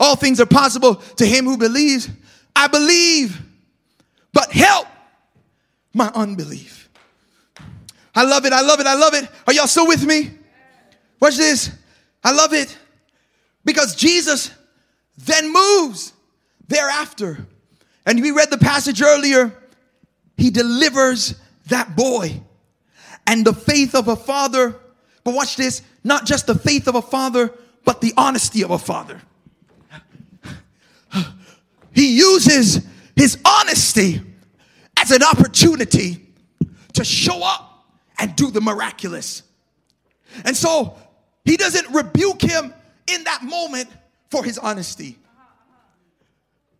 All 0.00 0.16
things 0.16 0.40
are 0.40 0.46
possible 0.46 0.96
to 1.16 1.26
him 1.26 1.44
who 1.44 1.58
believes. 1.58 2.08
I 2.56 2.66
believe, 2.66 3.40
but 4.32 4.50
help 4.50 4.86
my 5.92 6.10
unbelief. 6.14 6.88
I 8.14 8.24
love 8.24 8.44
it. 8.44 8.52
I 8.52 8.62
love 8.62 8.80
it. 8.80 8.86
I 8.86 8.94
love 8.94 9.14
it. 9.14 9.28
Are 9.46 9.52
y'all 9.52 9.66
still 9.66 9.86
with 9.86 10.04
me? 10.04 10.30
Watch 11.20 11.36
this. 11.36 11.70
I 12.24 12.32
love 12.32 12.52
it 12.52 12.76
because 13.64 13.94
Jesus 13.94 14.50
then 15.18 15.52
moves 15.52 16.12
thereafter. 16.68 17.46
And 18.06 18.20
we 18.20 18.30
read 18.30 18.50
the 18.50 18.58
passage 18.58 19.02
earlier. 19.02 19.54
He 20.36 20.50
delivers 20.50 21.34
that 21.66 21.96
boy 21.96 22.40
and 23.26 23.44
the 23.44 23.52
faith 23.52 23.94
of 23.94 24.08
a 24.08 24.16
father. 24.16 24.76
But 25.22 25.34
watch 25.34 25.56
this 25.56 25.82
not 26.02 26.24
just 26.26 26.46
the 26.46 26.54
faith 26.54 26.88
of 26.88 26.94
a 26.94 27.02
father, 27.02 27.52
but 27.84 28.00
the 28.00 28.12
honesty 28.16 28.64
of 28.64 28.70
a 28.70 28.78
father. 28.78 29.20
He 31.92 32.16
uses 32.16 32.86
his 33.16 33.38
honesty 33.44 34.22
as 35.00 35.10
an 35.10 35.22
opportunity 35.22 36.26
to 36.92 37.04
show 37.04 37.42
up 37.42 37.86
and 38.18 38.34
do 38.36 38.50
the 38.50 38.60
miraculous. 38.60 39.42
And 40.44 40.56
so 40.56 40.96
he 41.44 41.56
doesn't 41.56 41.92
rebuke 41.94 42.42
him 42.42 42.72
in 43.12 43.24
that 43.24 43.42
moment 43.42 43.88
for 44.30 44.44
his 44.44 44.58
honesty, 44.58 45.16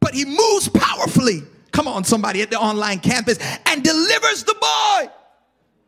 but 0.00 0.14
he 0.14 0.24
moves 0.24 0.68
powerfully. 0.68 1.42
Come 1.72 1.88
on, 1.88 2.04
somebody 2.04 2.42
at 2.42 2.50
the 2.50 2.58
online 2.58 3.00
campus 3.00 3.38
and 3.66 3.82
delivers 3.82 4.44
the 4.44 4.54
boy 4.60 5.12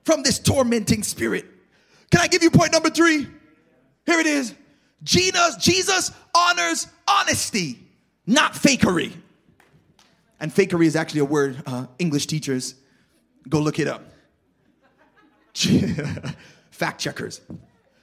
from 0.04 0.22
this 0.22 0.38
tormenting 0.38 1.02
spirit. 1.02 1.44
Can 2.10 2.20
I 2.20 2.28
give 2.28 2.42
you 2.42 2.50
point 2.50 2.72
number 2.72 2.90
three? 2.90 3.26
Here 4.06 4.18
it 4.18 4.26
is. 4.26 4.54
Jesus, 5.02 5.56
Jesus 5.56 6.12
honors 6.34 6.86
honesty, 7.06 7.78
not 8.26 8.54
fakery. 8.54 9.12
And 10.42 10.52
fakery 10.52 10.86
is 10.86 10.96
actually 10.96 11.20
a 11.20 11.24
word, 11.24 11.62
uh, 11.66 11.86
English 12.00 12.26
teachers, 12.26 12.74
go 13.48 13.60
look 13.60 13.78
it 13.78 13.86
up. 13.86 14.12
Fact 16.72 17.00
checkers. 17.00 17.40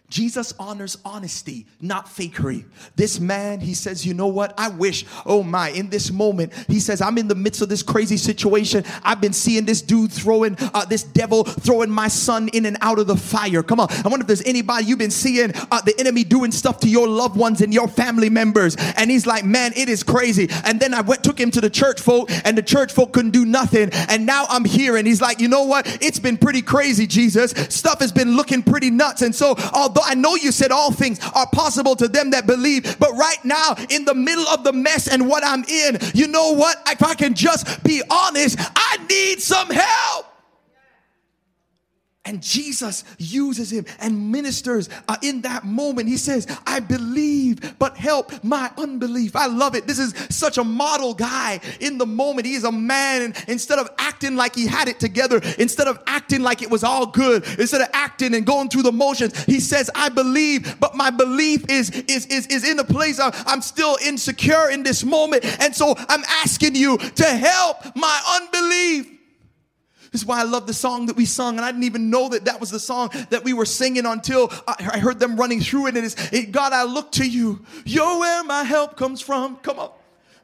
Jesus 0.10 0.54
honors 0.58 0.98
honesty, 1.06 1.68
not 1.80 2.08
fakery. 2.08 2.66
This 2.96 3.20
man, 3.20 3.60
he 3.60 3.76
says, 3.76 4.06
You 4.06 4.16
know 4.16 4.28
what? 4.28 4.54
I 4.58 4.70
wish, 4.70 5.06
oh 5.26 5.44
my, 5.44 5.70
in 5.70 5.90
this 5.90 6.12
moment, 6.12 6.52
he 6.68 6.80
says, 6.80 7.00
I'm 7.00 7.18
in 7.20 7.28
the 7.28 7.36
midst 7.36 7.62
of 7.62 7.70
this 7.70 7.84
crazy 7.84 8.18
situation. 8.18 8.84
I've 9.04 9.22
been 9.22 9.34
seeing 9.34 9.66
this 9.66 9.82
dude 9.82 10.12
throwing, 10.12 10.58
uh, 10.74 10.86
this 10.86 11.04
devil 11.04 11.44
throwing 11.44 11.92
my 11.92 12.08
son 12.08 12.50
in 12.50 12.66
and 12.66 12.78
out 12.82 12.98
of 12.98 13.06
the 13.06 13.16
fire. 13.16 13.62
Come 13.62 13.80
on. 13.80 13.88
I 13.92 14.08
wonder 14.08 14.24
if 14.24 14.28
there's 14.28 14.44
anybody 14.44 14.86
you've 14.86 15.00
been 15.00 15.12
seeing 15.12 15.52
uh, 15.72 15.82
the 15.82 15.94
enemy 16.00 16.24
doing 16.24 16.52
stuff 16.52 16.80
to 16.80 16.90
your 16.90 17.08
loved 17.08 17.38
ones 17.38 17.62
and 17.62 17.72
your 17.72 17.88
family 17.88 18.32
members. 18.32 18.76
And 18.98 19.12
he's 19.12 19.28
like, 19.28 19.46
Man, 19.46 19.74
it 19.76 19.90
is 19.90 20.02
crazy. 20.02 20.50
And 20.66 20.80
then 20.80 20.96
I 20.96 21.02
went, 21.02 21.24
took 21.24 21.40
him 21.40 21.52
to 21.52 21.62
the 21.62 21.70
church 21.70 22.02
folk, 22.02 22.32
and 22.46 22.58
the 22.58 22.64
church 22.64 22.94
folk 22.94 23.14
couldn't 23.14 23.32
do 23.32 23.46
nothing. 23.46 23.90
And 24.10 24.26
now 24.26 24.46
I'm 24.50 24.66
here, 24.66 24.98
and 24.98 25.06
he's 25.06 25.22
like, 25.22 25.40
You 25.40 25.50
know 25.50 25.64
what? 25.64 25.86
It's 26.02 26.20
been 26.20 26.38
pretty 26.38 26.64
crazy, 26.64 27.06
Jesus. 27.06 27.52
Stuff 27.70 28.00
has 28.00 28.12
been 28.12 28.36
looking 28.36 28.64
pretty 28.64 28.90
nuts. 28.90 29.22
And 29.22 29.36
so, 29.36 29.56
although 29.74 29.99
I 30.04 30.14
know 30.14 30.36
you 30.36 30.52
said 30.52 30.72
all 30.72 30.92
things 30.92 31.20
are 31.34 31.48
possible 31.48 31.96
to 31.98 32.08
them 32.08 32.32
that 32.32 32.48
believe, 32.48 32.98
but 33.00 33.12
right 33.14 33.44
now, 33.44 33.76
in 33.90 34.06
the 34.06 34.14
middle 34.14 34.48
of 34.48 34.64
the 34.64 34.74
mess 34.74 35.08
and 35.08 35.28
what 35.28 35.44
I'm 35.46 35.64
in, 35.64 35.98
you 36.14 36.28
know 36.28 36.54
what? 36.54 36.78
If 36.88 37.04
I 37.04 37.14
can 37.16 37.34
just 37.34 37.84
be 37.84 38.02
honest, 38.10 38.58
I 38.60 38.98
need 39.10 39.42
some 39.42 39.70
help. 39.70 40.29
And 42.30 42.44
Jesus 42.44 43.04
uses 43.18 43.72
him 43.72 43.88
and 44.00 44.32
ministers 44.32 44.88
uh, 45.08 45.18
in 45.24 45.42
that 45.42 45.66
moment. 45.66 46.08
He 46.08 46.18
says, 46.18 46.46
I 46.68 46.80
believe, 46.80 47.80
but 47.80 47.98
help 47.98 48.44
my 48.44 48.70
unbelief. 48.78 49.36
I 49.36 49.48
love 49.48 49.74
it. 49.74 49.88
This 49.88 49.98
is 49.98 50.14
such 50.30 50.60
a 50.60 50.64
model 50.64 51.16
guy 51.16 51.60
in 51.80 51.98
the 51.98 52.06
moment. 52.06 52.46
He 52.46 52.54
is 52.54 52.66
a 52.66 52.72
man, 52.72 53.24
and 53.24 53.46
instead 53.48 53.80
of 53.80 53.90
acting 53.98 54.36
like 54.36 54.54
he 54.54 54.68
had 54.68 54.88
it 54.88 55.00
together, 55.00 55.42
instead 55.58 55.88
of 55.88 56.04
acting 56.06 56.44
like 56.44 56.62
it 56.62 56.70
was 56.70 56.84
all 56.84 57.08
good, 57.08 57.44
instead 57.58 57.82
of 57.82 57.90
acting 57.94 58.36
and 58.36 58.46
going 58.46 58.70
through 58.70 58.84
the 58.84 58.92
motions, 58.92 59.44
he 59.46 59.60
says, 59.60 59.90
I 59.96 60.10
believe, 60.10 60.80
but 60.80 60.96
my 60.96 61.10
belief 61.10 61.68
is, 61.68 61.90
is, 61.90 62.28
is, 62.28 62.46
is 62.46 62.70
in 62.70 62.78
a 62.78 62.84
place 62.84 63.20
of, 63.20 63.34
I'm 63.48 63.64
still 63.64 63.98
insecure 64.06 64.70
in 64.70 64.84
this 64.84 65.04
moment. 65.04 65.46
And 65.60 65.76
so 65.76 65.96
I'm 65.98 66.24
asking 66.44 66.76
you 66.76 67.00
to 67.00 67.26
help 67.26 67.96
my 67.96 68.40
unbelief. 68.40 69.19
This 70.12 70.22
is 70.22 70.28
why 70.28 70.40
I 70.40 70.44
love 70.44 70.66
the 70.66 70.74
song 70.74 71.06
that 71.06 71.16
we 71.16 71.26
sung, 71.26 71.58
and 71.58 71.66
I 71.66 71.72
didn't 71.72 71.84
even 71.84 72.10
know 72.10 72.30
that 72.30 72.46
that 72.46 72.60
was 72.60 72.72
the 72.72 72.80
song 72.80 73.12
that 73.30 73.44
we 73.44 73.54
were 73.54 73.66
singing 73.66 74.06
until 74.06 74.52
I 74.68 75.00
heard 75.00 75.20
them 75.20 75.36
running 75.36 75.62
through 75.62 75.88
it. 75.88 75.98
And 75.98 76.06
it's, 76.06 76.34
it, 76.34 76.52
God, 76.52 76.74
I 76.74 76.84
look 76.84 77.12
to 77.14 77.30
you. 77.30 77.64
You're 77.86 78.20
where 78.20 78.44
my 78.44 78.64
help 78.64 78.98
comes 78.98 79.22
from. 79.22 79.58
Come 79.58 79.80
on. 79.80 79.92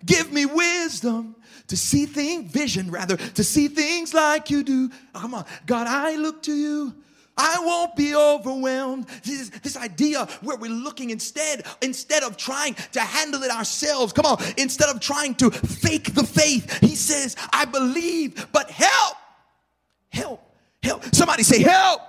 Give 0.06 0.32
me 0.32 0.46
wisdom 0.46 1.36
to 1.68 1.76
see 1.76 2.06
things, 2.06 2.52
vision 2.52 2.92
rather, 2.92 3.18
to 3.18 3.44
see 3.44 3.68
things 3.68 4.14
like 4.14 4.52
you 4.52 4.64
do. 4.64 4.92
Oh, 5.16 5.20
come 5.20 5.34
on. 5.34 5.46
God, 5.66 5.88
I 5.88 6.16
look 6.16 6.44
to 6.44 6.54
you. 6.54 6.94
I 7.38 7.58
won't 7.60 7.96
be 7.96 8.16
overwhelmed. 8.16 9.08
This, 9.24 9.50
this 9.50 9.76
idea 9.76 10.26
where 10.42 10.58
we're 10.58 10.72
looking 10.72 11.10
instead, 11.10 11.66
instead 11.82 12.24
of 12.24 12.38
trying 12.38 12.76
to 12.94 13.02
handle 13.02 13.44
it 13.44 13.52
ourselves, 13.52 14.14
come 14.14 14.26
on, 14.26 14.38
instead 14.58 14.90
of 14.90 15.02
trying 15.02 15.36
to 15.36 15.52
fake 15.52 16.14
the 16.14 16.24
faith, 16.24 16.80
he 16.80 16.96
says, 16.96 17.36
I 17.52 17.66
believe, 17.66 18.48
but 18.52 18.70
help. 18.72 19.15
Somebody 21.16 21.44
say 21.44 21.62
help. 21.62 22.02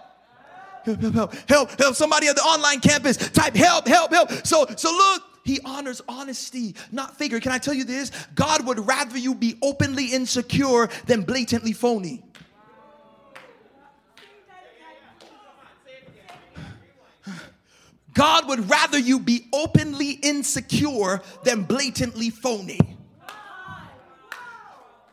Help, 0.84 1.00
help, 1.00 1.14
help, 1.14 1.34
help, 1.48 1.80
help. 1.80 1.94
Somebody 1.94 2.26
at 2.28 2.36
the 2.36 2.42
online 2.42 2.80
campus 2.80 3.16
type 3.16 3.54
help, 3.54 3.86
help, 3.86 4.12
help. 4.12 4.30
So, 4.44 4.66
so 4.76 4.90
look, 4.90 5.22
he 5.44 5.61
honors 5.64 6.02
honesty, 6.09 6.74
not 6.90 7.16
figure. 7.16 7.38
Can 7.38 7.52
I 7.52 7.59
tell 7.59 7.74
you 7.74 7.84
this? 7.84 8.11
God 8.34 8.66
would 8.66 8.84
rather 8.86 9.16
you 9.16 9.34
be 9.34 9.59
openly 9.62 10.07
insecure 10.07 10.88
than 11.07 11.22
blatantly 11.22 11.72
phony. 11.72 12.24
God 18.12 18.48
would 18.48 18.68
rather 18.70 18.98
you 18.98 19.20
be 19.20 19.46
openly 19.52 20.12
insecure 20.12 21.20
than 21.44 21.62
blatantly 21.64 22.30
phony. 22.30 22.95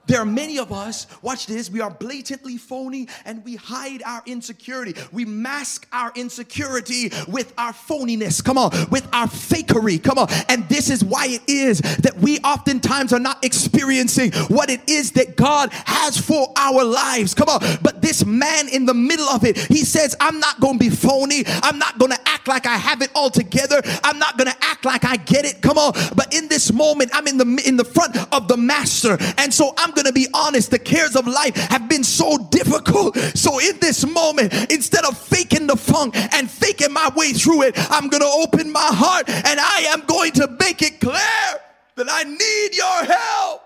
There 0.05 0.19
are 0.19 0.25
many 0.25 0.59
of 0.59 0.71
us, 0.71 1.07
watch 1.21 1.45
this, 1.45 1.69
we 1.69 1.81
are 1.81 1.89
blatantly 1.89 2.57
phony 2.57 3.07
and 3.25 3.43
we 3.45 3.55
hide 3.55 4.03
our 4.03 4.21
insecurity. 4.25 4.95
We 5.11 5.25
mask 5.25 5.87
our 5.91 6.11
insecurity 6.15 7.11
with 7.27 7.53
our 7.57 7.71
phoniness. 7.71 8.43
Come 8.43 8.57
on, 8.57 8.71
with 8.89 9.07
our 9.13 9.27
fakery. 9.27 10.03
Come 10.03 10.17
on. 10.17 10.27
And 10.49 10.67
this 10.69 10.89
is 10.89 11.03
why 11.03 11.27
it 11.27 11.41
is 11.47 11.79
that 11.79 12.17
we 12.19 12.39
oftentimes 12.39 13.13
are 13.13 13.19
not 13.19 13.43
experiencing 13.43 14.31
what 14.49 14.69
it 14.69 14.81
is 14.89 15.11
that 15.11 15.35
God 15.35 15.71
has 15.85 16.17
for 16.17 16.51
our 16.57 16.83
lives. 16.83 17.33
Come 17.33 17.49
on. 17.49 17.59
But 17.81 18.01
this 18.01 18.25
man 18.25 18.67
in 18.69 18.85
the 18.85 18.93
middle 18.93 19.27
of 19.27 19.45
it, 19.45 19.57
he 19.57 19.85
says, 19.85 20.15
I'm 20.19 20.39
not 20.39 20.59
to 20.59 20.77
be 20.77 20.89
phony. 20.89 21.43
I'm 21.47 21.79
not 21.79 21.99
to 21.99 22.19
act 22.25 22.47
like 22.47 22.65
I 22.65 22.75
have 22.75 23.01
it 23.01 23.11
all 23.15 23.29
together. 23.29 23.81
I'm 24.03 24.19
not 24.19 24.37
to 24.37 24.53
act 24.61 24.85
like 24.85 25.05
I 25.05 25.17
get 25.17 25.45
it. 25.45 25.61
Come 25.61 25.77
on. 25.77 25.93
But 26.15 26.33
in 26.33 26.47
this 26.49 26.71
moment, 26.73 27.11
I'm 27.13 27.27
in 27.27 27.37
the 27.37 27.63
in 27.65 27.77
the 27.77 27.85
front 27.85 28.17
of 28.33 28.47
the 28.47 28.57
master. 28.57 29.17
And 29.37 29.53
so 29.53 29.73
I'm 29.77 29.92
going 29.93 30.05
to 30.05 30.13
be 30.13 30.27
honest, 30.33 30.71
the 30.71 30.79
cares 30.79 31.15
of 31.15 31.27
life 31.27 31.55
have 31.55 31.87
been 31.89 32.03
so 32.03 32.37
difficult. 32.49 33.17
So 33.35 33.59
in 33.59 33.79
this 33.79 34.05
moment, 34.05 34.53
instead 34.71 35.05
of 35.05 35.17
faking 35.17 35.67
the 35.67 35.75
funk 35.75 36.15
and 36.15 36.49
faking 36.49 36.91
my 36.91 37.09
way 37.15 37.33
through 37.33 37.63
it, 37.63 37.75
I'm 37.91 38.09
going 38.09 38.21
to 38.21 38.27
open 38.27 38.71
my 38.71 38.89
heart 38.91 39.29
and 39.29 39.59
I 39.59 39.85
am 39.87 40.01
going 40.01 40.31
to 40.33 40.47
make 40.59 40.81
it 40.81 40.99
clear 40.99 41.61
that 41.95 42.07
I 42.09 42.23
need 42.23 42.75
your 42.75 43.05
help. 43.05 43.61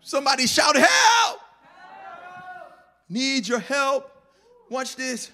Somebody 0.00 0.46
shout, 0.46 0.76
help! 0.76 1.40
Need 3.08 3.48
your 3.48 3.58
help. 3.58 4.10
Watch 4.70 4.96
this. 4.96 5.30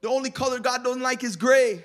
The 0.00 0.08
only 0.08 0.30
color 0.30 0.58
God 0.58 0.84
doesn't 0.84 1.02
like 1.02 1.22
is 1.24 1.36
gray. 1.36 1.84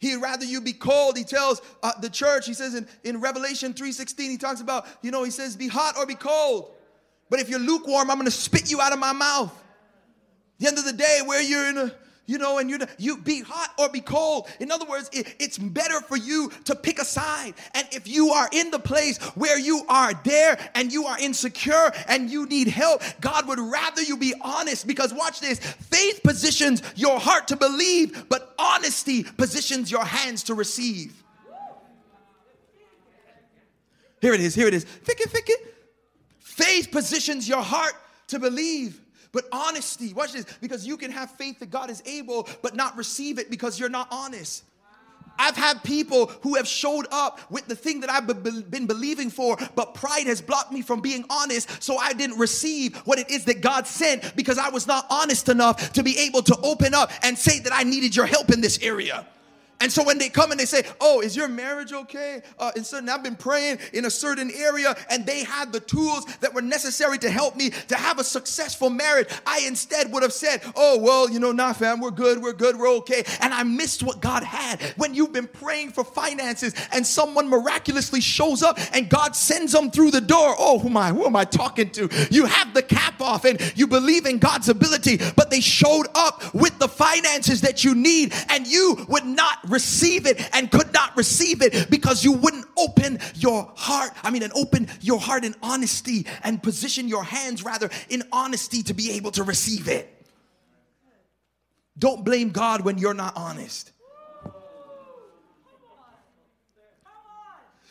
He'd 0.00 0.16
rather 0.16 0.46
you 0.46 0.62
be 0.62 0.72
cold. 0.72 1.16
He 1.16 1.24
tells 1.24 1.60
uh, 1.82 1.92
the 2.00 2.08
church, 2.08 2.46
he 2.46 2.54
says 2.54 2.74
in, 2.74 2.88
in 3.04 3.20
Revelation 3.20 3.74
3.16, 3.74 4.18
he 4.18 4.38
talks 4.38 4.62
about, 4.62 4.86
you 5.02 5.10
know, 5.10 5.22
he 5.22 5.30
says, 5.30 5.56
be 5.56 5.68
hot 5.68 5.96
or 5.98 6.06
be 6.06 6.14
cold. 6.14 6.72
But 7.28 7.38
if 7.38 7.50
you're 7.50 7.60
lukewarm, 7.60 8.10
I'm 8.10 8.16
going 8.16 8.24
to 8.24 8.30
spit 8.30 8.70
you 8.70 8.80
out 8.80 8.92
of 8.92 8.98
my 8.98 9.12
mouth. 9.12 9.52
the 10.58 10.66
end 10.66 10.78
of 10.78 10.86
the 10.86 10.94
day, 10.94 11.20
where 11.24 11.42
you're 11.42 11.68
in 11.68 11.78
a 11.78 11.94
you 12.30 12.38
know, 12.38 12.58
and 12.58 12.70
you 12.70 12.78
you 12.96 13.18
be 13.18 13.40
hot 13.40 13.74
or 13.76 13.88
be 13.88 14.00
cold. 14.00 14.48
In 14.60 14.70
other 14.70 14.86
words, 14.86 15.10
it, 15.12 15.34
it's 15.40 15.58
better 15.58 16.00
for 16.02 16.16
you 16.16 16.52
to 16.66 16.76
pick 16.76 17.00
a 17.00 17.04
side. 17.04 17.54
And 17.74 17.88
if 17.90 18.06
you 18.06 18.30
are 18.30 18.48
in 18.52 18.70
the 18.70 18.78
place 18.78 19.18
where 19.34 19.58
you 19.58 19.84
are 19.88 20.14
there 20.22 20.56
and 20.76 20.92
you 20.92 21.06
are 21.06 21.18
insecure 21.18 21.90
and 22.06 22.30
you 22.30 22.46
need 22.46 22.68
help, 22.68 23.02
God 23.20 23.48
would 23.48 23.58
rather 23.58 24.02
you 24.02 24.16
be 24.16 24.32
honest 24.40 24.86
because 24.86 25.12
watch 25.12 25.40
this. 25.40 25.58
Faith 25.58 26.20
positions 26.22 26.82
your 26.94 27.18
heart 27.18 27.48
to 27.48 27.56
believe, 27.56 28.26
but 28.28 28.54
honesty 28.58 29.24
positions 29.24 29.90
your 29.90 30.04
hands 30.04 30.44
to 30.44 30.54
receive. 30.54 31.20
Here 34.20 34.34
it 34.34 34.40
is. 34.40 34.54
Here 34.54 34.68
it 34.68 34.74
is. 34.74 34.84
Fick 34.84 35.20
it, 35.20 35.30
fick 35.30 35.48
it. 35.48 35.74
Faith 36.38 36.92
positions 36.92 37.48
your 37.48 37.62
heart 37.62 37.94
to 38.28 38.38
believe. 38.38 39.00
But 39.32 39.44
honesty, 39.52 40.12
watch 40.12 40.32
this, 40.32 40.46
because 40.60 40.86
you 40.86 40.96
can 40.96 41.10
have 41.12 41.30
faith 41.32 41.60
that 41.60 41.70
God 41.70 41.90
is 41.90 42.02
able, 42.06 42.48
but 42.62 42.74
not 42.74 42.96
receive 42.96 43.38
it 43.38 43.50
because 43.50 43.78
you're 43.78 43.88
not 43.88 44.08
honest. 44.10 44.64
I've 45.38 45.56
had 45.56 45.82
people 45.82 46.26
who 46.42 46.56
have 46.56 46.68
showed 46.68 47.06
up 47.10 47.40
with 47.50 47.66
the 47.66 47.74
thing 47.74 48.00
that 48.00 48.10
I've 48.10 48.26
been 48.70 48.86
believing 48.86 49.30
for, 49.30 49.56
but 49.74 49.94
pride 49.94 50.26
has 50.26 50.42
blocked 50.42 50.70
me 50.70 50.82
from 50.82 51.00
being 51.00 51.24
honest. 51.30 51.82
So 51.82 51.96
I 51.96 52.12
didn't 52.12 52.38
receive 52.38 52.96
what 53.06 53.18
it 53.18 53.30
is 53.30 53.46
that 53.46 53.62
God 53.62 53.86
sent 53.86 54.36
because 54.36 54.58
I 54.58 54.68
was 54.68 54.86
not 54.86 55.06
honest 55.08 55.48
enough 55.48 55.94
to 55.94 56.02
be 56.02 56.18
able 56.18 56.42
to 56.42 56.58
open 56.62 56.92
up 56.92 57.10
and 57.22 57.38
say 57.38 57.58
that 57.60 57.72
I 57.72 57.84
needed 57.84 58.14
your 58.14 58.26
help 58.26 58.50
in 58.50 58.60
this 58.60 58.78
area. 58.82 59.26
And 59.80 59.90
so 59.90 60.04
when 60.04 60.18
they 60.18 60.28
come 60.28 60.50
and 60.50 60.60
they 60.60 60.66
say, 60.66 60.82
Oh, 61.00 61.20
is 61.20 61.34
your 61.34 61.48
marriage 61.48 61.92
okay? 61.92 62.42
Uh, 62.58 62.70
and 62.76 62.84
certain, 62.84 63.08
I've 63.08 63.22
been 63.22 63.36
praying 63.36 63.78
in 63.92 64.04
a 64.04 64.10
certain 64.10 64.50
area 64.54 64.94
and 65.10 65.24
they 65.24 65.42
had 65.44 65.72
the 65.72 65.80
tools 65.80 66.26
that 66.40 66.52
were 66.52 66.62
necessary 66.62 67.18
to 67.18 67.30
help 67.30 67.56
me 67.56 67.70
to 67.88 67.96
have 67.96 68.18
a 68.18 68.24
successful 68.24 68.90
marriage. 68.90 69.28
I 69.46 69.60
instead 69.66 70.12
would 70.12 70.22
have 70.22 70.32
said, 70.32 70.62
Oh, 70.76 70.98
well, 70.98 71.30
you 71.30 71.40
know, 71.40 71.52
nah, 71.52 71.72
fam, 71.72 72.00
we're 72.00 72.10
good, 72.10 72.42
we're 72.42 72.52
good, 72.52 72.76
we're 72.76 72.94
okay. 72.98 73.24
And 73.40 73.54
I 73.54 73.62
missed 73.62 74.02
what 74.02 74.20
God 74.20 74.42
had. 74.42 74.80
When 74.96 75.14
you've 75.14 75.32
been 75.32 75.48
praying 75.48 75.90
for 75.90 76.04
finances 76.04 76.74
and 76.92 77.06
someone 77.06 77.48
miraculously 77.48 78.20
shows 78.20 78.62
up 78.62 78.78
and 78.92 79.08
God 79.08 79.34
sends 79.34 79.72
them 79.72 79.90
through 79.90 80.10
the 80.10 80.20
door, 80.20 80.54
oh, 80.58 80.78
who 80.78 80.88
am 80.88 80.96
I? 80.96 81.10
Who 81.10 81.24
am 81.24 81.36
I 81.36 81.44
talking 81.44 81.90
to? 81.90 82.08
You 82.30 82.44
have 82.46 82.74
the 82.74 82.82
cap 82.82 83.20
off 83.20 83.44
and 83.44 83.60
you 83.76 83.86
believe 83.86 84.26
in 84.26 84.38
God's 84.38 84.68
ability, 84.68 85.18
but 85.36 85.50
they 85.50 85.60
showed 85.60 86.06
up 86.14 86.54
with 86.54 86.78
the 86.78 86.88
finances 86.88 87.62
that 87.62 87.84
you 87.84 87.94
need 87.94 88.34
and 88.50 88.66
you 88.66 89.06
would 89.08 89.24
not 89.24 89.69
receive 89.70 90.26
it 90.26 90.40
and 90.54 90.70
could 90.70 90.92
not 90.92 91.16
receive 91.16 91.62
it 91.62 91.90
because 91.90 92.24
you 92.24 92.32
wouldn't 92.32 92.66
open 92.76 93.18
your 93.34 93.70
heart. 93.76 94.12
I 94.22 94.30
mean, 94.30 94.42
and 94.42 94.52
open 94.54 94.88
your 95.00 95.20
heart 95.20 95.44
in 95.44 95.54
honesty 95.62 96.26
and 96.42 96.62
position 96.62 97.08
your 97.08 97.24
hands 97.24 97.64
rather 97.64 97.90
in 98.08 98.22
honesty 98.32 98.82
to 98.84 98.94
be 98.94 99.12
able 99.12 99.30
to 99.32 99.42
receive 99.42 99.88
it. 99.88 100.08
Don't 101.98 102.24
blame 102.24 102.50
God 102.50 102.82
when 102.82 102.98
you're 102.98 103.14
not 103.14 103.36
honest. 103.36 103.92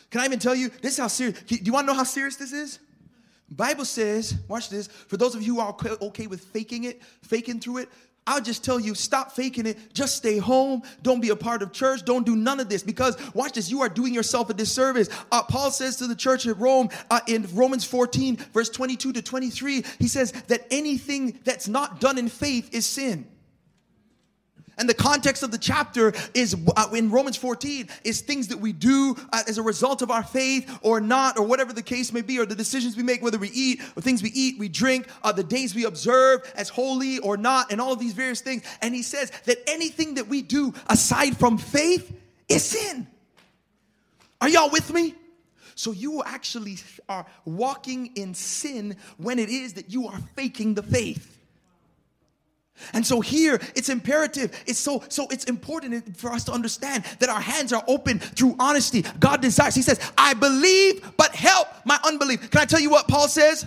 Can 0.09 0.21
I 0.21 0.25
even 0.25 0.39
tell 0.39 0.55
you 0.55 0.69
this 0.81 0.93
is 0.93 0.97
how 0.97 1.07
serious? 1.07 1.39
Do 1.43 1.55
you 1.55 1.71
want 1.71 1.87
to 1.87 1.93
know 1.93 1.97
how 1.97 2.03
serious 2.03 2.35
this 2.35 2.51
is? 2.51 2.79
Bible 3.51 3.85
says, 3.85 4.35
watch 4.47 4.69
this. 4.69 4.87
For 4.87 5.17
those 5.17 5.35
of 5.35 5.41
you 5.41 5.55
who 5.55 5.61
are 5.61 5.75
okay 6.01 6.27
with 6.27 6.41
faking 6.41 6.83
it, 6.83 7.01
faking 7.23 7.59
through 7.59 7.79
it, 7.79 7.89
I'll 8.27 8.41
just 8.41 8.63
tell 8.63 8.79
you, 8.79 8.93
stop 8.93 9.31
faking 9.31 9.65
it. 9.65 9.77
Just 9.93 10.15
stay 10.15 10.37
home. 10.37 10.83
Don't 11.01 11.19
be 11.19 11.29
a 11.29 11.35
part 11.35 11.61
of 11.63 11.71
church. 11.71 12.05
Don't 12.05 12.25
do 12.25 12.35
none 12.35 12.59
of 12.59 12.69
this 12.69 12.83
because, 12.83 13.17
watch 13.33 13.53
this, 13.53 13.71
you 13.71 13.81
are 13.81 13.89
doing 13.89 14.13
yourself 14.13 14.49
a 14.49 14.53
disservice. 14.53 15.09
Uh, 15.31 15.41
Paul 15.43 15.71
says 15.71 15.95
to 15.97 16.07
the 16.07 16.15
church 16.15 16.45
at 16.45 16.57
Rome 16.59 16.89
uh, 17.09 17.21
in 17.27 17.47
Romans 17.53 17.85
14, 17.85 18.37
verse 18.53 18.69
22 18.69 19.13
to 19.13 19.21
23, 19.21 19.83
he 19.97 20.07
says 20.07 20.31
that 20.47 20.67
anything 20.69 21.39
that's 21.43 21.67
not 21.67 21.99
done 21.99 22.17
in 22.17 22.29
faith 22.29 22.73
is 22.73 22.85
sin. 22.85 23.27
And 24.79 24.87
the 24.87 24.93
context 24.93 25.43
of 25.43 25.51
the 25.51 25.57
chapter 25.57 26.13
is 26.33 26.55
uh, 26.77 26.87
in 26.93 27.11
Romans 27.11 27.35
14 27.35 27.89
is 28.05 28.21
things 28.21 28.47
that 28.47 28.57
we 28.57 28.71
do 28.71 29.13
uh, 29.33 29.43
as 29.45 29.57
a 29.57 29.61
result 29.61 30.01
of 30.01 30.09
our 30.09 30.23
faith 30.23 30.79
or 30.81 31.01
not, 31.01 31.37
or 31.37 31.45
whatever 31.45 31.73
the 31.73 31.83
case 31.83 32.13
may 32.13 32.21
be, 32.21 32.39
or 32.39 32.45
the 32.45 32.55
decisions 32.55 32.95
we 32.95 33.03
make, 33.03 33.21
whether 33.21 33.37
we 33.37 33.49
eat 33.49 33.81
or 33.97 34.01
things 34.01 34.23
we 34.23 34.29
eat, 34.29 34.57
we 34.57 34.69
drink, 34.69 35.07
uh, 35.21 35.33
the 35.33 35.43
days 35.43 35.75
we 35.75 35.83
observe 35.83 36.49
as 36.55 36.69
holy 36.69 37.19
or 37.19 37.35
not, 37.35 37.73
and 37.73 37.81
all 37.81 37.91
of 37.91 37.99
these 37.99 38.13
various 38.13 38.39
things. 38.39 38.63
And 38.81 38.95
he 38.95 39.03
says 39.03 39.31
that 39.45 39.57
anything 39.67 40.15
that 40.15 40.29
we 40.29 40.41
do 40.41 40.73
aside 40.87 41.35
from 41.37 41.57
faith 41.57 42.15
is 42.47 42.63
sin. 42.63 43.05
Are 44.39 44.47
y'all 44.47 44.69
with 44.69 44.93
me? 44.93 45.13
So 45.75 45.91
you 45.91 46.23
actually 46.23 46.77
are 47.09 47.25
walking 47.43 48.11
in 48.15 48.33
sin 48.33 48.95
when 49.17 49.39
it 49.39 49.49
is 49.49 49.73
that 49.73 49.91
you 49.91 50.07
are 50.07 50.19
faking 50.35 50.75
the 50.75 50.83
faith. 50.83 51.28
And 52.93 53.05
so 53.05 53.21
here 53.21 53.59
it's 53.75 53.89
imperative. 53.89 54.51
It's 54.65 54.79
so 54.79 55.03
so 55.09 55.27
it's 55.29 55.45
important 55.45 56.17
for 56.17 56.31
us 56.31 56.43
to 56.45 56.51
understand 56.51 57.03
that 57.19 57.29
our 57.29 57.41
hands 57.41 57.73
are 57.73 57.83
open 57.87 58.19
through 58.19 58.55
honesty. 58.59 59.03
God 59.19 59.41
desires. 59.41 59.75
He 59.75 59.81
says, 59.81 59.99
"I 60.17 60.33
believe, 60.33 61.11
but 61.17 61.35
help 61.35 61.67
my 61.85 61.99
unbelief." 62.03 62.49
Can 62.49 62.61
I 62.61 62.65
tell 62.65 62.79
you 62.79 62.89
what 62.89 63.07
Paul 63.07 63.27
says? 63.27 63.65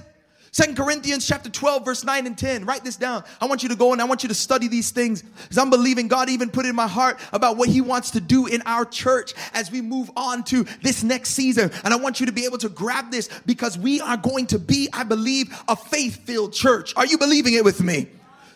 Second 0.54 0.76
Corinthians 0.76 1.26
chapter 1.26 1.48
12, 1.48 1.82
verse 1.82 2.04
9 2.04 2.26
and 2.26 2.36
10. 2.36 2.66
Write 2.66 2.84
this 2.84 2.96
down. 2.96 3.24
I 3.40 3.46
want 3.46 3.62
you 3.62 3.70
to 3.70 3.74
go 3.74 3.94
and 3.94 4.02
I 4.02 4.04
want 4.04 4.22
you 4.22 4.28
to 4.28 4.34
study 4.34 4.68
these 4.68 4.90
things 4.90 5.22
because 5.22 5.56
I'm 5.56 5.70
believing 5.70 6.08
God 6.08 6.28
even 6.28 6.50
put 6.50 6.66
in 6.66 6.76
my 6.76 6.86
heart 6.86 7.18
about 7.32 7.56
what 7.56 7.70
He 7.70 7.80
wants 7.80 8.10
to 8.10 8.20
do 8.20 8.46
in 8.46 8.60
our 8.66 8.84
church 8.84 9.32
as 9.54 9.70
we 9.70 9.80
move 9.80 10.10
on 10.14 10.44
to 10.44 10.64
this 10.82 11.02
next 11.02 11.30
season. 11.30 11.70
And 11.84 11.94
I 11.94 11.96
want 11.96 12.20
you 12.20 12.26
to 12.26 12.32
be 12.32 12.44
able 12.44 12.58
to 12.58 12.68
grab 12.68 13.10
this 13.10 13.30
because 13.46 13.78
we 13.78 14.02
are 14.02 14.18
going 14.18 14.46
to 14.48 14.58
be, 14.58 14.90
I 14.92 15.04
believe, 15.04 15.58
a 15.68 15.74
faith 15.74 16.26
filled 16.26 16.52
church. 16.52 16.92
Are 16.96 17.06
you 17.06 17.16
believing 17.16 17.54
it 17.54 17.64
with 17.64 17.80
me? 17.80 18.08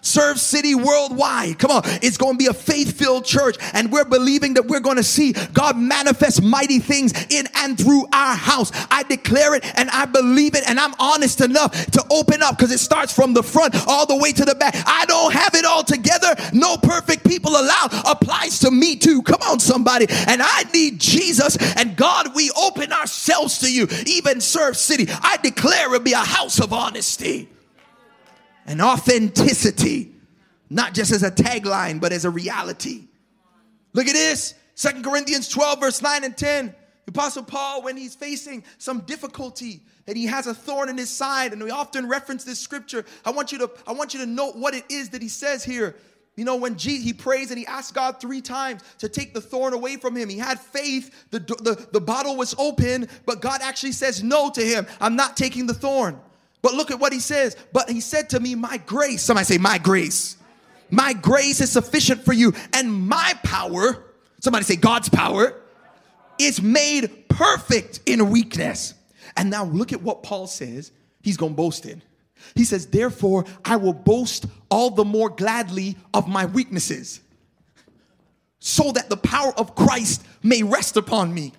Serve 0.06 0.38
City 0.40 0.74
worldwide. 0.74 1.58
Come 1.58 1.70
on. 1.70 1.82
It's 2.02 2.16
going 2.16 2.34
to 2.34 2.38
be 2.38 2.46
a 2.46 2.54
faith 2.54 2.96
filled 2.98 3.24
church. 3.24 3.56
And 3.72 3.90
we're 3.90 4.04
believing 4.04 4.54
that 4.54 4.66
we're 4.66 4.80
going 4.80 4.96
to 4.96 5.02
see 5.02 5.32
God 5.52 5.76
manifest 5.76 6.42
mighty 6.42 6.78
things 6.78 7.12
in 7.28 7.46
and 7.56 7.78
through 7.78 8.06
our 8.12 8.36
house. 8.36 8.70
I 8.90 9.02
declare 9.02 9.54
it 9.54 9.64
and 9.76 9.90
I 9.90 10.06
believe 10.06 10.54
it. 10.54 10.68
And 10.68 10.78
I'm 10.78 10.94
honest 10.98 11.40
enough 11.40 11.72
to 11.90 12.04
open 12.10 12.42
up 12.42 12.56
because 12.56 12.72
it 12.72 12.78
starts 12.78 13.12
from 13.12 13.34
the 13.34 13.42
front 13.42 13.74
all 13.88 14.06
the 14.06 14.16
way 14.16 14.32
to 14.32 14.44
the 14.44 14.54
back. 14.54 14.74
I 14.86 15.04
don't 15.06 15.32
have 15.32 15.54
it 15.54 15.64
all 15.64 15.82
together. 15.82 16.34
No 16.52 16.76
perfect 16.76 17.26
people 17.26 17.50
allowed 17.50 17.92
applies 18.06 18.60
to 18.60 18.70
me 18.70 18.96
too. 18.96 19.22
Come 19.22 19.40
on, 19.42 19.60
somebody. 19.60 20.06
And 20.28 20.40
I 20.42 20.64
need 20.72 21.00
Jesus. 21.00 21.56
And 21.76 21.96
God, 21.96 22.34
we 22.34 22.50
open 22.52 22.92
ourselves 22.92 23.58
to 23.58 23.72
you. 23.72 23.88
Even 24.06 24.40
Serve 24.40 24.76
City. 24.76 25.06
I 25.08 25.38
declare 25.38 25.94
it 25.94 26.04
be 26.04 26.12
a 26.12 26.18
house 26.18 26.60
of 26.60 26.72
honesty 26.72 27.48
and 28.66 28.82
authenticity, 28.82 30.12
not 30.68 30.92
just 30.92 31.12
as 31.12 31.22
a 31.22 31.30
tagline, 31.30 32.00
but 32.00 32.12
as 32.12 32.24
a 32.24 32.30
reality. 32.30 33.08
Look 33.92 34.06
at 34.06 34.14
this 34.14 34.54
Second 34.74 35.04
Corinthians 35.04 35.48
12, 35.48 35.80
verse 35.80 36.02
9 36.02 36.24
and 36.24 36.36
10. 36.36 36.74
The 37.06 37.10
Apostle 37.10 37.44
Paul, 37.44 37.82
when 37.82 37.96
he's 37.96 38.14
facing 38.14 38.64
some 38.78 39.00
difficulty 39.00 39.80
and 40.08 40.16
he 40.16 40.26
has 40.26 40.46
a 40.46 40.54
thorn 40.54 40.88
in 40.88 40.98
his 40.98 41.10
side, 41.10 41.52
and 41.52 41.62
we 41.62 41.70
often 41.70 42.08
reference 42.08 42.44
this 42.44 42.58
scripture. 42.58 43.04
I 43.24 43.30
want 43.30 43.52
you 43.52 43.58
to, 43.58 43.70
I 43.86 43.92
want 43.92 44.12
you 44.12 44.20
to 44.20 44.26
note 44.26 44.56
what 44.56 44.74
it 44.74 44.84
is 44.88 45.10
that 45.10 45.22
he 45.22 45.28
says 45.28 45.64
here. 45.64 45.96
You 46.36 46.44
know, 46.44 46.56
when 46.56 46.76
Jesus, 46.76 47.04
he 47.04 47.12
prays 47.12 47.50
and 47.50 47.58
he 47.58 47.66
asks 47.66 47.90
God 47.90 48.20
three 48.20 48.42
times 48.42 48.82
to 48.98 49.08
take 49.08 49.32
the 49.32 49.40
thorn 49.40 49.72
away 49.72 49.96
from 49.96 50.14
him. 50.14 50.28
He 50.28 50.36
had 50.36 50.60
faith, 50.60 51.24
the, 51.30 51.38
the, 51.38 51.88
the 51.92 52.00
bottle 52.00 52.36
was 52.36 52.54
open, 52.58 53.08
but 53.24 53.40
God 53.40 53.60
actually 53.62 53.92
says 53.92 54.22
no 54.22 54.50
to 54.50 54.60
him. 54.60 54.86
I'm 55.00 55.16
not 55.16 55.36
taking 55.36 55.66
the 55.66 55.74
thorn. 55.74 56.20
But 56.66 56.74
look 56.74 56.90
at 56.90 56.98
what 56.98 57.12
he 57.12 57.20
says. 57.20 57.56
But 57.72 57.88
he 57.88 58.00
said 58.00 58.30
to 58.30 58.40
me, 58.40 58.56
My 58.56 58.78
grace, 58.78 59.22
somebody 59.22 59.44
say, 59.44 59.56
My 59.56 59.78
grace. 59.78 60.36
My 60.90 61.12
grace 61.12 61.60
is 61.60 61.70
sufficient 61.70 62.24
for 62.24 62.32
you, 62.32 62.54
and 62.72 62.92
my 62.92 63.34
power, 63.44 64.02
somebody 64.40 64.64
say, 64.64 64.74
God's 64.74 65.08
power, 65.08 65.62
is 66.40 66.60
made 66.60 67.28
perfect 67.28 68.00
in 68.04 68.30
weakness. 68.30 68.94
And 69.36 69.48
now 69.48 69.66
look 69.66 69.92
at 69.92 70.02
what 70.02 70.24
Paul 70.24 70.48
says 70.48 70.90
he's 71.22 71.36
gonna 71.36 71.54
boast 71.54 71.86
in. 71.86 72.02
He 72.56 72.64
says, 72.64 72.86
Therefore, 72.86 73.44
I 73.64 73.76
will 73.76 73.94
boast 73.94 74.46
all 74.68 74.90
the 74.90 75.04
more 75.04 75.30
gladly 75.30 75.96
of 76.12 76.26
my 76.26 76.46
weaknesses, 76.46 77.20
so 78.58 78.90
that 78.90 79.08
the 79.08 79.16
power 79.16 79.52
of 79.56 79.76
Christ 79.76 80.26
may 80.42 80.64
rest 80.64 80.96
upon 80.96 81.32
me. 81.32 81.52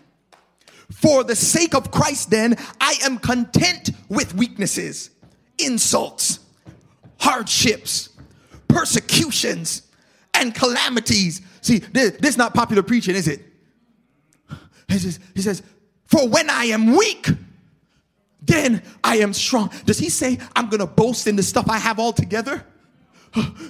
For 0.92 1.24
the 1.24 1.36
sake 1.36 1.76
of 1.76 1.92
Christ, 1.92 2.30
then, 2.30 2.56
I 2.80 2.96
am 3.04 3.18
content 3.18 3.92
with 4.10 4.34
weaknesses, 4.34 5.10
insults, 5.58 6.40
hardships, 7.20 8.10
persecutions, 8.68 9.84
and 10.34 10.56
calamities. 10.56 11.42
See, 11.62 11.80
this, 11.80 12.12
this 12.12 12.32
is 12.32 12.38
not 12.38 12.54
popular 12.54 12.84
preaching, 12.84 13.16
is 13.16 13.28
it? 13.28 13.42
He 14.88 15.00
says, 15.00 15.20
he 15.36 15.42
says, 15.42 15.62
For 16.06 16.28
when 16.28 16.50
I 16.50 16.66
am 16.66 16.96
weak, 16.96 17.28
then 18.42 18.82
I 19.04 19.18
am 19.18 19.34
strong. 19.34 19.72
Does 19.86 20.00
he 20.00 20.10
say, 20.10 20.40
I'm 20.56 20.70
gonna 20.70 20.88
boast 20.88 21.28
in 21.28 21.36
the 21.36 21.44
stuff 21.44 21.70
I 21.70 21.78
have 21.78 22.00
all 22.00 22.14
together? 22.14 22.66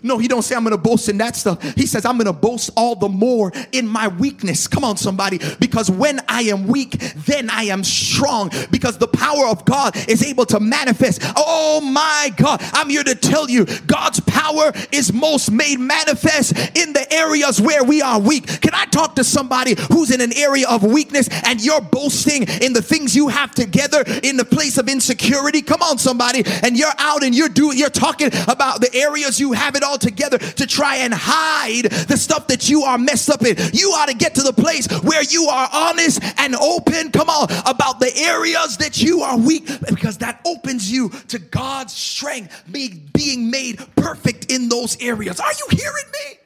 No, 0.03 0.18
he 0.18 0.28
don't 0.28 0.41
say 0.41 0.55
I'm 0.55 0.63
going 0.63 0.76
to 0.76 0.82
boast 0.82 1.09
in 1.09 1.18
that 1.18 1.36
stuff. 1.36 1.61
He 1.76 1.86
says 1.86 2.05
I'm 2.05 2.18
going 2.18 2.26
to 2.26 2.34
boast 2.34 2.70
all 2.76 2.95
the 2.95 3.09
more 3.09 3.51
in 3.72 3.88
my 3.88 4.07
weakness. 4.07 4.68
Come 4.68 4.84
on 4.84 4.97
somebody, 4.97 5.39
because 5.59 5.89
when 5.89 6.20
I 6.28 6.43
am 6.43 6.68
weak, 6.68 6.91
then 7.26 7.49
I 7.49 7.63
am 7.63 7.84
strong 7.84 8.51
because 8.72 8.97
the 8.97 9.07
power 9.07 9.47
of 9.47 9.65
God 9.65 9.95
is 10.07 10.24
able 10.24 10.45
to 10.47 10.59
manifest. 10.59 11.22
Oh 11.36 11.82
my 11.82 12.32
God, 12.38 12.61
I'm 12.74 12.89
here 12.89 13.03
to 13.03 13.15
tell 13.15 13.49
you 13.49 13.65
God's 13.86 14.20
power 14.22 14.72
is 14.91 15.11
most 15.13 15.51
made 15.51 15.80
manifest 15.80 16.53
in 16.78 16.93
the 16.93 17.05
areas 17.11 17.59
where 17.61 17.84
we 17.84 18.01
are 18.01 18.20
weak. 18.20 18.45
Can 18.61 18.74
I 18.74 18.86
talk 18.86 19.15
to 19.15 19.24
somebody 19.24 19.76
who's 19.91 20.11
in 20.11 20.22
an 20.22 20.36
area 20.38 20.68
of 20.68 20.84
weakness 20.84 21.30
and 21.45 21.63
you're 21.63 21.82
boasting 21.82 22.43
in 22.61 22.74
the 22.74 22.82
things 22.82 23.15
you 23.15 23.28
have 23.28 23.53
together 23.53 24.03
in 24.24 24.38
the 24.38 24.45
place 24.45 24.78
of 24.78 24.88
insecurity? 24.88 25.61
Come 25.61 25.82
on, 25.82 25.97
somebody, 25.97 26.43
and 26.63 26.78
you're 26.78 26.93
out 26.97 27.24
and 27.24 27.36
you're 27.36 27.49
doing, 27.49 27.78
you're 27.78 27.89
talking 27.89 28.28
about 28.47 28.82
the 28.82 28.93
areas 28.93 29.39
you 29.39 29.53
have 29.58 29.76
it 29.76 29.84
all 29.84 29.97
together 29.97 30.38
to 30.38 30.68
try 30.68 30.97
and 30.97 31.14
hide 31.14 31.86
the 32.08 32.18
stuff 32.18 32.47
that 32.47 32.70
you 32.70 32.84
are 32.84 32.97
messed 32.97 33.30
up 33.30 33.43
in. 33.45 33.55
You 33.74 33.89
ought 33.89 34.10
to 34.10 34.16
get 34.16 34.36
to 34.36 34.41
the 34.41 34.53
place 34.53 34.88
where 35.01 35.24
you 35.24 35.45
are 35.45 35.70
honest 35.72 36.22
and 36.38 36.55
open. 36.55 37.12
Come 37.12 37.30
on, 37.30 37.49
about 37.66 37.99
the 37.99 38.16
areas 38.16 38.78
that 38.78 39.01
you 39.01 39.22
are 39.22 39.38
weak 39.38 39.68
because 39.89 40.20
that 40.20 40.41
opens 40.45 40.91
you 40.91 41.10
to 41.28 41.39
God's 41.39 41.93
strength, 41.93 42.64
being 42.72 43.51
made 43.51 43.80
perfect 43.95 44.51
in 44.51 44.70
those 44.70 45.01
areas. 45.01 45.39
Are 45.39 45.51
you 45.51 45.78
hearing 45.78 46.05
me? 46.14 46.39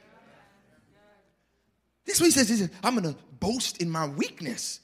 This 2.05 2.15
is 2.15 2.21
what 2.21 2.25
he 2.25 2.31
says. 2.31 2.49
He 2.49 2.55
says 2.57 2.69
I'm 2.83 2.95
going 2.95 3.13
to 3.13 3.19
boast 3.39 3.81
in 3.81 3.89
my 3.89 4.07
weakness. 4.07 4.80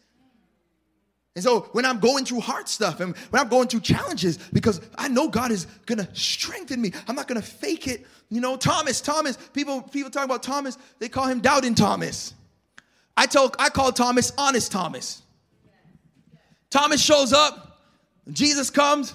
And 1.38 1.43
so 1.43 1.69
when 1.73 1.85
I'm 1.85 1.99
going 1.99 2.25
through 2.25 2.39
hard 2.39 2.67
stuff 2.67 2.99
and 2.99 3.15
when 3.29 3.39
I'm 3.39 3.47
going 3.47 3.67
through 3.67 3.81
challenges, 3.81 4.39
because 4.51 4.81
I 4.97 5.07
know 5.07 5.27
God 5.27 5.51
is 5.51 5.67
gonna 5.85 6.09
strengthen 6.15 6.81
me, 6.81 6.91
I'm 7.07 7.15
not 7.15 7.27
gonna 7.27 7.43
fake 7.43 7.88
it. 7.88 8.07
You 8.31 8.41
know, 8.41 8.57
Thomas, 8.57 9.01
Thomas, 9.01 9.38
people, 9.53 9.83
people 9.83 10.09
talk 10.09 10.25
about 10.25 10.41
Thomas, 10.41 10.79
they 10.97 11.09
call 11.09 11.27
him 11.27 11.39
doubting 11.39 11.75
Thomas. 11.75 12.33
I 13.15 13.27
told 13.27 13.55
I 13.59 13.69
call 13.69 13.91
Thomas 13.91 14.33
honest 14.35 14.71
Thomas. 14.71 15.21
Thomas 16.71 16.99
shows 16.99 17.33
up, 17.33 17.83
Jesus 18.31 18.71
comes, 18.71 19.13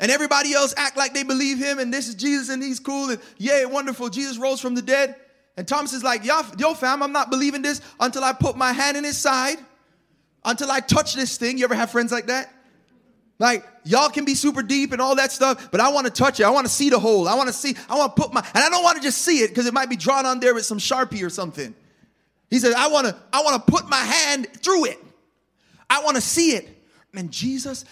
and 0.00 0.10
everybody 0.10 0.52
else 0.54 0.74
act 0.76 0.96
like 0.96 1.14
they 1.14 1.22
believe 1.22 1.58
him, 1.58 1.78
and 1.78 1.94
this 1.94 2.08
is 2.08 2.16
Jesus, 2.16 2.48
and 2.48 2.60
he's 2.60 2.80
cool, 2.80 3.10
and 3.10 3.20
yay, 3.38 3.64
wonderful. 3.64 4.08
Jesus 4.08 4.38
rose 4.38 4.60
from 4.60 4.74
the 4.74 4.82
dead. 4.82 5.14
And 5.56 5.68
Thomas 5.68 5.92
is 5.92 6.02
like, 6.02 6.24
yo, 6.24 6.74
fam, 6.74 7.00
I'm 7.00 7.12
not 7.12 7.30
believing 7.30 7.62
this 7.62 7.80
until 8.00 8.24
I 8.24 8.32
put 8.32 8.56
my 8.56 8.72
hand 8.72 8.96
in 8.96 9.04
his 9.04 9.18
side, 9.18 9.58
until 10.44 10.70
I 10.70 10.80
touch 10.80 11.14
this 11.14 11.36
thing. 11.36 11.58
You 11.58 11.64
ever 11.64 11.74
have 11.74 11.90
friends 11.90 12.12
like 12.12 12.26
that? 12.26 12.52
Like, 13.38 13.66
y'all 13.84 14.10
can 14.10 14.26
be 14.26 14.34
super 14.34 14.62
deep 14.62 14.92
and 14.92 15.00
all 15.00 15.16
that 15.16 15.32
stuff, 15.32 15.70
but 15.70 15.80
I 15.80 15.88
want 15.90 16.06
to 16.06 16.12
touch 16.12 16.40
it. 16.40 16.44
I 16.44 16.50
want 16.50 16.66
to 16.66 16.72
see 16.72 16.90
the 16.90 16.98
hole. 16.98 17.26
I 17.26 17.34
want 17.34 17.48
to 17.48 17.54
see, 17.54 17.74
I 17.88 17.96
want 17.96 18.14
to 18.14 18.22
put 18.22 18.34
my, 18.34 18.46
and 18.54 18.62
I 18.62 18.68
don't 18.68 18.84
want 18.84 18.98
to 18.98 19.02
just 19.02 19.22
see 19.22 19.38
it 19.38 19.48
because 19.48 19.64
it 19.66 19.72
might 19.72 19.88
be 19.88 19.96
drawn 19.96 20.26
on 20.26 20.40
there 20.40 20.54
with 20.54 20.66
some 20.66 20.76
Sharpie 20.76 21.24
or 21.24 21.30
something. 21.30 21.74
He 22.50 22.58
said, 22.58 22.74
I 22.74 22.88
want 22.88 23.06
to, 23.06 23.16
I 23.32 23.42
want 23.42 23.64
to 23.64 23.72
put 23.72 23.88
my 23.88 23.96
hand 23.96 24.48
through 24.62 24.86
it. 24.86 24.98
I 25.88 26.02
want 26.02 26.16
to 26.16 26.20
see 26.20 26.52
it. 26.52 26.68
And 27.14 27.30
Jesus 27.30 27.86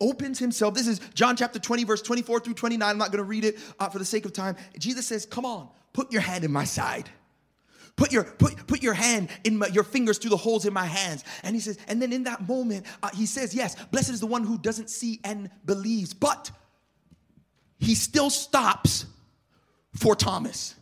opens 0.00 0.38
himself. 0.38 0.74
This 0.74 0.86
is 0.86 1.00
John 1.12 1.36
chapter 1.36 1.58
20, 1.58 1.84
verse 1.84 2.02
24 2.02 2.40
through 2.40 2.54
29. 2.54 2.88
I'm 2.88 2.96
not 2.96 3.10
going 3.10 3.18
to 3.18 3.24
read 3.24 3.44
it 3.44 3.58
uh, 3.80 3.88
for 3.88 3.98
the 3.98 4.04
sake 4.04 4.24
of 4.24 4.32
time. 4.32 4.56
Jesus 4.78 5.06
says, 5.06 5.26
Come 5.26 5.44
on, 5.44 5.68
put 5.92 6.12
your 6.12 6.22
hand 6.22 6.44
in 6.44 6.52
my 6.52 6.64
side. 6.64 7.08
Put 7.96 8.12
your 8.12 8.24
put, 8.24 8.66
put 8.66 8.82
your 8.82 8.94
hand 8.94 9.28
in 9.44 9.58
my, 9.58 9.68
your 9.68 9.84
fingers 9.84 10.18
through 10.18 10.30
the 10.30 10.36
holes 10.36 10.66
in 10.66 10.72
my 10.72 10.86
hands. 10.86 11.24
And 11.44 11.54
he 11.54 11.60
says, 11.60 11.78
and 11.86 12.02
then 12.02 12.12
in 12.12 12.24
that 12.24 12.46
moment, 12.48 12.86
uh, 13.02 13.10
he 13.14 13.26
says, 13.26 13.54
Yes, 13.54 13.76
blessed 13.86 14.10
is 14.10 14.20
the 14.20 14.26
one 14.26 14.44
who 14.44 14.58
doesn't 14.58 14.90
see 14.90 15.20
and 15.22 15.48
believes. 15.64 16.12
But 16.12 16.50
he 17.78 17.94
still 17.94 18.30
stops 18.30 19.06
for 19.92 20.16
Thomas. 20.16 20.74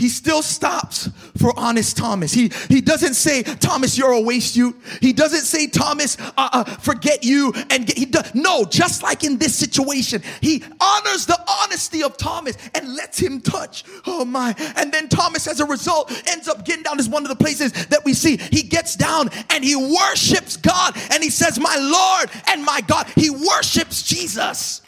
He 0.00 0.08
still 0.08 0.40
stops 0.40 1.10
for 1.36 1.52
honest 1.58 1.94
Thomas. 1.98 2.32
He, 2.32 2.50
he 2.68 2.80
doesn't 2.80 3.14
say, 3.14 3.42
Thomas, 3.42 3.98
you're 3.98 4.12
a 4.12 4.20
waste 4.20 4.56
you. 4.56 4.74
He 5.02 5.12
doesn't 5.12 5.42
say, 5.42 5.66
Thomas, 5.66 6.16
uh, 6.18 6.48
uh, 6.52 6.64
forget 6.64 7.22
you. 7.22 7.52
And 7.68 7.86
get, 7.86 7.98
he 7.98 8.06
does, 8.06 8.34
no, 8.34 8.64
just 8.64 9.02
like 9.02 9.24
in 9.24 9.36
this 9.36 9.54
situation, 9.54 10.22
he 10.40 10.64
honors 10.80 11.26
the 11.26 11.38
honesty 11.62 12.02
of 12.02 12.16
Thomas 12.16 12.56
and 12.74 12.94
lets 12.94 13.18
him 13.18 13.42
touch. 13.42 13.84
Oh 14.06 14.24
my. 14.24 14.54
And 14.76 14.90
then 14.90 15.10
Thomas, 15.10 15.46
as 15.46 15.60
a 15.60 15.66
result, 15.66 16.10
ends 16.26 16.48
up 16.48 16.64
getting 16.64 16.82
down. 16.82 16.96
This 16.96 17.06
one 17.06 17.22
of 17.22 17.28
the 17.28 17.36
places 17.36 17.72
that 17.88 18.02
we 18.02 18.14
see. 18.14 18.38
He 18.38 18.62
gets 18.62 18.96
down 18.96 19.28
and 19.50 19.62
he 19.62 19.76
worships 19.76 20.56
God 20.56 20.96
and 21.10 21.22
he 21.22 21.28
says, 21.28 21.60
my 21.60 21.76
Lord 21.76 22.30
and 22.48 22.64
my 22.64 22.80
God. 22.80 23.06
He 23.16 23.28
worships 23.28 24.02
Jesus. 24.02 24.80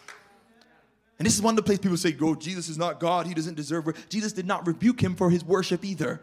And 1.23 1.27
this 1.29 1.37
is 1.37 1.43
one 1.43 1.53
of 1.53 1.57
the 1.57 1.62
places 1.62 1.79
people 1.79 1.97
say, 1.97 2.11
go, 2.11 2.35
Jesus 2.35 2.68
is 2.68 2.77
not 2.77 2.99
God. 2.99 3.29
He 3.29 3.33
doesn't 3.33 3.55
deserve 3.55 3.87
it. 3.87 3.95
Jesus 4.09 4.33
did 4.33 4.45
not 4.45 4.66
rebuke 4.66 5.01
him 5.01 5.14
for 5.14 5.31
his 5.31 5.45
worship 5.45 5.85
either. 5.85 6.20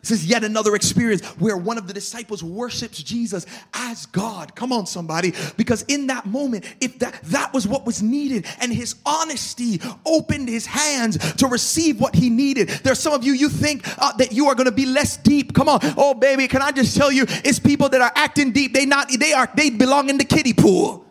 This 0.00 0.12
is 0.12 0.24
yet 0.24 0.44
another 0.44 0.74
experience 0.74 1.22
where 1.38 1.58
one 1.58 1.76
of 1.76 1.86
the 1.86 1.92
disciples 1.92 2.42
worships 2.42 3.02
Jesus 3.02 3.44
as 3.74 4.06
God. 4.06 4.54
Come 4.54 4.72
on, 4.72 4.86
somebody. 4.86 5.34
Because 5.58 5.82
in 5.88 6.06
that 6.06 6.24
moment, 6.24 6.64
if 6.80 6.98
that, 7.00 7.20
that 7.24 7.52
was 7.52 7.68
what 7.68 7.84
was 7.84 8.02
needed, 8.02 8.46
and 8.62 8.72
his 8.72 8.94
honesty 9.04 9.78
opened 10.06 10.48
his 10.48 10.64
hands 10.64 11.18
to 11.34 11.46
receive 11.46 12.00
what 12.00 12.14
he 12.14 12.30
needed. 12.30 12.70
There's 12.70 12.98
some 12.98 13.12
of 13.12 13.22
you, 13.22 13.34
you 13.34 13.50
think 13.50 13.86
uh, 13.98 14.12
that 14.16 14.32
you 14.32 14.46
are 14.46 14.54
going 14.54 14.70
to 14.70 14.72
be 14.72 14.86
less 14.86 15.18
deep. 15.18 15.52
Come 15.52 15.68
on. 15.68 15.80
Oh, 15.98 16.14
baby, 16.14 16.48
can 16.48 16.62
I 16.62 16.72
just 16.72 16.96
tell 16.96 17.12
you, 17.12 17.26
it's 17.44 17.58
people 17.58 17.90
that 17.90 18.00
are 18.00 18.12
acting 18.14 18.52
deep. 18.52 18.72
They 18.72 18.86
not, 18.86 19.10
they 19.20 19.34
are, 19.34 19.50
they 19.54 19.68
belong 19.68 20.08
in 20.08 20.16
the 20.16 20.24
kiddie 20.24 20.54
pool. 20.54 21.04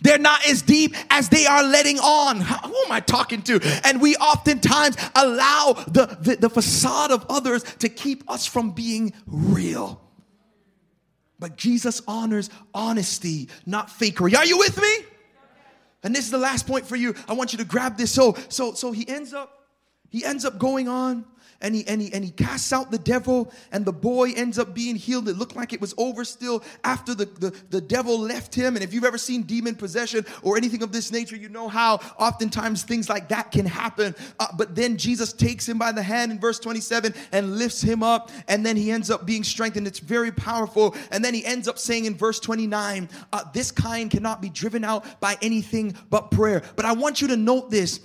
They're 0.00 0.18
not 0.18 0.46
as 0.46 0.62
deep 0.62 0.94
as 1.10 1.28
they 1.28 1.46
are 1.46 1.62
letting 1.62 1.98
on. 1.98 2.40
Who 2.40 2.84
am 2.84 2.92
I 2.92 3.00
talking 3.00 3.42
to? 3.42 3.60
And 3.84 4.00
we 4.00 4.16
oftentimes 4.16 4.96
allow 5.14 5.72
the, 5.88 6.18
the, 6.20 6.36
the 6.36 6.50
facade 6.50 7.10
of 7.10 7.24
others 7.28 7.62
to 7.80 7.88
keep 7.88 8.28
us 8.30 8.46
from 8.46 8.72
being 8.72 9.12
real. 9.26 10.00
But 11.38 11.56
Jesus 11.56 12.00
honors 12.06 12.50
honesty, 12.72 13.48
not 13.66 13.88
fakery. 13.88 14.36
Are 14.36 14.46
you 14.46 14.58
with 14.58 14.80
me? 14.80 14.96
And 16.02 16.14
this 16.14 16.24
is 16.24 16.30
the 16.30 16.38
last 16.38 16.66
point 16.66 16.86
for 16.86 16.96
you. 16.96 17.14
I 17.28 17.32
want 17.32 17.52
you 17.52 17.58
to 17.58 17.64
grab 17.64 17.96
this. 17.96 18.12
So, 18.12 18.36
so, 18.48 18.74
so 18.74 18.92
he 18.92 19.08
ends 19.08 19.34
up, 19.34 19.66
he 20.08 20.24
ends 20.24 20.44
up 20.44 20.58
going 20.58 20.88
on 20.88 21.24
and 21.60 21.74
he, 21.74 21.86
and, 21.86 22.00
he, 22.00 22.12
and 22.12 22.24
he 22.24 22.30
casts 22.30 22.72
out 22.72 22.90
the 22.90 22.98
devil, 22.98 23.52
and 23.72 23.84
the 23.84 23.92
boy 23.92 24.32
ends 24.32 24.58
up 24.58 24.74
being 24.74 24.96
healed. 24.96 25.28
It 25.28 25.36
looked 25.36 25.56
like 25.56 25.72
it 25.72 25.80
was 25.80 25.94
over 25.96 26.24
still 26.24 26.62
after 26.84 27.14
the, 27.14 27.26
the, 27.26 27.54
the 27.70 27.80
devil 27.80 28.18
left 28.18 28.54
him. 28.54 28.76
And 28.76 28.84
if 28.84 28.92
you've 28.92 29.04
ever 29.04 29.18
seen 29.18 29.42
demon 29.42 29.74
possession 29.74 30.26
or 30.42 30.56
anything 30.56 30.82
of 30.82 30.92
this 30.92 31.10
nature, 31.10 31.36
you 31.36 31.48
know 31.48 31.68
how 31.68 31.96
oftentimes 32.18 32.82
things 32.82 33.08
like 33.08 33.28
that 33.28 33.50
can 33.50 33.66
happen. 33.66 34.14
Uh, 34.38 34.48
but 34.56 34.74
then 34.74 34.96
Jesus 34.96 35.32
takes 35.32 35.68
him 35.68 35.78
by 35.78 35.92
the 35.92 36.02
hand 36.02 36.32
in 36.32 36.38
verse 36.38 36.58
27 36.58 37.14
and 37.32 37.58
lifts 37.58 37.80
him 37.80 38.02
up, 38.02 38.30
and 38.48 38.64
then 38.64 38.76
he 38.76 38.90
ends 38.90 39.10
up 39.10 39.26
being 39.26 39.44
strengthened. 39.44 39.86
It's 39.86 39.98
very 39.98 40.32
powerful. 40.32 40.94
And 41.10 41.24
then 41.24 41.34
he 41.34 41.44
ends 41.44 41.68
up 41.68 41.78
saying 41.78 42.04
in 42.04 42.16
verse 42.16 42.40
29, 42.40 43.08
uh, 43.32 43.44
This 43.52 43.70
kind 43.70 44.10
cannot 44.10 44.42
be 44.42 44.50
driven 44.50 44.84
out 44.84 45.20
by 45.20 45.36
anything 45.42 45.94
but 46.10 46.30
prayer. 46.30 46.62
But 46.76 46.84
I 46.84 46.92
want 46.92 47.20
you 47.20 47.28
to 47.28 47.36
note 47.36 47.70
this 47.70 48.00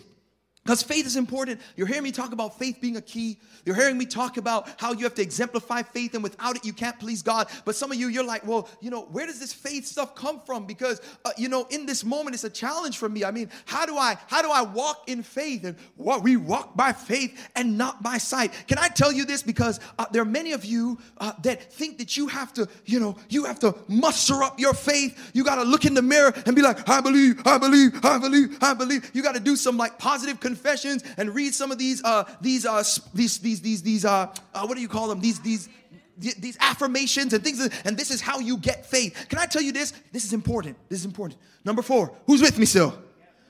because 0.64 0.84
faith 0.84 1.08
is 1.08 1.16
important. 1.16 1.60
You're 1.76 1.88
hearing 1.88 2.04
me 2.04 2.12
talk 2.12 2.34
about 2.34 2.60
faith 2.60 2.78
being 2.80 2.96
a 2.96 3.02
key. 3.02 3.40
You're 3.66 3.76
hearing 3.76 3.98
me 3.98 4.06
talk 4.06 4.38
about 4.38 4.70
how 4.78 4.94
you 4.94 5.04
have 5.06 5.16
to 5.16 5.22
exemplify 5.22 5.82
faith, 5.82 6.14
and 6.14 6.22
without 6.22 6.56
it, 6.56 6.64
you 6.64 6.74
can't 6.74 7.00
please 7.00 7.24
God. 7.24 7.48
But 7.66 7.76
some 7.76 7.92
of 7.92 7.98
you, 7.98 8.10
you're 8.10 8.24
like, 8.24 8.46
well, 8.46 8.70
you 8.80 8.92
know, 8.92 9.02
where 9.12 9.26
does 9.26 9.40
this 9.40 9.54
faith 9.54 9.88
stuff 9.88 10.14
come 10.14 10.40
from? 10.40 10.68
Because, 10.68 11.02
uh, 11.26 11.32
you 11.36 11.50
know, 11.50 11.66
in 11.72 11.88
this 11.88 12.06
moment, 12.06 12.36
it's 12.36 12.44
a 12.44 12.50
challenge 12.50 13.00
for 13.00 13.10
me. 13.10 13.24
I 13.24 13.32
mean, 13.32 13.50
how 13.66 13.88
do 13.88 13.98
I, 13.98 14.18
how 14.28 14.44
do 14.44 14.52
I 14.52 14.62
walk 14.62 15.10
in 15.10 15.24
faith? 15.24 15.64
And 15.64 15.76
what 15.96 16.22
we 16.22 16.38
walk 16.38 16.76
by 16.76 16.94
faith 16.94 17.50
and 17.56 17.76
not 17.78 18.04
by 18.04 18.20
sight. 18.20 18.54
Can 18.68 18.78
I 18.78 18.88
tell 18.88 19.12
you 19.12 19.26
this? 19.26 19.42
Because 19.42 19.80
uh, 19.98 20.06
there 20.12 20.22
are 20.22 20.26
many 20.26 20.52
of 20.52 20.64
you 20.64 21.00
uh, 21.18 21.34
that 21.42 21.74
think 21.74 21.98
that 21.98 22.18
you 22.18 22.28
have 22.28 22.54
to, 22.54 22.68
you 22.86 23.00
know, 23.00 23.18
you 23.30 23.46
have 23.46 23.60
to 23.60 23.76
muster 23.88 24.44
up 24.44 24.60
your 24.60 24.76
faith. 24.76 25.32
You 25.34 25.44
got 25.44 25.56
to 25.56 25.64
look 25.64 25.86
in 25.86 25.96
the 25.96 26.02
mirror 26.04 26.34
and 26.46 26.56
be 26.56 26.62
like, 26.62 26.88
I 26.88 27.02
believe, 27.02 27.42
I 27.48 27.58
believe, 27.58 28.06
I 28.06 28.20
believe, 28.20 28.58
I 28.62 28.74
believe. 28.76 29.10
You 29.14 29.24
got 29.24 29.34
to 29.34 29.40
do 29.42 29.56
some 29.56 29.76
like 29.76 29.98
positive 29.98 30.40
confessions 30.52 31.04
and 31.18 31.34
read 31.34 31.54
some 31.54 31.72
of 31.72 31.78
these 31.78 32.04
uh, 32.04 32.24
these 32.42 32.66
uh, 32.66 32.84
these 33.14 33.38
these 33.40 33.62
these 33.62 33.82
these 33.82 34.06
uh, 34.06 34.34
uh, 34.54 34.66
what 34.66 34.76
do 34.76 34.82
you 34.82 34.90
call 34.90 35.08
them? 35.08 35.20
These 35.22 35.40
these 35.40 35.70
these 36.18 36.58
affirmations 36.60 37.34
and 37.34 37.44
things, 37.44 37.60
and 37.86 37.98
this 37.98 38.12
is 38.12 38.22
how 38.22 38.40
you 38.40 38.58
get 38.58 38.86
faith. 38.86 39.28
Can 39.30 39.40
I 39.40 39.46
tell 39.46 39.62
you 39.62 39.72
this? 39.72 39.94
This 40.12 40.26
is 40.26 40.34
important. 40.34 40.76
This 40.90 41.00
is 41.00 41.06
important. 41.06 41.40
Number 41.64 41.82
four, 41.82 42.14
who's 42.28 42.42
with 42.42 42.58
me 42.60 42.66
still? 42.66 42.94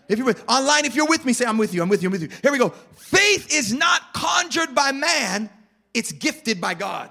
If 0.07 0.17
you're 0.17 0.25
with 0.25 0.43
online, 0.47 0.85
if 0.85 0.95
you're 0.95 1.07
with 1.07 1.25
me, 1.25 1.33
say 1.33 1.45
I'm 1.45 1.57
with 1.57 1.73
you. 1.73 1.81
I'm 1.81 1.89
with 1.89 2.03
you. 2.03 2.09
I'm 2.09 2.11
with 2.11 2.21
you. 2.21 2.29
Here 2.41 2.51
we 2.51 2.59
go. 2.59 2.69
Faith 2.95 3.53
is 3.53 3.73
not 3.73 4.13
conjured 4.13 4.75
by 4.75 4.91
man; 4.91 5.49
it's 5.93 6.11
gifted 6.11 6.61
by 6.61 6.75
God. 6.75 7.09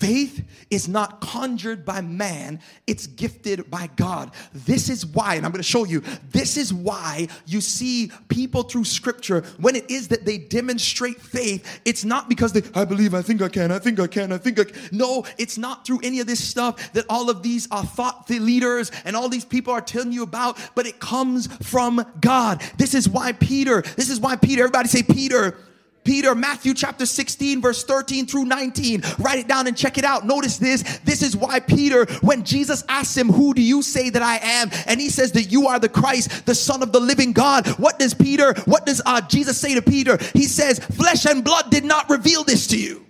Faith 0.00 0.42
is 0.70 0.88
not 0.88 1.20
conjured 1.20 1.84
by 1.84 2.00
man, 2.00 2.58
it's 2.86 3.06
gifted 3.06 3.70
by 3.70 3.90
God. 3.96 4.30
This 4.54 4.88
is 4.88 5.04
why, 5.04 5.34
and 5.34 5.44
I'm 5.44 5.52
going 5.52 5.62
to 5.62 5.68
show 5.68 5.84
you, 5.84 6.02
this 6.30 6.56
is 6.56 6.72
why 6.72 7.28
you 7.46 7.60
see 7.60 8.10
people 8.28 8.62
through 8.62 8.84
scripture, 8.84 9.42
when 9.58 9.76
it 9.76 9.90
is 9.90 10.08
that 10.08 10.24
they 10.24 10.38
demonstrate 10.38 11.20
faith, 11.20 11.80
it's 11.84 12.02
not 12.02 12.30
because 12.30 12.54
they, 12.54 12.62
I 12.74 12.86
believe, 12.86 13.12
I 13.12 13.20
think 13.20 13.42
I 13.42 13.48
can, 13.48 13.70
I 13.70 13.78
think 13.78 14.00
I 14.00 14.06
can, 14.06 14.32
I 14.32 14.38
think 14.38 14.58
I 14.58 14.64
can. 14.64 14.76
No, 14.90 15.24
it's 15.36 15.58
not 15.58 15.86
through 15.86 16.00
any 16.02 16.20
of 16.20 16.26
this 16.26 16.42
stuff 16.42 16.94
that 16.94 17.04
all 17.10 17.28
of 17.28 17.42
these 17.42 17.68
are 17.70 17.84
thought 17.84 18.28
leaders 18.30 18.90
and 19.04 19.14
all 19.14 19.28
these 19.28 19.44
people 19.44 19.72
are 19.74 19.82
telling 19.82 20.12
you 20.12 20.22
about, 20.22 20.58
but 20.74 20.86
it 20.86 20.98
comes 20.98 21.46
from 21.62 22.04
God. 22.20 22.62
This 22.78 22.94
is 22.94 23.06
why 23.06 23.32
Peter, 23.32 23.82
this 23.82 24.08
is 24.08 24.18
why 24.18 24.36
Peter, 24.36 24.62
everybody 24.62 24.88
say 24.88 25.02
Peter 25.02 25.58
Peter, 26.04 26.34
Matthew 26.34 26.74
chapter 26.74 27.04
16, 27.04 27.60
verse 27.60 27.84
13 27.84 28.26
through 28.26 28.46
19. 28.46 29.02
Write 29.18 29.38
it 29.40 29.48
down 29.48 29.66
and 29.66 29.76
check 29.76 29.98
it 29.98 30.04
out. 30.04 30.26
Notice 30.26 30.56
this. 30.56 30.82
This 31.00 31.22
is 31.22 31.36
why 31.36 31.60
Peter, 31.60 32.06
when 32.22 32.44
Jesus 32.44 32.84
asks 32.88 33.16
him, 33.16 33.28
Who 33.28 33.52
do 33.54 33.62
you 33.62 33.82
say 33.82 34.10
that 34.10 34.22
I 34.22 34.38
am? 34.42 34.70
And 34.86 35.00
he 35.00 35.10
says 35.10 35.32
that 35.32 35.52
you 35.52 35.68
are 35.68 35.78
the 35.78 35.88
Christ, 35.88 36.46
the 36.46 36.54
Son 36.54 36.82
of 36.82 36.92
the 36.92 37.00
living 37.00 37.32
God. 37.32 37.66
What 37.78 37.98
does 37.98 38.14
Peter, 38.14 38.54
what 38.64 38.86
does 38.86 39.02
uh, 39.04 39.20
Jesus 39.22 39.58
say 39.58 39.74
to 39.74 39.82
Peter? 39.82 40.18
He 40.32 40.44
says, 40.44 40.78
Flesh 40.78 41.26
and 41.26 41.44
blood 41.44 41.70
did 41.70 41.84
not 41.84 42.08
reveal 42.08 42.44
this 42.44 42.66
to 42.68 42.78
you, 42.78 43.06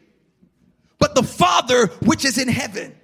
but 0.98 1.14
the 1.14 1.22
Father 1.22 1.86
which 2.02 2.24
is 2.24 2.38
in 2.38 2.48
heaven 2.48 2.99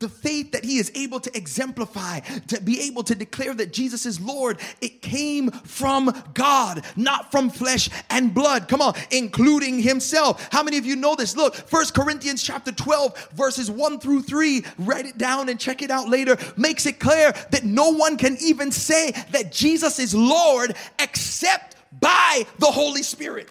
the 0.00 0.08
faith 0.08 0.52
that 0.52 0.64
he 0.64 0.78
is 0.78 0.90
able 0.94 1.20
to 1.20 1.36
exemplify, 1.36 2.20
to 2.20 2.60
be 2.62 2.80
able 2.80 3.02
to 3.04 3.14
declare 3.14 3.52
that 3.52 3.70
Jesus 3.70 4.06
is 4.06 4.18
Lord, 4.18 4.58
it 4.80 5.02
came 5.02 5.50
from 5.50 6.10
God, 6.32 6.84
not 6.96 7.30
from 7.30 7.50
flesh 7.50 7.90
and 8.08 8.32
blood. 8.32 8.66
Come 8.66 8.80
on, 8.80 8.94
including 9.10 9.78
himself. 9.78 10.48
How 10.50 10.62
many 10.62 10.78
of 10.78 10.86
you 10.86 10.96
know 10.96 11.14
this? 11.14 11.36
Look, 11.36 11.54
First 11.54 11.94
Corinthians 11.94 12.42
chapter 12.42 12.72
12, 12.72 13.28
verses 13.32 13.70
1 13.70 14.00
through 14.00 14.22
3, 14.22 14.64
write 14.78 15.04
it 15.04 15.18
down 15.18 15.50
and 15.50 15.60
check 15.60 15.82
it 15.82 15.90
out 15.90 16.08
later, 16.08 16.38
makes 16.56 16.86
it 16.86 16.98
clear 16.98 17.32
that 17.50 17.64
no 17.64 17.90
one 17.90 18.16
can 18.16 18.38
even 18.40 18.72
say 18.72 19.10
that 19.32 19.52
Jesus 19.52 19.98
is 19.98 20.14
Lord 20.14 20.76
except 20.98 21.76
by 22.00 22.46
the 22.58 22.66
Holy 22.66 23.02
Spirit. 23.02 23.50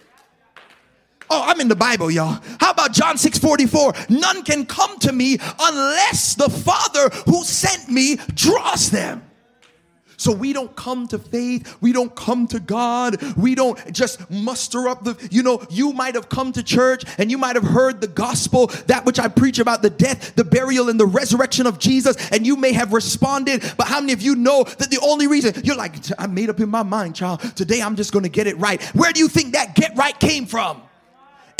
Oh, 1.32 1.44
I'm 1.46 1.60
in 1.60 1.68
the 1.68 1.76
Bible, 1.76 2.10
y'all. 2.10 2.40
How 2.58 2.72
about 2.72 2.92
John 2.92 3.16
6 3.16 3.38
44? 3.38 3.94
None 4.08 4.42
can 4.42 4.66
come 4.66 4.98
to 4.98 5.12
me 5.12 5.38
unless 5.60 6.34
the 6.34 6.50
Father 6.50 7.08
who 7.26 7.44
sent 7.44 7.88
me 7.88 8.16
draws 8.34 8.90
them. 8.90 9.22
So 10.16 10.32
we 10.32 10.52
don't 10.52 10.74
come 10.76 11.08
to 11.08 11.18
faith. 11.18 11.78
We 11.80 11.92
don't 11.92 12.14
come 12.14 12.46
to 12.48 12.60
God. 12.60 13.22
We 13.38 13.54
don't 13.54 13.78
just 13.90 14.28
muster 14.30 14.86
up 14.86 15.02
the, 15.02 15.16
you 15.30 15.42
know, 15.42 15.64
you 15.70 15.94
might 15.94 16.14
have 16.14 16.28
come 16.28 16.52
to 16.52 16.62
church 16.62 17.04
and 17.16 17.30
you 17.30 17.38
might 17.38 17.56
have 17.56 17.64
heard 17.64 18.02
the 18.02 18.06
gospel, 18.06 18.66
that 18.86 19.06
which 19.06 19.18
I 19.18 19.28
preach 19.28 19.58
about 19.58 19.80
the 19.80 19.88
death, 19.88 20.34
the 20.34 20.44
burial, 20.44 20.90
and 20.90 21.00
the 21.00 21.06
resurrection 21.06 21.66
of 21.66 21.78
Jesus, 21.78 22.16
and 22.32 22.46
you 22.46 22.56
may 22.56 22.74
have 22.74 22.92
responded. 22.92 23.62
But 23.78 23.86
how 23.86 24.00
many 24.00 24.12
of 24.12 24.20
you 24.20 24.34
know 24.34 24.64
that 24.64 24.90
the 24.90 25.00
only 25.00 25.26
reason 25.26 25.54
you're 25.64 25.76
like, 25.76 25.94
I 26.18 26.26
made 26.26 26.50
up 26.50 26.60
in 26.60 26.68
my 26.68 26.82
mind, 26.82 27.16
child, 27.16 27.40
today 27.56 27.80
I'm 27.80 27.96
just 27.96 28.12
going 28.12 28.24
to 28.24 28.28
get 28.28 28.46
it 28.46 28.58
right? 28.58 28.82
Where 28.94 29.12
do 29.12 29.20
you 29.20 29.28
think 29.28 29.54
that 29.54 29.74
get 29.74 29.96
right 29.96 30.18
came 30.18 30.44
from? 30.44 30.82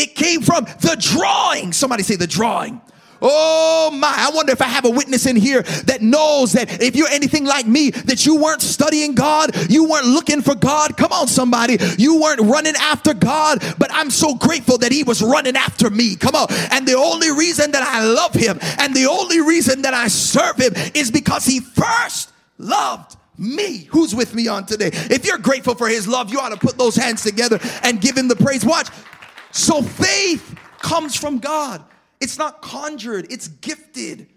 It 0.00 0.14
came 0.14 0.40
from 0.40 0.64
the 0.64 0.96
drawing. 0.98 1.72
Somebody 1.72 2.02
say 2.02 2.16
the 2.16 2.26
drawing. 2.26 2.80
Oh 3.22 3.90
my, 3.92 4.12
I 4.16 4.30
wonder 4.34 4.52
if 4.52 4.62
I 4.62 4.66
have 4.66 4.86
a 4.86 4.90
witness 4.90 5.26
in 5.26 5.36
here 5.36 5.62
that 5.62 6.00
knows 6.00 6.52
that 6.52 6.82
if 6.82 6.96
you're 6.96 7.08
anything 7.08 7.44
like 7.44 7.66
me, 7.66 7.90
that 7.90 8.24
you 8.24 8.36
weren't 8.36 8.62
studying 8.62 9.14
God, 9.14 9.50
you 9.70 9.84
weren't 9.88 10.06
looking 10.06 10.40
for 10.40 10.54
God. 10.54 10.96
Come 10.96 11.12
on, 11.12 11.28
somebody. 11.28 11.76
You 11.98 12.20
weren't 12.20 12.40
running 12.40 12.74
after 12.76 13.12
God, 13.12 13.62
but 13.78 13.90
I'm 13.92 14.10
so 14.10 14.34
grateful 14.34 14.78
that 14.78 14.90
He 14.90 15.02
was 15.02 15.20
running 15.20 15.56
after 15.56 15.90
me. 15.90 16.16
Come 16.16 16.34
on. 16.34 16.46
And 16.72 16.88
the 16.88 16.96
only 16.96 17.30
reason 17.30 17.72
that 17.72 17.82
I 17.82 18.04
love 18.04 18.32
Him 18.32 18.58
and 18.78 18.94
the 18.94 19.06
only 19.06 19.40
reason 19.40 19.82
that 19.82 19.92
I 19.92 20.08
serve 20.08 20.56
Him 20.56 20.72
is 20.94 21.10
because 21.10 21.44
He 21.44 21.60
first 21.60 22.32
loved 22.56 23.16
me. 23.36 23.88
Who's 23.90 24.14
with 24.14 24.34
me 24.34 24.48
on 24.48 24.64
today? 24.64 24.90
If 24.92 25.26
you're 25.26 25.38
grateful 25.38 25.74
for 25.74 25.88
His 25.88 26.08
love, 26.08 26.32
you 26.32 26.38
ought 26.38 26.50
to 26.50 26.56
put 26.56 26.78
those 26.78 26.96
hands 26.96 27.22
together 27.22 27.58
and 27.82 28.00
give 28.00 28.16
Him 28.16 28.28
the 28.28 28.36
praise. 28.36 28.64
Watch. 28.64 28.88
So 29.52 29.82
faith 29.82 30.56
comes 30.78 31.16
from 31.16 31.38
God. 31.38 31.84
It's 32.20 32.38
not 32.38 32.62
conjured, 32.62 33.26
it's 33.30 33.48
gifted. 33.48 34.28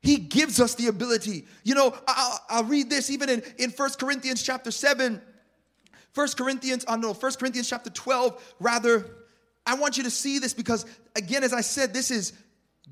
He 0.00 0.16
gives 0.16 0.60
us 0.60 0.74
the 0.74 0.86
ability. 0.86 1.46
You 1.64 1.74
know, 1.74 1.94
I'll, 2.06 2.40
I'll 2.48 2.64
read 2.64 2.88
this 2.88 3.10
even 3.10 3.28
in, 3.28 3.42
in 3.58 3.70
1 3.70 3.90
Corinthians 3.98 4.42
chapter 4.42 4.70
7. 4.70 5.20
1 6.14 6.28
Corinthians, 6.36 6.84
oh 6.88 6.96
no, 6.96 7.12
1 7.12 7.32
Corinthians 7.32 7.68
chapter 7.68 7.90
12, 7.90 8.54
rather. 8.60 9.06
I 9.66 9.74
want 9.74 9.96
you 9.96 10.04
to 10.04 10.10
see 10.10 10.38
this 10.38 10.54
because, 10.54 10.86
again, 11.16 11.44
as 11.44 11.52
I 11.52 11.60
said, 11.60 11.92
this 11.92 12.10
is 12.10 12.32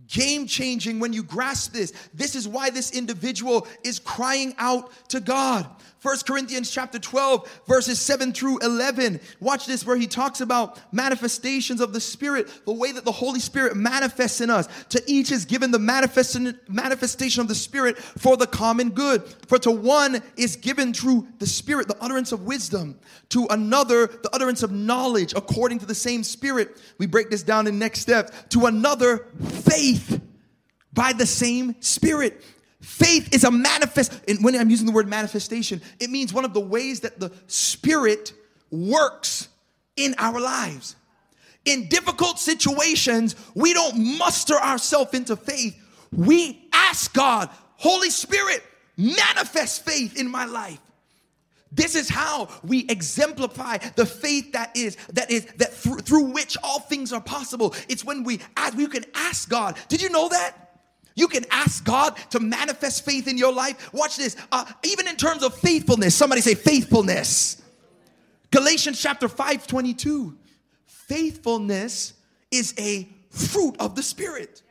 game 0.09 0.47
changing 0.47 1.01
when 1.01 1.13
you 1.13 1.23
grasp 1.23 1.73
this. 1.73 1.93
This 2.13 2.35
is 2.35 2.47
why 2.47 2.71
this 2.71 2.91
individual 2.91 3.67
is 3.85 3.99
crying 3.99 4.55
out 4.59 4.91
to 5.09 5.21
God. 5.21 5.67
First 6.07 6.25
Corinthians 6.25 6.71
chapter 6.71 7.01
12 7.01 7.63
verses 7.67 7.99
7 7.99 8.33
through 8.33 8.59
11. 8.59 9.19
Watch 9.41 9.67
this 9.67 9.85
where 9.85 9.97
he 9.97 10.07
talks 10.07 10.41
about 10.41 10.79
manifestations 10.93 11.81
of 11.81 11.93
the 11.93 12.01
spirit, 12.01 12.49
the 12.65 12.73
way 12.73 12.93
that 12.93 13.05
the 13.05 13.11
Holy 13.11 13.41
Spirit 13.41 13.77
manifests 13.77 14.41
in 14.41 14.49
us. 14.49 14.69
To 14.91 15.03
each 15.09 15.33
is 15.33 15.45
given 15.45 15.73
the 15.73 15.81
manifest- 15.81 16.39
manifestation 16.69 17.41
of 17.41 17.49
the 17.49 17.57
spirit 17.57 17.99
for 17.99 18.37
the 18.37 18.47
common 18.47 18.91
good. 18.91 19.25
For 19.49 19.59
to 19.59 19.73
one 19.73 20.23
is 20.37 20.55
given 20.55 20.95
through 20.95 21.27
the 21.41 21.47
spirit 21.49 21.89
the 21.89 22.01
utterance 22.01 22.31
of 22.31 22.43
wisdom, 22.43 23.01
to 23.31 23.49
another 23.51 24.07
the 24.07 24.31
utterance 24.33 24.63
of 24.63 24.71
knowledge 24.71 25.35
according 25.35 25.81
to 25.81 25.87
the 25.87 25.95
same 25.97 26.23
spirit. 26.23 26.81
We 26.99 27.07
break 27.07 27.31
this 27.31 27.43
down 27.43 27.67
in 27.67 27.81
next 27.81 27.99
steps. 27.99 28.31
To 28.51 28.67
another 28.67 29.27
faith 29.41 30.21
by 30.93 31.15
the 31.15 31.27
same 31.27 31.75
spirit 31.81 32.45
Faith 32.81 33.35
is 33.35 33.45
a 33.45 33.51
manifest, 33.51 34.21
and 34.29 34.45
when 34.45 34.55
I'm 34.55 34.71
using 34.71 34.87
the 34.87 34.93
word 34.93 35.09
manifestation, 35.09 35.81
it 35.99 36.11
means 36.11 36.33
one 36.33 36.45
of 36.45 36.53
the 36.53 36.61
ways 36.61 37.01
that 37.01 37.19
the 37.19 37.33
Spirit 37.47 38.33
works 38.71 39.49
in 39.97 40.15
our 40.19 40.39
lives. 40.39 40.97
In 41.65 41.89
difficult 41.89 42.39
situations, 42.39 43.35
we 43.55 43.73
don't 43.73 44.19
muster 44.19 44.55
ourselves 44.55 45.15
into 45.15 45.37
faith. 45.37 45.77
We 46.13 46.69
ask 46.73 47.13
God, 47.13 47.51
Holy 47.77 48.11
Spirit, 48.11 48.63
manifest 48.97 49.85
faith 49.85 50.19
in 50.19 50.31
my 50.31 50.45
life. 50.45 50.81
This 51.73 51.97
is 51.97 52.09
how 52.09 52.49
we 52.63 52.87
exemplify 52.89 53.79
the 53.97 54.07
faith 54.07 54.53
that 54.53 54.77
is 54.77 54.97
that 55.13 55.31
is 55.31 55.45
that 55.57 55.75
through, 55.75 55.99
through 55.99 56.27
which 56.27 56.57
all 56.63 56.81
things 56.81 57.13
are 57.13 57.21
possible. 57.21 57.75
It's 57.89 58.05
when 58.05 58.23
we 58.23 58.41
ask, 58.57 58.77
we 58.77 58.87
can 58.87 59.05
ask 59.15 59.49
God. 59.49 59.77
Did 59.89 60.01
you 60.01 60.09
know 60.11 60.29
that? 60.29 60.66
You 61.17 61.29
can 61.29 61.45
ask 61.51 61.83
God 61.83 62.17
to 62.31 62.39
manifest 62.39 63.05
faith 63.05 63.27
in 63.27 63.39
your 63.39 63.53
life. 63.53 63.93
Watch 63.93 64.19
this. 64.19 64.37
Uh, 64.53 64.65
even 64.85 65.09
in 65.09 65.17
terms 65.17 65.43
of 65.43 65.55
faithfulness, 65.55 66.15
somebody 66.15 66.43
say 66.43 66.55
faithfulness. 66.55 67.61
Galatians 68.53 69.01
chapter 69.01 69.27
5 69.27 69.67
22. 69.67 70.37
Faithfulness 70.85 72.13
is 72.51 72.75
a 72.79 73.09
fruit 73.31 73.77
of 73.81 73.97
the 73.97 74.03
Spirit. 74.03 74.63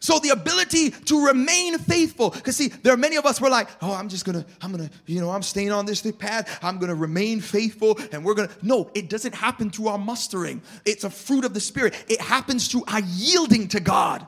So 0.00 0.18
the 0.18 0.30
ability 0.30 0.90
to 0.90 1.26
remain 1.26 1.78
faithful, 1.78 2.30
because 2.30 2.56
see, 2.56 2.68
there 2.68 2.92
are 2.92 2.96
many 2.96 3.14
of 3.16 3.26
us 3.26 3.40
we're 3.40 3.48
like, 3.48 3.68
oh, 3.80 3.92
I'm 3.92 4.08
just 4.08 4.24
gonna, 4.24 4.44
I'm 4.60 4.72
gonna, 4.72 4.90
you 5.06 5.20
know, 5.20 5.30
I'm 5.30 5.42
staying 5.42 5.70
on 5.70 5.86
this 5.86 6.00
path. 6.18 6.58
I'm 6.62 6.78
gonna 6.78 6.94
remain 6.94 7.40
faithful, 7.40 7.98
and 8.10 8.24
we're 8.24 8.34
gonna. 8.34 8.50
No, 8.62 8.90
it 8.94 9.08
doesn't 9.08 9.34
happen 9.34 9.70
through 9.70 9.88
our 9.88 9.98
mustering. 9.98 10.62
It's 10.84 11.04
a 11.04 11.10
fruit 11.10 11.44
of 11.44 11.54
the 11.54 11.60
Spirit. 11.60 11.94
It 12.08 12.20
happens 12.20 12.66
through 12.66 12.84
our 12.88 13.00
yielding 13.00 13.68
to 13.68 13.80
God 13.80 14.26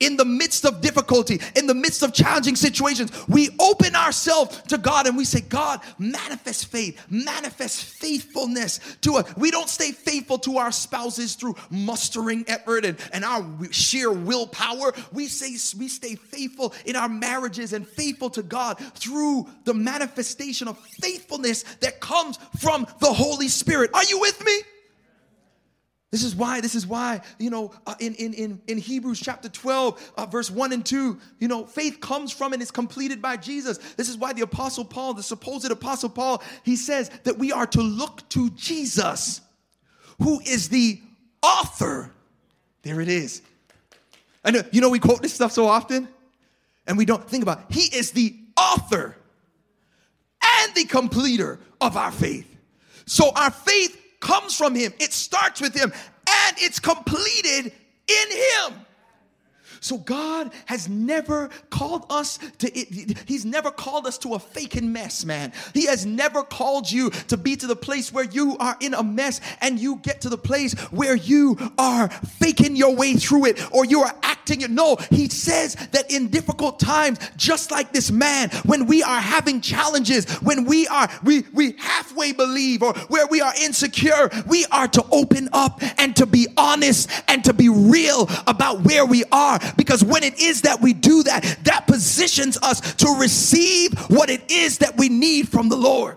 in 0.00 0.16
the 0.16 0.24
midst 0.24 0.64
of 0.64 0.80
difficulty, 0.80 1.40
in 1.56 1.66
the 1.66 1.74
midst 1.74 2.02
of 2.02 2.12
challenging 2.12 2.56
situations, 2.56 3.10
we 3.28 3.50
open 3.58 3.96
ourselves 3.96 4.62
to 4.68 4.78
God 4.78 5.06
and 5.06 5.16
we 5.16 5.24
say, 5.24 5.40
God, 5.40 5.80
manifest 5.98 6.66
faith, 6.66 7.04
manifest 7.10 7.84
faithfulness 7.84 8.80
to 9.02 9.16
us. 9.16 9.36
We 9.36 9.50
don't 9.50 9.68
stay 9.68 9.92
faithful 9.92 10.38
to 10.40 10.58
our 10.58 10.72
spouses 10.72 11.34
through 11.34 11.56
mustering 11.70 12.44
effort 12.48 12.84
and, 12.84 12.98
and 13.12 13.24
our 13.24 13.44
sheer 13.70 14.12
willpower. 14.12 14.92
We 15.12 15.26
say 15.26 15.48
we 15.78 15.88
stay 15.88 16.14
faithful 16.14 16.74
in 16.84 16.96
our 16.96 17.08
marriages 17.08 17.72
and 17.72 17.86
faithful 17.86 18.30
to 18.30 18.42
God 18.42 18.78
through 18.94 19.48
the 19.64 19.74
manifestation 19.74 20.68
of 20.68 20.78
faithfulness 20.78 21.64
that 21.80 22.00
comes 22.00 22.38
from 22.58 22.86
the 23.00 23.12
Holy 23.12 23.48
Spirit. 23.48 23.90
Are 23.94 24.04
you 24.04 24.20
with 24.20 24.44
me? 24.44 24.60
This 26.10 26.24
is 26.24 26.34
why, 26.34 26.62
this 26.62 26.74
is 26.74 26.86
why, 26.86 27.20
you 27.38 27.50
know, 27.50 27.70
uh, 27.86 27.94
in, 28.00 28.14
in, 28.14 28.32
in, 28.32 28.62
in 28.66 28.78
Hebrews 28.78 29.20
chapter 29.20 29.50
12, 29.50 30.12
uh, 30.16 30.26
verse 30.26 30.50
1 30.50 30.72
and 30.72 30.84
2, 30.84 31.18
you 31.38 31.48
know, 31.48 31.66
faith 31.66 32.00
comes 32.00 32.32
from 32.32 32.54
and 32.54 32.62
is 32.62 32.70
completed 32.70 33.20
by 33.20 33.36
Jesus. 33.36 33.76
This 33.96 34.08
is 34.08 34.16
why 34.16 34.32
the 34.32 34.40
Apostle 34.40 34.86
Paul, 34.86 35.12
the 35.12 35.22
supposed 35.22 35.70
Apostle 35.70 36.08
Paul, 36.08 36.42
he 36.62 36.76
says 36.76 37.10
that 37.24 37.36
we 37.36 37.52
are 37.52 37.66
to 37.66 37.82
look 37.82 38.26
to 38.30 38.48
Jesus, 38.50 39.42
who 40.22 40.40
is 40.40 40.70
the 40.70 40.98
author. 41.42 42.10
There 42.82 43.02
it 43.02 43.08
is. 43.08 43.42
I 44.42 44.50
know, 44.50 44.62
you 44.70 44.80
know, 44.80 44.88
we 44.88 45.00
quote 45.00 45.20
this 45.20 45.34
stuff 45.34 45.52
so 45.52 45.66
often, 45.66 46.08
and 46.86 46.96
we 46.96 47.04
don't 47.04 47.28
think 47.28 47.42
about 47.42 47.58
it. 47.60 47.66
He 47.68 47.94
is 47.94 48.12
the 48.12 48.34
author 48.56 49.14
and 50.42 50.74
the 50.74 50.84
completer 50.84 51.60
of 51.82 51.98
our 51.98 52.12
faith. 52.12 52.46
So 53.04 53.30
our 53.36 53.50
faith 53.50 54.00
comes 54.20 54.56
from 54.56 54.74
Him, 54.74 54.92
it 54.98 55.12
starts 55.12 55.60
with 55.60 55.74
Him, 55.74 55.92
and 55.92 56.56
it's 56.58 56.78
completed 56.78 57.72
in 58.08 58.30
Him. 58.30 58.86
So 59.80 59.98
God 59.98 60.52
has 60.66 60.88
never 60.88 61.48
called 61.70 62.06
us 62.10 62.38
to 62.58 62.70
he's 62.70 63.44
never 63.44 63.70
called 63.70 64.06
us 64.06 64.18
to 64.18 64.34
a 64.34 64.38
faking 64.38 64.92
mess, 64.92 65.24
man. 65.24 65.52
He 65.74 65.86
has 65.86 66.06
never 66.06 66.42
called 66.42 66.90
you 66.90 67.10
to 67.10 67.36
be 67.36 67.56
to 67.56 67.66
the 67.66 67.76
place 67.76 68.12
where 68.12 68.24
you 68.24 68.56
are 68.58 68.76
in 68.80 68.94
a 68.94 69.02
mess 69.02 69.40
and 69.60 69.78
you 69.78 69.96
get 69.96 70.22
to 70.22 70.28
the 70.28 70.38
place 70.38 70.74
where 70.90 71.16
you 71.16 71.56
are 71.78 72.08
faking 72.08 72.76
your 72.76 72.94
way 72.94 73.14
through 73.14 73.46
it 73.46 73.60
or 73.72 73.84
you 73.84 74.00
are 74.02 74.14
acting 74.22 74.38
acting. 74.50 74.74
No, 74.74 74.96
he 75.10 75.28
says 75.28 75.74
that 75.92 76.10
in 76.10 76.28
difficult 76.28 76.80
times, 76.80 77.18
just 77.36 77.70
like 77.70 77.92
this 77.92 78.10
man, 78.10 78.50
when 78.64 78.86
we 78.86 79.02
are 79.02 79.20
having 79.20 79.60
challenges, 79.60 80.30
when 80.40 80.64
we 80.64 80.86
are, 80.88 81.08
we, 81.22 81.44
we 81.52 81.74
halfway 81.78 82.32
believe 82.32 82.82
or 82.82 82.94
where 83.08 83.26
we 83.26 83.40
are 83.40 83.52
insecure, 83.60 84.30
we 84.46 84.64
are 84.66 84.88
to 84.88 85.04
open 85.10 85.48
up 85.52 85.80
and 85.98 86.16
to 86.16 86.26
be 86.26 86.46
honest 86.56 87.10
and 87.28 87.44
to 87.44 87.52
be 87.52 87.68
real 87.68 88.28
about 88.46 88.82
where 88.82 89.04
we 89.04 89.24
are. 89.32 89.58
Because 89.76 90.04
when 90.04 90.22
it 90.22 90.40
is 90.40 90.62
that 90.62 90.80
we 90.80 90.92
do 90.92 91.22
that, 91.24 91.58
that 91.64 91.86
positions 91.86 92.58
us 92.62 92.94
to 92.94 93.16
receive 93.18 93.98
what 94.08 94.30
it 94.30 94.50
is 94.50 94.78
that 94.78 94.96
we 94.96 95.08
need 95.08 95.48
from 95.48 95.68
the 95.68 95.76
Lord. 95.76 96.16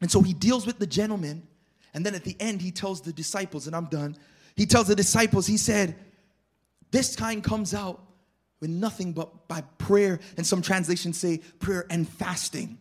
And 0.00 0.10
so 0.10 0.20
he 0.20 0.32
deals 0.32 0.66
with 0.66 0.78
the 0.78 0.86
gentleman. 0.86 1.46
And 1.94 2.04
then 2.04 2.14
at 2.14 2.24
the 2.24 2.36
end, 2.38 2.60
he 2.60 2.70
tells 2.70 3.00
the 3.00 3.12
disciples, 3.12 3.66
and 3.66 3.74
I'm 3.74 3.86
done. 3.86 4.16
He 4.54 4.66
tells 4.66 4.88
the 4.88 4.96
disciples, 4.96 5.46
he 5.46 5.56
said, 5.56 5.96
This 6.90 7.16
kind 7.16 7.42
comes 7.42 7.74
out 7.74 8.02
with 8.60 8.70
nothing 8.70 9.12
but 9.12 9.48
by 9.48 9.62
prayer. 9.78 10.20
And 10.36 10.46
some 10.46 10.62
translations 10.62 11.18
say 11.18 11.38
prayer 11.58 11.86
and 11.90 12.08
fasting. 12.08 12.78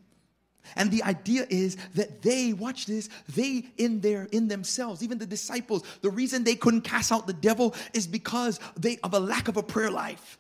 And 0.76 0.92
the 0.92 1.04
idea 1.04 1.46
is 1.50 1.78
that 1.96 2.22
they, 2.22 2.54
watch 2.54 2.86
this, 2.86 3.10
they 3.36 3.66
in 3.78 4.02
their 4.02 4.24
in 4.32 4.48
themselves, 4.48 5.04
even 5.04 5.18
the 5.18 5.26
disciples, 5.26 5.84
the 6.02 6.10
reason 6.10 6.44
they 6.44 6.56
couldn't 6.56 6.82
cast 6.82 7.12
out 7.12 7.28
the 7.28 7.34
devil 7.34 7.76
is 7.94 8.08
because 8.08 8.60
they 8.78 8.98
of 9.04 9.14
a 9.14 9.20
lack 9.20 9.48
of 9.48 9.58
a 9.58 9.64
prayer 9.64 9.92
life. 9.92 10.38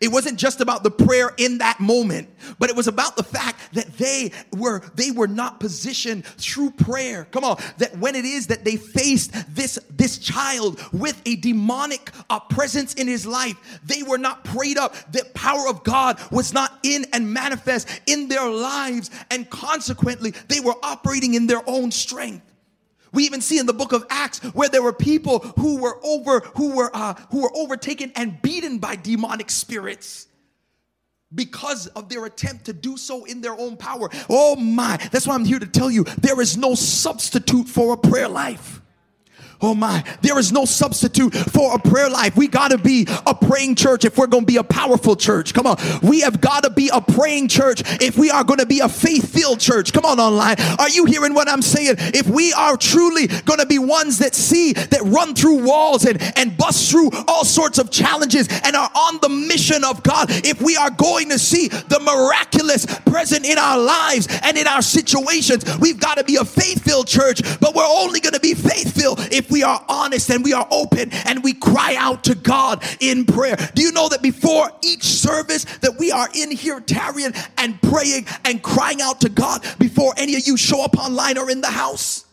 It 0.00 0.08
wasn't 0.08 0.38
just 0.38 0.60
about 0.60 0.82
the 0.82 0.90
prayer 0.90 1.32
in 1.36 1.58
that 1.58 1.80
moment, 1.80 2.28
but 2.58 2.70
it 2.70 2.76
was 2.76 2.88
about 2.88 3.16
the 3.16 3.22
fact 3.22 3.74
that 3.74 3.96
they 3.98 4.32
were 4.52 4.82
they 4.94 5.10
were 5.10 5.26
not 5.26 5.60
positioned 5.60 6.24
through 6.24 6.72
prayer. 6.72 7.26
Come 7.30 7.44
on, 7.44 7.58
that 7.78 7.96
when 7.98 8.14
it 8.14 8.24
is 8.24 8.48
that 8.48 8.64
they 8.64 8.76
faced 8.76 9.32
this 9.54 9.78
this 9.90 10.18
child 10.18 10.80
with 10.92 11.20
a 11.26 11.36
demonic 11.36 12.10
uh, 12.30 12.40
presence 12.40 12.94
in 12.94 13.06
his 13.06 13.26
life, 13.26 13.80
they 13.84 14.02
were 14.02 14.18
not 14.18 14.44
prayed 14.44 14.78
up. 14.78 14.94
The 15.12 15.24
power 15.34 15.68
of 15.68 15.84
God 15.84 16.20
was 16.30 16.52
not 16.52 16.78
in 16.82 17.06
and 17.12 17.32
manifest 17.32 17.88
in 18.06 18.28
their 18.28 18.48
lives, 18.48 19.10
and 19.30 19.48
consequently, 19.48 20.32
they 20.48 20.60
were 20.60 20.74
operating 20.82 21.34
in 21.34 21.46
their 21.46 21.62
own 21.68 21.90
strength. 21.90 22.53
We 23.14 23.24
even 23.24 23.40
see 23.40 23.58
in 23.58 23.66
the 23.66 23.72
book 23.72 23.92
of 23.92 24.04
Acts 24.10 24.40
where 24.54 24.68
there 24.68 24.82
were 24.82 24.92
people 24.92 25.38
who 25.58 25.80
were 25.80 25.98
over 26.04 26.40
who 26.56 26.74
were 26.76 26.90
uh, 26.92 27.14
who 27.30 27.42
were 27.42 27.56
overtaken 27.56 28.12
and 28.16 28.40
beaten 28.42 28.78
by 28.78 28.96
demonic 28.96 29.50
spirits 29.50 30.26
because 31.34 31.86
of 31.88 32.08
their 32.08 32.24
attempt 32.26 32.66
to 32.66 32.72
do 32.72 32.96
so 32.96 33.24
in 33.24 33.40
their 33.40 33.58
own 33.58 33.76
power. 33.76 34.08
Oh 34.28 34.56
my, 34.56 34.96
that's 35.10 35.26
why 35.26 35.34
I'm 35.34 35.44
here 35.44 35.58
to 35.58 35.66
tell 35.66 35.90
you 35.90 36.04
there 36.04 36.40
is 36.40 36.56
no 36.56 36.74
substitute 36.74 37.68
for 37.68 37.94
a 37.94 37.96
prayer 37.96 38.28
life. 38.28 38.73
Oh 39.66 39.74
my, 39.74 40.04
there 40.20 40.38
is 40.38 40.52
no 40.52 40.66
substitute 40.66 41.34
for 41.34 41.74
a 41.74 41.78
prayer 41.78 42.10
life. 42.10 42.36
We 42.36 42.48
got 42.48 42.70
to 42.72 42.76
be 42.76 43.08
a 43.26 43.34
praying 43.34 43.76
church 43.76 44.04
if 44.04 44.18
we're 44.18 44.26
going 44.26 44.42
to 44.42 44.46
be 44.46 44.58
a 44.58 44.62
powerful 44.62 45.16
church. 45.16 45.54
Come 45.54 45.66
on. 45.66 45.78
We 46.02 46.20
have 46.20 46.42
got 46.42 46.64
to 46.64 46.70
be 46.70 46.90
a 46.92 47.00
praying 47.00 47.48
church 47.48 47.82
if 48.02 48.18
we 48.18 48.30
are 48.30 48.44
going 48.44 48.58
to 48.58 48.66
be 48.66 48.80
a 48.80 48.90
faith 48.90 49.32
filled 49.32 49.60
church. 49.60 49.94
Come 49.94 50.04
on, 50.04 50.20
online. 50.20 50.56
Are 50.78 50.90
you 50.90 51.06
hearing 51.06 51.32
what 51.32 51.48
I'm 51.48 51.62
saying? 51.62 51.94
If 51.98 52.28
we 52.28 52.52
are 52.52 52.76
truly 52.76 53.26
going 53.26 53.58
to 53.58 53.64
be 53.64 53.78
ones 53.78 54.18
that 54.18 54.34
see, 54.34 54.74
that 54.74 55.00
run 55.04 55.34
through 55.34 55.64
walls 55.64 56.04
and, 56.04 56.20
and 56.36 56.54
bust 56.58 56.90
through 56.90 57.10
all 57.26 57.46
sorts 57.46 57.78
of 57.78 57.90
challenges 57.90 58.48
and 58.64 58.76
are 58.76 58.90
on 58.94 59.18
the 59.22 59.30
mission 59.30 59.82
of 59.82 60.02
God, 60.02 60.26
if 60.28 60.60
we 60.60 60.76
are 60.76 60.90
going 60.90 61.30
to 61.30 61.38
see 61.38 61.68
the 61.68 62.00
miraculous 62.00 62.84
present 63.06 63.46
in 63.46 63.56
our 63.56 63.78
lives 63.78 64.28
and 64.42 64.58
in 64.58 64.66
our 64.66 64.82
situations, 64.82 65.64
we've 65.78 65.98
got 65.98 66.18
to 66.18 66.24
be 66.24 66.36
a 66.36 66.44
faith 66.44 66.84
filled 66.84 67.06
church, 67.06 67.40
but 67.60 67.74
we're 67.74 67.82
only 67.86 68.20
going 68.20 68.34
to 68.34 68.40
be 68.40 68.52
faith 68.52 68.94
filled 68.94 69.20
if 69.32 69.53
we 69.54 69.62
are 69.62 69.84
honest 69.88 70.28
and 70.30 70.42
we 70.42 70.52
are 70.52 70.66
open 70.72 71.12
and 71.26 71.44
we 71.44 71.52
cry 71.52 71.94
out 71.96 72.24
to 72.24 72.34
God 72.34 72.82
in 72.98 73.24
prayer. 73.24 73.54
Do 73.76 73.82
you 73.82 73.92
know 73.92 74.08
that 74.08 74.20
before 74.20 74.68
each 74.82 75.04
service 75.04 75.62
that 75.78 75.96
we 75.96 76.10
are 76.10 76.28
in 76.34 76.50
here 76.50 76.80
tarrying 76.80 77.32
and 77.56 77.80
praying 77.80 78.26
and 78.44 78.60
crying 78.60 79.00
out 79.00 79.20
to 79.20 79.28
God 79.28 79.64
before 79.78 80.12
any 80.16 80.34
of 80.34 80.44
you 80.44 80.56
show 80.56 80.82
up 80.82 80.98
online 80.98 81.38
or 81.38 81.48
in 81.50 81.60
the 81.60 81.70
house? 81.70 82.24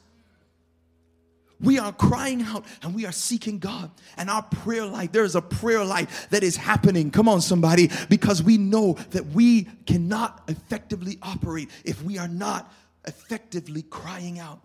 We 1.59 1.77
are 1.77 1.93
crying 1.93 2.41
out 2.41 2.65
and 2.81 2.95
we 2.95 3.05
are 3.05 3.11
seeking 3.11 3.59
God. 3.59 3.91
And 4.17 4.27
our 4.27 4.41
prayer 4.41 4.87
life, 4.87 5.11
there 5.11 5.23
is 5.23 5.35
a 5.35 5.43
prayer 5.43 5.85
life 5.85 6.27
that 6.31 6.41
is 6.41 6.55
happening. 6.55 7.11
Come 7.11 7.29
on, 7.29 7.39
somebody, 7.41 7.91
because 8.09 8.41
we 8.41 8.57
know 8.57 8.93
that 9.11 9.27
we 9.27 9.65
cannot 9.85 10.41
effectively 10.47 11.19
operate 11.21 11.69
if 11.85 12.01
we 12.01 12.17
are 12.17 12.27
not 12.27 12.73
effectively 13.05 13.83
crying 13.83 14.39
out. 14.39 14.59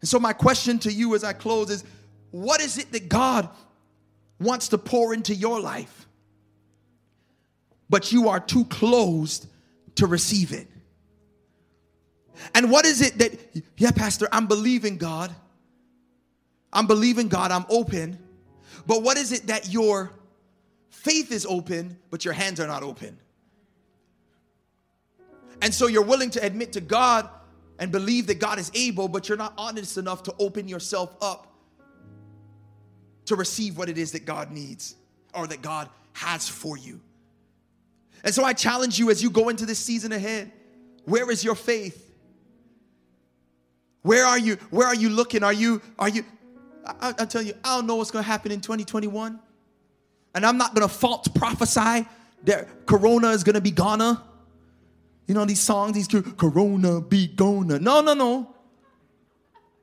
And 0.00 0.08
so, 0.08 0.18
my 0.18 0.32
question 0.32 0.78
to 0.80 0.92
you 0.92 1.14
as 1.14 1.24
I 1.24 1.32
close 1.32 1.70
is 1.70 1.84
what 2.30 2.60
is 2.60 2.78
it 2.78 2.92
that 2.92 3.08
God 3.08 3.48
wants 4.38 4.68
to 4.68 4.78
pour 4.78 5.12
into 5.12 5.34
your 5.34 5.60
life, 5.60 6.06
but 7.88 8.12
you 8.12 8.28
are 8.28 8.40
too 8.40 8.64
closed 8.66 9.46
to 9.96 10.06
receive 10.06 10.52
it? 10.52 10.68
And 12.54 12.70
what 12.70 12.86
is 12.86 13.02
it 13.02 13.18
that, 13.18 13.38
yeah, 13.76 13.90
Pastor, 13.90 14.28
I'm 14.32 14.46
believing 14.46 14.96
God. 14.96 15.34
I'm 16.72 16.86
believing 16.86 17.28
God, 17.28 17.50
I'm 17.50 17.66
open. 17.68 18.18
But 18.86 19.02
what 19.02 19.18
is 19.18 19.32
it 19.32 19.48
that 19.48 19.70
your 19.70 20.10
faith 20.88 21.32
is 21.32 21.44
open, 21.44 21.98
but 22.10 22.24
your 22.24 22.32
hands 22.32 22.60
are 22.60 22.66
not 22.66 22.82
open? 22.82 23.18
And 25.62 25.74
so 25.74 25.86
you're 25.86 26.04
willing 26.04 26.30
to 26.30 26.44
admit 26.44 26.72
to 26.72 26.80
God, 26.80 27.28
and 27.80 27.90
believe 27.90 28.26
that 28.28 28.38
God 28.38 28.58
is 28.58 28.70
able, 28.74 29.08
but 29.08 29.28
you're 29.28 29.38
not 29.38 29.54
honest 29.56 29.96
enough 29.96 30.22
to 30.24 30.34
open 30.38 30.68
yourself 30.68 31.16
up 31.20 31.48
to 33.24 33.34
receive 33.34 33.78
what 33.78 33.88
it 33.88 33.96
is 33.96 34.12
that 34.12 34.26
God 34.26 34.52
needs 34.52 34.94
or 35.34 35.46
that 35.46 35.62
God 35.62 35.88
has 36.12 36.46
for 36.46 36.76
you. 36.76 37.00
And 38.22 38.34
so 38.34 38.44
I 38.44 38.52
challenge 38.52 38.98
you 38.98 39.10
as 39.10 39.22
you 39.22 39.30
go 39.30 39.48
into 39.48 39.64
this 39.64 39.78
season 39.78 40.12
ahead, 40.12 40.52
where 41.06 41.30
is 41.30 41.42
your 41.42 41.54
faith? 41.54 42.12
Where 44.02 44.26
are 44.26 44.38
you? 44.38 44.56
Where 44.70 44.86
are 44.86 44.94
you 44.94 45.08
looking? 45.08 45.42
Are 45.42 45.52
you, 45.52 45.80
are 45.98 46.08
you, 46.08 46.24
I, 46.84 47.14
I 47.18 47.24
tell 47.24 47.40
you, 47.40 47.54
I 47.64 47.76
don't 47.76 47.86
know 47.86 47.96
what's 47.96 48.10
going 48.10 48.22
to 48.22 48.30
happen 48.30 48.52
in 48.52 48.60
2021. 48.60 49.40
And 50.34 50.46
I'm 50.46 50.58
not 50.58 50.74
going 50.74 50.86
to 50.86 50.94
false 50.94 51.28
prophesy 51.28 52.06
that 52.44 52.86
Corona 52.86 53.30
is 53.30 53.42
going 53.42 53.54
to 53.54 53.60
be 53.62 53.70
gone. 53.70 54.20
You 55.30 55.34
know 55.34 55.44
these 55.44 55.60
songs, 55.60 55.92
these 55.92 56.08
Corona 56.08 57.00
be 57.00 57.28
gonna. 57.28 57.78
No, 57.78 58.00
no, 58.00 58.14
no. 58.14 58.52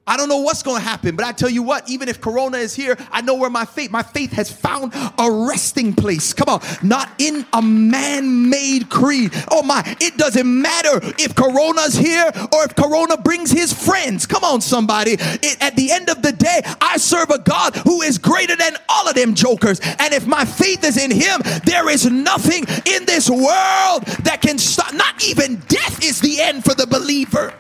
I 0.08 0.16
don't 0.16 0.30
know 0.30 0.38
what's 0.38 0.64
going 0.64 0.82
to 0.82 0.88
happen, 0.88 1.16
but 1.16 1.26
I 1.26 1.34
tell 1.34 1.50
you 1.50 1.62
what, 1.62 1.90
even 1.90 2.08
if 2.08 2.22
Corona 2.22 2.58
is 2.58 2.74
here, 2.74 2.98
I 3.12 3.22
know 3.22 3.36
where 3.36 3.50
my 3.50 3.66
faith, 3.66 3.92
my 3.92 4.04
faith 4.04 4.32
has 4.32 4.50
found 4.50 4.94
a 4.96 5.48
resting 5.48 5.94
place. 5.94 6.34
Come 6.34 6.48
on, 6.48 6.62
not 6.82 7.10
in 7.18 7.46
a 7.52 7.62
man 7.62 8.50
made 8.50 8.90
creed. 8.90 9.34
Oh 9.52 9.62
my, 9.64 9.84
it 10.00 10.18
doesn't 10.18 10.48
matter 10.62 11.00
if 11.20 11.36
Corona's 11.36 11.96
here 11.96 12.32
or 12.54 12.64
if 12.64 12.76
Corona 12.76 13.18
brings 13.18 13.52
his 13.52 13.74
friends. 13.74 14.26
Come 14.26 14.44
on, 14.44 14.62
somebody. 14.62 15.18
It, 15.20 15.58
at 15.62 15.76
the 15.76 15.92
end 15.92 16.10
of 16.10 16.22
the 16.22 16.32
day, 16.32 16.62
I 16.80 16.98
serve 16.98 17.30
a 17.30 17.40
God 17.40 17.76
who 17.76 18.02
is 18.02 18.18
greater 18.18 18.56
than 18.56 18.78
all 18.88 19.08
of 19.08 19.16
them 19.16 19.36
jokers. 19.36 19.82
And 20.00 20.14
if 20.14 20.26
my 20.26 20.46
faith 20.46 20.84
is 20.86 20.98
in 20.98 21.12
him, 21.12 21.42
there 21.66 21.90
is 21.90 22.10
nothing 22.10 22.66
in 22.86 23.06
this 23.06 23.30
world 23.30 24.04
that 24.24 24.40
can 24.42 24.58
stop. 24.58 24.94
Not 24.94 25.24
even 25.26 25.58
death 25.68 26.04
is 26.04 26.22
the 26.22 26.42
end 26.42 26.64
for 26.64 26.74
the 26.74 26.88
believer. 26.88 27.54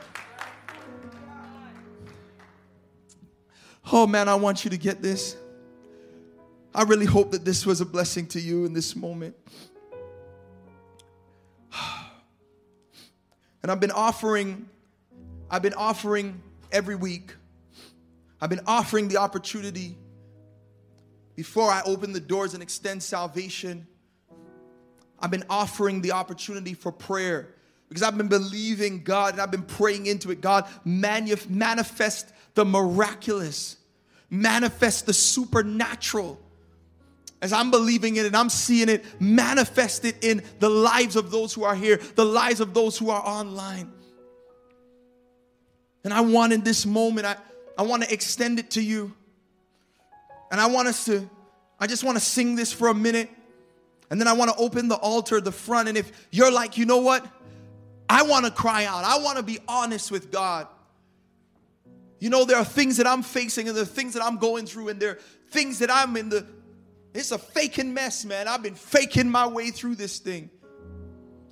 Oh 3.89 4.05
man, 4.05 4.27
I 4.27 4.35
want 4.35 4.65
you 4.65 4.71
to 4.71 4.77
get 4.77 5.01
this. 5.01 5.37
I 6.75 6.83
really 6.83 7.05
hope 7.05 7.31
that 7.31 7.45
this 7.45 7.65
was 7.65 7.79
a 7.79 7.85
blessing 7.85 8.27
to 8.27 8.39
you 8.39 8.65
in 8.65 8.73
this 8.73 8.95
moment. 8.95 9.35
And 13.63 13.71
I've 13.71 13.79
been 13.81 13.91
offering, 13.91 14.69
I've 15.49 15.63
been 15.63 15.73
offering 15.73 16.41
every 16.71 16.95
week. 16.95 17.33
I've 18.39 18.49
been 18.49 18.61
offering 18.65 19.09
the 19.09 19.17
opportunity 19.17 19.97
before 21.35 21.69
I 21.69 21.81
open 21.83 22.13
the 22.13 22.19
doors 22.21 22.53
and 22.53 22.63
extend 22.63 23.03
salvation. 23.03 23.85
I've 25.19 25.31
been 25.31 25.43
offering 25.49 26.01
the 26.01 26.13
opportunity 26.13 26.75
for 26.75 26.93
prayer 26.93 27.55
because 27.89 28.03
I've 28.03 28.17
been 28.17 28.29
believing 28.29 29.03
God 29.03 29.33
and 29.33 29.41
I've 29.41 29.51
been 29.51 29.63
praying 29.63 30.05
into 30.05 30.31
it. 30.31 30.39
God, 30.39 30.65
manif- 30.85 31.49
manifest 31.49 32.31
the 32.57 32.65
miraculous, 32.65 33.77
manifest 34.31 35.05
the 35.05 35.13
supernatural. 35.13 36.39
As 37.39 37.53
I'm 37.53 37.69
believing 37.69 38.15
it 38.15 38.25
and 38.25 38.35
I'm 38.35 38.49
seeing 38.49 38.89
it 38.89 39.05
manifested 39.21 40.15
in 40.21 40.41
the 40.57 40.67
lives 40.67 41.15
of 41.15 41.29
those 41.29 41.53
who 41.53 41.63
are 41.63 41.75
here, 41.75 41.97
the 42.15 42.25
lives 42.25 42.59
of 42.59 42.73
those 42.73 42.97
who 42.97 43.11
are 43.11 43.21
online. 43.23 43.91
And 46.03 46.11
I 46.11 46.21
want 46.21 46.51
in 46.51 46.61
this 46.61 46.83
moment, 46.83 47.27
I, 47.27 47.35
I 47.77 47.83
want 47.83 48.03
to 48.03 48.11
extend 48.11 48.57
it 48.57 48.71
to 48.71 48.81
you. 48.81 49.13
And 50.49 50.59
I 50.59 50.65
want 50.65 50.87
us 50.87 51.05
to, 51.05 51.29
I 51.79 51.85
just 51.85 52.03
want 52.03 52.17
to 52.17 52.23
sing 52.23 52.55
this 52.55 52.73
for 52.73 52.87
a 52.87 52.93
minute. 52.95 53.29
And 54.09 54.19
then 54.19 54.27
I 54.27 54.33
want 54.33 54.49
to 54.49 54.57
open 54.57 54.87
the 54.87 54.95
altar, 54.95 55.39
the 55.41 55.51
front. 55.51 55.89
And 55.89 55.97
if 55.97 56.11
you're 56.31 56.51
like, 56.51 56.75
you 56.75 56.87
know 56.87 56.97
what? 56.97 57.23
I 58.09 58.23
want 58.23 58.45
to 58.45 58.51
cry 58.51 58.85
out. 58.85 59.03
I 59.03 59.19
want 59.19 59.37
to 59.37 59.43
be 59.43 59.59
honest 59.67 60.09
with 60.09 60.31
God. 60.31 60.67
You 62.19 62.29
know, 62.29 62.45
there 62.45 62.57
are 62.57 62.65
things 62.65 62.97
that 62.97 63.07
I'm 63.07 63.21
facing 63.21 63.67
and 63.67 63.75
there 63.75 63.83
are 63.83 63.87
things 63.87 64.13
that 64.13 64.23
I'm 64.23 64.37
going 64.37 64.65
through, 64.65 64.89
and 64.89 64.99
there 64.99 65.11
are 65.11 65.19
things 65.51 65.79
that 65.79 65.91
I'm 65.91 66.17
in 66.17 66.29
the 66.29 66.45
it's 67.13 67.31
a 67.31 67.39
faking 67.39 67.93
mess, 67.95 68.25
man. 68.25 68.47
I've 68.47 68.61
been 68.61 68.75
faking 68.75 69.27
my 69.29 69.47
way 69.47 69.71
through 69.71 69.95
this 69.95 70.19
thing. 70.19 70.51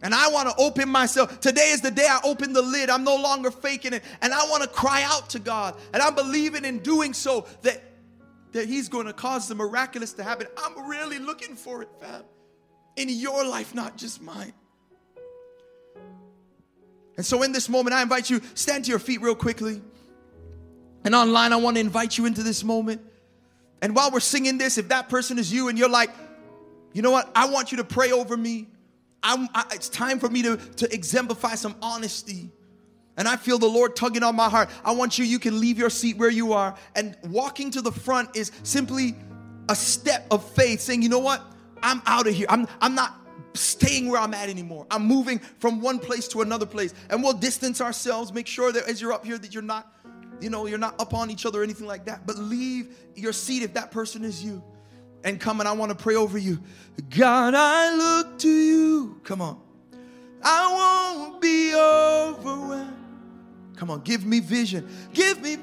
And 0.03 0.13
I 0.13 0.30
want 0.30 0.47
to 0.49 0.55
open 0.61 0.89
myself. 0.89 1.39
Today 1.39 1.72
is 1.72 1.82
the 1.82 1.89
day 1.89 2.05
I 2.07 2.20
open 2.24 2.53
the 2.53 2.61
lid. 2.61 2.91
I'm 2.91 3.03
no 3.03 3.16
longer 3.16 3.49
faking 3.49 3.93
it. 3.93 4.03
And 4.22 4.32
I 4.32 4.43
want 4.49 4.61
to 4.61 4.70
cry 4.70 5.01
out 5.01 5.32
to 5.32 5.39
God. 5.39 5.76
And 5.91 6.03
I'm 6.03 6.13
believing 6.13 6.66
in 6.66 6.80
doing 6.80 7.13
so 7.13 7.47
that, 7.63 7.82
that 8.51 8.68
He's 8.68 8.89
going 8.89 9.07
to 9.07 9.13
cause 9.13 9.47
the 9.47 9.55
miraculous 9.55 10.13
to 10.13 10.24
happen. 10.24 10.45
I'm 10.55 10.88
really 10.88 11.18
looking 11.18 11.55
for 11.55 11.82
it, 11.82 11.89
fam. 11.99 12.24
In 12.97 13.09
your 13.09 13.43
life, 13.43 13.74
not 13.74 13.97
just 13.97 14.22
mine. 14.22 14.53
And 17.18 17.26
so 17.26 17.41
in 17.41 17.53
this 17.53 17.70
moment, 17.70 17.95
I 17.95 18.03
invite 18.03 18.30
you, 18.30 18.39
stand 18.53 18.86
to 18.86 18.91
your 18.91 18.99
feet 18.99 19.22
real 19.22 19.34
quickly. 19.34 19.82
And 21.06 21.14
online, 21.14 21.53
I 21.53 21.58
want 21.58 21.78
to 21.78 21.82
invite 21.82 22.18
you 22.18 22.26
into 22.26 22.43
this 22.43 22.64
moment. 22.64 22.99
And 23.82 23.95
while 23.95 24.10
we're 24.10 24.20
singing 24.20 24.58
this, 24.58 24.80
if 24.80 24.89
that 24.89 25.08
person 25.08 25.38
is 25.38 25.53
you 25.53 25.70
and 25.70 25.78
you're 25.78 25.88
like, 25.88 26.10
you 26.93 27.03
know 27.03 27.12
what, 27.12 27.30
I 27.36 27.47
want 27.47 27.72
you 27.72 27.78
to 27.78 27.84
pray 27.84 28.12
over 28.12 28.36
me. 28.36 28.68
I, 29.22 29.66
it's 29.72 29.88
time 29.88 30.20
for 30.20 30.30
me 30.30 30.41
to, 30.41 30.58
to 30.58 30.93
exemplify 30.93 31.56
some 31.56 31.76
honesty. 31.82 32.49
And 33.18 33.28
I 33.28 33.38
feel 33.38 33.58
the 33.60 33.68
Lord 33.68 33.95
tugging 33.95 34.24
on 34.24 34.36
my 34.36 34.49
heart. 34.49 34.70
I 34.84 34.91
want 34.91 35.18
you, 35.18 35.26
you 35.26 35.39
can 35.39 35.60
leave 35.60 35.78
your 35.78 35.89
seat 35.89 36.18
where 36.18 36.30
you 36.30 36.53
are. 36.53 36.76
And 36.95 37.16
walking 37.26 37.70
to 37.72 37.82
the 37.82 37.91
front 37.91 38.36
is 38.36 38.51
simply 38.64 39.16
a 39.70 39.76
step 39.76 40.26
of 40.32 40.47
faith, 40.51 40.82
saying, 40.82 41.01
you 41.01 41.10
know 41.10 41.20
what? 41.20 41.41
I'm 41.84 42.01
out 42.08 42.28
of 42.28 42.34
here. 42.34 42.47
I'm, 42.49 42.68
I'm 42.82 42.95
not 42.95 43.16
staying 43.53 44.10
where 44.10 44.20
I'm 44.20 44.34
at 44.34 44.49
anymore. 44.49 44.86
I'm 44.89 45.06
moving 45.06 45.39
from 45.60 45.82
one 45.82 45.99
place 45.99 46.28
to 46.30 46.41
another 46.41 46.66
place. 46.66 46.93
And 47.10 47.24
we'll 47.24 47.34
distance 47.34 47.80
ourselves, 47.80 48.34
make 48.34 48.47
sure 48.47 48.72
that 48.72 48.88
as 48.88 49.01
you're 49.01 49.14
up 49.14 49.26
here 49.26 49.38
that 49.38 49.53
you're 49.53 49.64
not, 49.64 49.91
you 50.45 50.51
know, 50.51 50.67
you're 50.67 50.77
not 50.77 50.93
up 51.01 51.15
on 51.15 51.31
each 51.31 51.47
other 51.47 51.61
or 51.61 51.63
anything 51.63 51.87
like 51.87 52.05
that. 52.05 52.27
But 52.27 52.37
leave 52.37 52.95
your 53.15 53.33
seat 53.33 53.63
if 53.63 53.73
that 53.73 53.89
person 53.89 54.23
is 54.23 54.45
you 54.45 54.63
and 55.23 55.39
come 55.39 55.59
and 55.59 55.67
I 55.67 55.71
want 55.71 55.89
to 55.89 55.97
pray 55.97 56.13
over 56.13 56.37
you. 56.37 56.61
God, 57.09 57.55
I 57.57 57.95
look 57.95 58.37
to 58.37 58.47
you. 58.47 59.19
Come 59.23 59.41
on. 59.41 59.59
I 60.43 61.17
won't 61.19 61.41
be 61.41 61.73
overwhelmed. 61.73 62.93
Come 63.75 63.89
on, 63.89 64.01
give 64.01 64.23
me 64.23 64.39
vision. 64.39 64.87
Give 65.13 65.41
me 65.41 65.57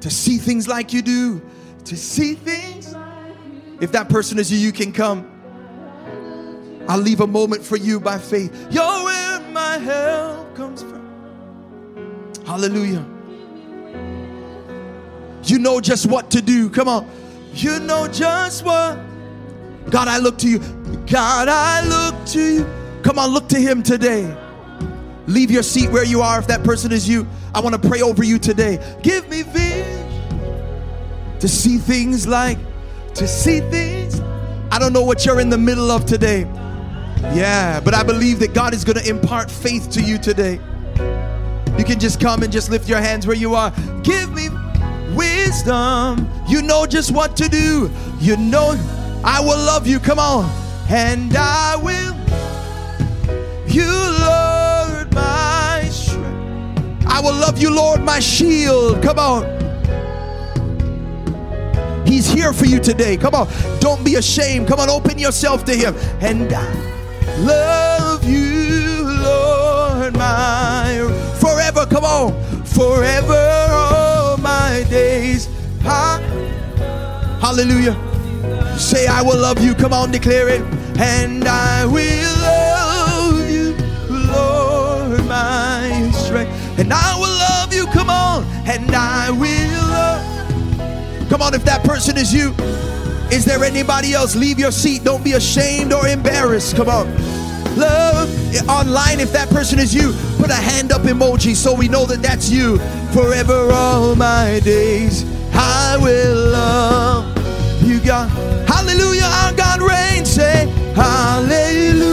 to 0.00 0.10
see 0.10 0.36
things 0.36 0.68
like 0.68 0.92
you 0.92 1.00
do. 1.00 1.40
To 1.86 1.96
see 1.96 2.34
things. 2.34 2.94
If 3.80 3.92
that 3.92 4.10
person 4.10 4.38
is 4.38 4.52
you, 4.52 4.58
you 4.58 4.70
can 4.70 4.92
come. 4.92 5.30
I'll 6.88 6.98
leave 6.98 7.20
a 7.20 7.26
moment 7.26 7.64
for 7.64 7.76
you 7.76 7.98
by 7.98 8.18
faith. 8.18 8.54
You're 8.70 8.84
where 9.04 9.40
my 9.50 9.78
help 9.78 10.54
comes 10.54 10.82
from. 10.82 11.01
Hallelujah. 12.46 13.04
You 15.44 15.58
know 15.58 15.80
just 15.80 16.06
what 16.06 16.30
to 16.30 16.42
do. 16.42 16.70
Come 16.70 16.88
on. 16.88 17.08
You 17.52 17.80
know 17.80 18.08
just 18.08 18.64
what. 18.64 18.98
God, 19.90 20.08
I 20.08 20.18
look 20.18 20.38
to 20.38 20.48
you. 20.48 20.58
God, 21.06 21.48
I 21.48 21.86
look 21.86 22.26
to 22.28 22.40
you. 22.40 22.66
Come 23.02 23.18
on, 23.18 23.30
look 23.30 23.48
to 23.48 23.58
Him 23.58 23.82
today. 23.82 24.36
Leave 25.26 25.50
your 25.50 25.62
seat 25.62 25.90
where 25.90 26.04
you 26.04 26.20
are 26.20 26.38
if 26.38 26.46
that 26.46 26.64
person 26.64 26.92
is 26.92 27.08
you. 27.08 27.26
I 27.54 27.60
want 27.60 27.80
to 27.80 27.88
pray 27.88 28.02
over 28.02 28.24
you 28.24 28.38
today. 28.38 28.78
Give 29.02 29.28
me 29.28 29.42
vision 29.42 30.08
to 31.40 31.48
see 31.48 31.78
things 31.78 32.26
like, 32.26 32.58
to 33.14 33.26
see 33.26 33.60
things. 33.60 34.20
I 34.70 34.78
don't 34.78 34.92
know 34.92 35.02
what 35.02 35.26
you're 35.26 35.40
in 35.40 35.50
the 35.50 35.58
middle 35.58 35.90
of 35.90 36.06
today. 36.06 36.42
Yeah, 37.34 37.80
but 37.80 37.94
I 37.94 38.02
believe 38.02 38.38
that 38.40 38.54
God 38.54 38.74
is 38.74 38.84
going 38.84 38.98
to 38.98 39.08
impart 39.08 39.50
faith 39.50 39.90
to 39.90 40.02
you 40.02 40.18
today. 40.18 40.58
You 41.78 41.84
can 41.84 41.98
just 41.98 42.20
come 42.20 42.42
and 42.42 42.52
just 42.52 42.70
lift 42.70 42.88
your 42.88 43.00
hands 43.00 43.26
where 43.26 43.36
you 43.36 43.54
are. 43.54 43.72
Give 44.02 44.32
me 44.32 44.48
wisdom. 45.14 46.30
You 46.48 46.62
know 46.62 46.86
just 46.86 47.12
what 47.12 47.36
to 47.38 47.48
do. 47.48 47.90
You 48.20 48.36
know, 48.36 48.78
I 49.24 49.40
will 49.40 49.58
love 49.58 49.86
you. 49.86 49.98
Come 49.98 50.18
on. 50.18 50.50
And 50.88 51.34
I 51.36 51.76
will. 51.76 52.14
You, 53.66 53.86
Lord, 53.86 55.14
my 55.14 55.88
strength. 55.90 57.06
I 57.06 57.20
will 57.20 57.34
love 57.34 57.58
you, 57.58 57.74
Lord, 57.74 58.02
my 58.02 58.20
shield. 58.20 59.02
Come 59.02 59.18
on. 59.18 59.62
He's 62.06 62.28
here 62.28 62.52
for 62.52 62.66
you 62.66 62.78
today. 62.78 63.16
Come 63.16 63.34
on. 63.34 63.48
Don't 63.80 64.04
be 64.04 64.16
ashamed. 64.16 64.68
Come 64.68 64.80
on, 64.80 64.90
open 64.90 65.18
yourself 65.18 65.64
to 65.64 65.74
Him. 65.74 65.94
And 66.20 66.52
I 66.52 67.38
love 67.38 68.24
you, 68.24 69.04
Lord, 69.22 70.12
my 70.14 71.31
forever. 71.42 71.84
Come 71.86 72.04
on. 72.04 72.32
Forever 72.64 73.42
all 73.70 74.36
my 74.38 74.84
days. 74.88 75.48
Hallelujah. 77.42 77.96
Say, 78.78 79.06
I 79.08 79.22
will 79.22 79.38
love 79.38 79.60
you. 79.60 79.74
Come 79.74 79.92
on, 79.92 80.12
declare 80.12 80.48
it. 80.48 80.62
And 80.98 81.44
I 81.44 81.84
will 81.84 82.38
love 82.42 83.50
you, 83.50 83.74
Lord, 84.08 85.24
my 85.26 86.10
strength. 86.14 86.52
And 86.78 86.92
I 86.92 87.18
will 87.18 87.36
love 87.48 87.74
you. 87.74 87.86
Come 87.86 88.08
on. 88.08 88.44
And 88.66 88.94
I 88.94 89.30
will 89.30 89.82
love. 89.90 90.22
Come 91.28 91.42
on, 91.42 91.54
if 91.54 91.64
that 91.64 91.82
person 91.84 92.16
is 92.16 92.32
you. 92.32 92.54
Is 93.30 93.44
there 93.44 93.64
anybody 93.64 94.14
else? 94.14 94.36
Leave 94.36 94.58
your 94.58 94.70
seat. 94.70 95.02
Don't 95.02 95.24
be 95.24 95.32
ashamed 95.32 95.92
or 95.92 96.06
embarrassed. 96.06 96.76
Come 96.76 96.88
on. 96.88 97.08
Love 97.76 98.28
online, 98.68 99.20
if 99.20 99.32
that 99.32 99.48
person 99.50 99.78
is 99.78 99.94
you, 99.94 100.12
put 100.38 100.50
a 100.50 100.54
hand 100.54 100.92
up 100.92 101.02
emoji 101.02 101.54
so 101.54 101.74
we 101.74 101.88
know 101.88 102.04
that 102.06 102.20
that's 102.22 102.50
you. 102.50 102.78
Forever 103.12 103.70
all 103.72 104.14
my 104.14 104.60
days, 104.60 105.24
I 105.52 105.96
will 106.00 106.50
love 106.50 107.24
you, 107.82 108.00
God. 108.00 108.28
Hallelujah, 108.68 109.24
our 109.24 109.52
God 109.54 109.80
reigns. 109.80 110.30
Say, 110.30 110.66
Hallelujah, 110.94 112.10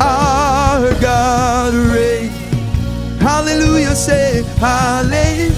our 0.00 0.92
God 1.00 1.74
reigns. 1.74 2.32
Hallelujah, 3.20 3.94
say, 3.94 4.42
Hallelujah. 4.58 5.54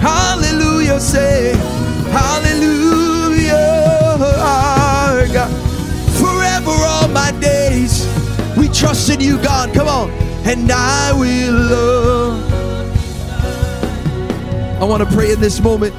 Hallelujah, 0.00 1.00
say, 1.00 1.54
Hallelujah 2.10 2.47
trust 8.78 9.10
in 9.10 9.20
you, 9.20 9.42
God. 9.42 9.74
Come 9.74 9.88
on. 9.88 10.10
And 10.46 10.70
I 10.70 11.12
will 11.12 11.52
love. 11.52 12.52
I 14.80 14.84
want 14.84 15.02
to 15.02 15.16
pray 15.16 15.32
in 15.32 15.40
this 15.40 15.60
moment. 15.60 15.92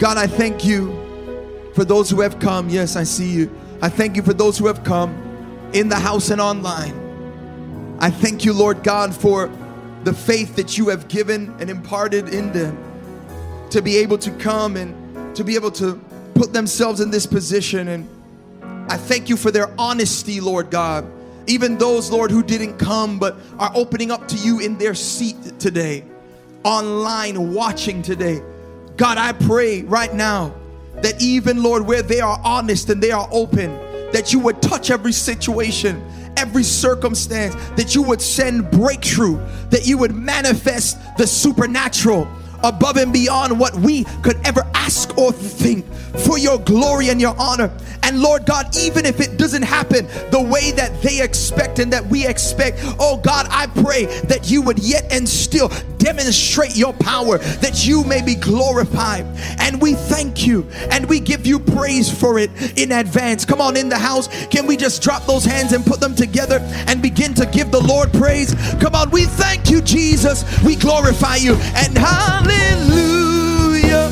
God, 0.00 0.16
I 0.16 0.26
thank 0.26 0.64
you 0.64 0.92
for 1.74 1.84
those 1.84 2.10
who 2.10 2.20
have 2.20 2.40
come. 2.40 2.68
Yes, 2.68 2.96
I 2.96 3.04
see 3.04 3.30
you. 3.30 3.50
I 3.80 3.88
thank 3.88 4.16
you 4.16 4.22
for 4.22 4.32
those 4.32 4.58
who 4.58 4.66
have 4.66 4.82
come 4.82 5.14
in 5.72 5.88
the 5.88 5.96
house 5.96 6.30
and 6.30 6.40
online. 6.40 7.96
I 8.00 8.10
thank 8.10 8.44
you, 8.44 8.52
Lord 8.52 8.82
God, 8.82 9.14
for 9.14 9.48
the 10.02 10.12
faith 10.12 10.56
that 10.56 10.76
you 10.76 10.88
have 10.88 11.06
given 11.06 11.54
and 11.60 11.70
imparted 11.70 12.34
in 12.34 12.52
them 12.52 12.76
to 13.70 13.80
be 13.80 13.96
able 13.98 14.18
to 14.18 14.32
come 14.32 14.76
and 14.76 15.36
to 15.36 15.44
be 15.44 15.54
able 15.54 15.70
to 15.72 15.94
put 16.34 16.52
themselves 16.52 17.00
in 17.00 17.10
this 17.10 17.26
position. 17.26 17.88
And 17.88 18.08
I 18.88 18.96
thank 18.96 19.28
you 19.28 19.36
for 19.36 19.50
their 19.50 19.70
honesty, 19.78 20.40
Lord 20.40 20.70
God. 20.70 21.06
Even 21.46 21.76
those, 21.76 22.10
Lord, 22.10 22.30
who 22.30 22.42
didn't 22.42 22.78
come 22.78 23.18
but 23.18 23.36
are 23.58 23.70
opening 23.74 24.10
up 24.10 24.26
to 24.28 24.36
you 24.36 24.60
in 24.60 24.78
their 24.78 24.94
seat 24.94 25.36
today, 25.58 26.04
online 26.64 27.52
watching 27.52 28.00
today. 28.02 28.42
God, 28.96 29.18
I 29.18 29.32
pray 29.32 29.82
right 29.82 30.12
now 30.12 30.54
that 30.96 31.22
even, 31.22 31.62
Lord, 31.62 31.86
where 31.86 32.02
they 32.02 32.20
are 32.20 32.40
honest 32.42 32.88
and 32.88 33.02
they 33.02 33.10
are 33.10 33.28
open, 33.30 33.70
that 34.12 34.32
you 34.32 34.38
would 34.40 34.60
touch 34.62 34.90
every 34.90 35.12
situation, 35.12 36.02
every 36.36 36.64
circumstance, 36.64 37.54
that 37.76 37.94
you 37.94 38.02
would 38.02 38.22
send 38.22 38.70
breakthrough, 38.70 39.36
that 39.68 39.86
you 39.86 39.98
would 39.98 40.14
manifest 40.14 40.98
the 41.18 41.26
supernatural 41.26 42.26
above 42.62 42.96
and 42.96 43.12
beyond 43.12 43.58
what 43.58 43.74
we 43.76 44.04
could 44.22 44.36
ever 44.46 44.62
ask 44.74 45.16
or 45.18 45.32
think 45.32 45.84
for 46.18 46.38
your 46.38 46.58
glory 46.58 47.08
and 47.08 47.20
your 47.20 47.34
honor. 47.38 47.70
And 48.02 48.20
Lord 48.20 48.46
God, 48.46 48.74
even 48.76 49.04
if 49.04 49.20
it 49.20 49.36
doesn't 49.36 49.62
happen 49.62 50.06
the 50.30 50.40
way 50.40 50.70
that 50.72 51.02
they 51.02 51.20
expect 51.20 51.78
and 51.78 51.92
that 51.92 52.06
we 52.06 52.26
expect, 52.26 52.78
oh 52.98 53.18
God, 53.18 53.46
I 53.50 53.66
pray 53.66 54.06
that 54.24 54.50
you 54.50 54.62
would 54.62 54.78
yet 54.78 55.12
and 55.12 55.28
still 55.28 55.68
demonstrate 55.98 56.76
your 56.76 56.94
power, 56.94 57.38
that 57.38 57.86
you 57.86 58.04
may 58.04 58.22
be 58.22 58.34
glorified. 58.34 59.26
And 59.58 59.80
we 59.82 59.94
thank 59.94 60.46
you 60.46 60.66
and 60.90 61.06
we 61.06 61.20
give 61.20 61.46
you 61.46 61.58
praise 61.58 62.10
for 62.10 62.38
it 62.38 62.50
in 62.78 62.92
advance. 62.92 63.44
Come 63.44 63.60
on 63.60 63.76
in 63.76 63.88
the 63.88 63.98
house. 63.98 64.28
Can 64.46 64.66
we 64.66 64.76
just 64.76 65.02
drop 65.02 65.26
those 65.26 65.44
hands 65.44 65.72
and 65.72 65.84
put 65.84 66.00
them 66.00 66.14
together 66.14 66.60
and 66.86 67.02
begin 67.02 67.34
to 67.34 67.46
give 67.46 67.70
the 67.70 67.80
Lord 67.80 68.12
praise? 68.12 68.54
Come 68.80 68.94
on, 68.94 69.10
we 69.10 69.24
thank 69.24 69.70
you, 69.70 69.82
Jesus. 69.82 70.44
We 70.62 70.76
glorify 70.76 71.36
you 71.36 71.54
and 71.54 71.96
hallelujah. 71.96 72.47
Hallelujah. 72.48 74.08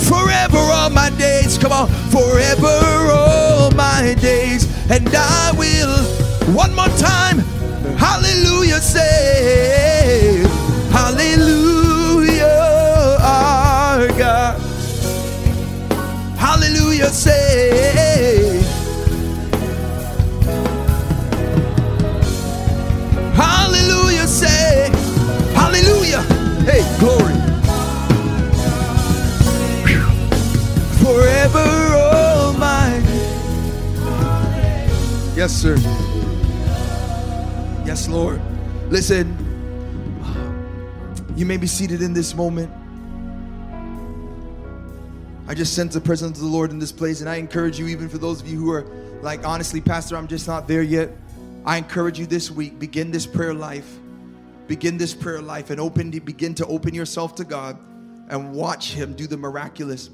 Forever 0.00 0.58
all 0.58 0.90
my 0.90 1.10
days, 1.10 1.56
come 1.58 1.72
on, 1.72 1.88
forever 2.10 2.66
all 3.12 3.70
my 3.72 4.14
days, 4.20 4.66
and 4.90 5.08
I 5.14 5.52
will 5.56 5.96
one 6.54 6.74
more 6.74 6.88
time. 6.98 7.38
Hallelujah, 7.96 8.80
say, 8.80 10.42
Hallelujah, 10.90 12.46
our 13.20 14.08
God. 14.18 14.60
Hallelujah, 16.36 17.08
say. 17.10 18.03
Yes, 35.44 35.52
sir. 35.52 35.76
Yes, 37.84 38.08
Lord. 38.08 38.40
Listen, 38.88 39.36
you 41.36 41.44
may 41.44 41.58
be 41.58 41.66
seated 41.66 42.00
in 42.00 42.14
this 42.14 42.34
moment. 42.34 42.72
I 45.46 45.52
just 45.52 45.74
sense 45.74 45.92
the 45.92 46.00
presence 46.00 46.38
of 46.38 46.44
the 46.44 46.50
Lord 46.50 46.70
in 46.70 46.78
this 46.78 46.92
place, 46.92 47.20
and 47.20 47.28
I 47.28 47.36
encourage 47.36 47.78
you, 47.78 47.88
even 47.88 48.08
for 48.08 48.16
those 48.16 48.40
of 48.40 48.48
you 48.48 48.58
who 48.58 48.72
are 48.72 48.86
like, 49.20 49.46
honestly, 49.46 49.82
Pastor, 49.82 50.16
I'm 50.16 50.28
just 50.28 50.48
not 50.48 50.66
there 50.66 50.80
yet. 50.80 51.10
I 51.66 51.76
encourage 51.76 52.18
you 52.18 52.24
this 52.24 52.50
week, 52.50 52.78
begin 52.78 53.10
this 53.10 53.26
prayer 53.26 53.52
life. 53.52 53.98
Begin 54.66 54.96
this 54.96 55.12
prayer 55.12 55.42
life 55.42 55.68
and 55.68 55.78
open 55.78 56.10
begin 56.10 56.54
to 56.54 56.66
open 56.68 56.94
yourself 56.94 57.34
to 57.34 57.44
God 57.44 57.76
and 58.30 58.54
watch 58.54 58.94
Him 58.94 59.12
do 59.12 59.26
the 59.26 59.36
miraculous. 59.36 60.08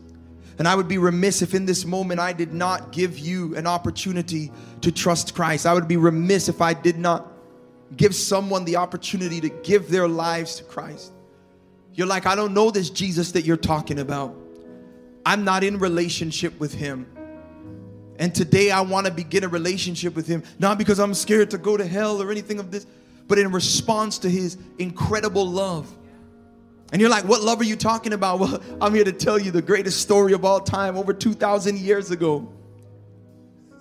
And 0.61 0.69
I 0.69 0.75
would 0.75 0.89
be 0.89 0.99
remiss 0.99 1.41
if 1.41 1.55
in 1.55 1.65
this 1.65 1.87
moment 1.87 2.21
I 2.21 2.35
did 2.35 2.53
not 2.53 2.93
give 2.93 3.19
you 3.19 3.57
an 3.57 3.67
opportunity 3.67 4.53
to 4.83 4.93
trust 4.93 5.35
Christ. 5.35 5.65
I 5.65 5.73
would 5.73 5.89
be 5.89 5.97
remiss 5.97 6.51
if 6.51 6.61
I 6.61 6.75
did 6.75 6.99
not 6.99 7.33
give 7.97 8.15
someone 8.15 8.67
the 8.67 8.77
opportunity 8.77 9.41
to 9.41 9.49
give 9.49 9.89
their 9.89 10.07
lives 10.07 10.57
to 10.57 10.65
Christ. 10.65 11.13
You're 11.95 12.07
like, 12.07 12.27
I 12.27 12.35
don't 12.35 12.53
know 12.53 12.71
this 12.71 12.91
Jesus 12.91 13.33
that 13.33 13.47
you're 13.47 13.57
talking 13.57 14.01
about. 14.01 14.37
I'm 15.25 15.45
not 15.45 15.65
in 15.65 15.79
relationship 15.79 16.61
with 16.61 16.75
him. 16.75 17.07
And 18.19 18.35
today 18.35 18.71
I 18.71 18.83
want 18.83 19.07
to 19.07 19.13
begin 19.15 19.45
a 19.45 19.49
relationship 19.49 20.15
with 20.15 20.27
him, 20.27 20.43
not 20.59 20.77
because 20.77 21.01
I'm 21.01 21.15
scared 21.15 21.51
to 21.53 21.59
go 21.59 21.79
to 21.79 21.87
hell 21.87 22.21
or 22.21 22.31
anything 22.31 22.59
of 22.59 22.71
this, 22.71 22.85
but 23.29 23.39
in 23.39 23.51
response 23.51 24.19
to 24.19 24.29
his 24.29 24.59
incredible 24.79 25.49
love. 25.49 25.91
And 26.93 27.01
you're 27.01 27.11
like, 27.11 27.24
what 27.24 27.43
love 27.43 27.61
are 27.61 27.64
you 27.64 27.76
talking 27.76 28.12
about? 28.12 28.41
Well, 28.41 28.62
I'm 28.80 28.95
here 28.95 29.05
to 29.05 29.12
tell 29.12 29.38
you 29.38 29.51
the 29.51 29.62
greatest 29.62 30.01
story 30.01 30.32
of 30.32 30.45
all 30.45 30.61
time 30.61 30.97
over 30.97 31.12
2,000 31.12 31.78
years 31.78 32.11
ago. 32.11 32.49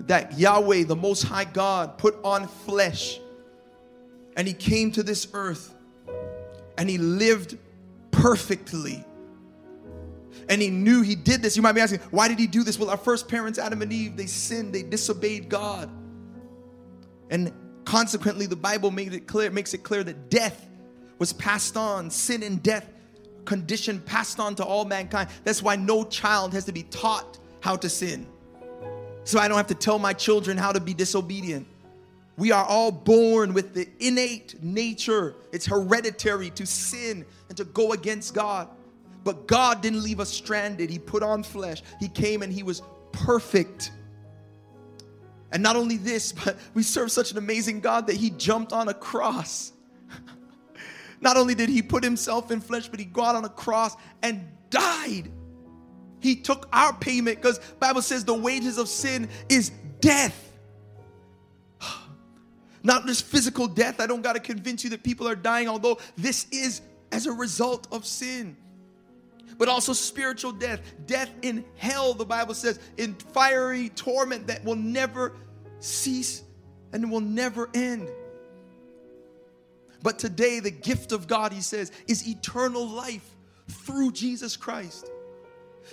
That 0.01 0.37
Yahweh, 0.37 0.83
the 0.83 0.95
Most 0.95 1.23
High 1.23 1.45
God, 1.45 1.97
put 1.97 2.15
on 2.23 2.47
flesh 2.47 3.19
and 4.35 4.47
he 4.47 4.53
came 4.53 4.91
to 4.93 5.03
this 5.03 5.27
earth 5.33 5.73
and 6.77 6.89
he 6.89 6.97
lived 6.97 7.57
perfectly 8.11 9.05
and 10.47 10.61
he 10.61 10.69
knew 10.69 11.01
he 11.01 11.15
did 11.15 11.41
this. 11.41 11.55
You 11.55 11.61
might 11.61 11.73
be 11.73 11.81
asking, 11.81 11.99
why 12.11 12.27
did 12.27 12.39
he 12.39 12.47
do 12.47 12.63
this? 12.63 12.79
Well, 12.79 12.89
our 12.89 12.97
first 12.97 13.27
parents, 13.27 13.59
Adam 13.59 13.81
and 13.81 13.93
Eve, 13.93 14.17
they 14.17 14.25
sinned, 14.25 14.73
they 14.73 14.81
disobeyed 14.83 15.47
God. 15.47 15.89
And 17.29 17.53
consequently, 17.85 18.47
the 18.47 18.55
Bible 18.55 18.89
made 18.89 19.13
it 19.13 19.27
clear, 19.27 19.51
makes 19.51 19.73
it 19.73 19.83
clear 19.83 20.03
that 20.03 20.29
death 20.29 20.67
was 21.19 21.33
passed 21.33 21.77
on, 21.77 22.09
sin 22.09 22.41
and 22.41 22.63
death 22.63 22.89
condition 23.49 23.99
passed 24.01 24.39
on 24.39 24.53
to 24.53 24.63
all 24.63 24.85
mankind. 24.85 25.27
That's 25.43 25.63
why 25.63 25.75
no 25.75 26.03
child 26.03 26.53
has 26.53 26.65
to 26.65 26.71
be 26.71 26.83
taught 26.83 27.39
how 27.61 27.75
to 27.77 27.89
sin. 27.89 28.27
So 29.23 29.39
I 29.39 29.47
don't 29.47 29.57
have 29.57 29.67
to 29.67 29.75
tell 29.75 29.97
my 29.97 30.13
children 30.13 30.55
how 30.55 30.71
to 30.71 30.79
be 30.79 30.93
disobedient. 30.93 31.65
We 32.37 32.51
are 32.51 32.63
all 32.63 32.91
born 32.91 33.55
with 33.55 33.73
the 33.73 33.89
innate 33.99 34.61
nature, 34.61 35.35
it's 35.51 35.65
hereditary 35.65 36.51
to 36.51 36.65
sin 36.67 37.25
and 37.49 37.57
to 37.57 37.65
go 37.65 37.91
against 37.93 38.35
God. 38.35 38.69
But 39.23 39.47
God 39.47 39.81
didn't 39.81 40.03
leave 40.03 40.19
us 40.19 40.29
stranded. 40.29 40.91
He 40.91 40.99
put 40.99 41.23
on 41.23 41.41
flesh. 41.41 41.81
He 41.99 42.07
came 42.07 42.43
and 42.43 42.53
He 42.53 42.61
was 42.61 42.83
perfect. 43.11 43.91
And 45.51 45.63
not 45.63 45.75
only 45.75 45.97
this, 45.97 46.31
but 46.45 46.55
we 46.75 46.83
serve 46.83 47.11
such 47.11 47.31
an 47.31 47.39
amazing 47.39 47.79
God 47.79 48.05
that 48.07 48.15
He 48.15 48.29
jumped 48.29 48.73
on 48.73 48.89
a 48.89 48.93
cross. 48.93 49.73
Not 51.21 51.37
only 51.37 51.55
did 51.55 51.69
He 51.69 51.81
put 51.81 52.03
Himself 52.03 52.51
in 52.51 52.61
flesh, 52.61 52.87
but 52.87 52.99
He 52.99 53.05
got 53.05 53.35
on 53.35 53.45
a 53.45 53.49
cross 53.49 53.95
and 54.21 54.47
died. 54.69 55.31
He 56.19 56.35
took 56.35 56.67
our 56.73 56.93
payment 56.93 57.37
because 57.37 57.59
Bible 57.79 58.01
says 58.01 58.25
the 58.25 58.33
wages 58.33 58.77
of 58.77 58.89
sin 58.89 59.29
is 59.47 59.71
death. 60.01 60.57
Not 62.83 63.05
just 63.05 63.25
physical 63.25 63.67
death. 63.67 63.99
I 63.99 64.07
don't 64.07 64.21
got 64.21 64.33
to 64.33 64.39
convince 64.39 64.83
you 64.83 64.89
that 64.91 65.03
people 65.03 65.27
are 65.27 65.35
dying, 65.35 65.67
although 65.67 65.99
this 66.17 66.47
is 66.51 66.81
as 67.11 67.25
a 67.25 67.31
result 67.31 67.87
of 67.91 68.05
sin 68.05 68.57
but 69.59 69.67
also 69.67 69.91
spiritual 69.91 70.53
death, 70.53 70.81
death 71.05 71.29
in 71.41 71.65
hell, 71.75 72.13
the 72.13 72.25
Bible 72.25 72.53
says, 72.53 72.79
in 72.97 73.13
fiery 73.13 73.89
torment 73.89 74.47
that 74.47 74.63
will 74.63 74.77
never 74.77 75.35
cease 75.81 76.43
and 76.93 77.11
will 77.11 77.19
never 77.19 77.69
end. 77.73 78.09
But 80.01 80.19
today, 80.19 80.59
the 80.59 80.71
gift 80.71 81.11
of 81.11 81.27
God, 81.27 81.51
he 81.51 81.61
says, 81.61 81.91
is 82.07 82.27
eternal 82.27 82.87
life 82.87 83.35
through 83.67 84.11
Jesus 84.11 84.55
Christ. 84.55 85.09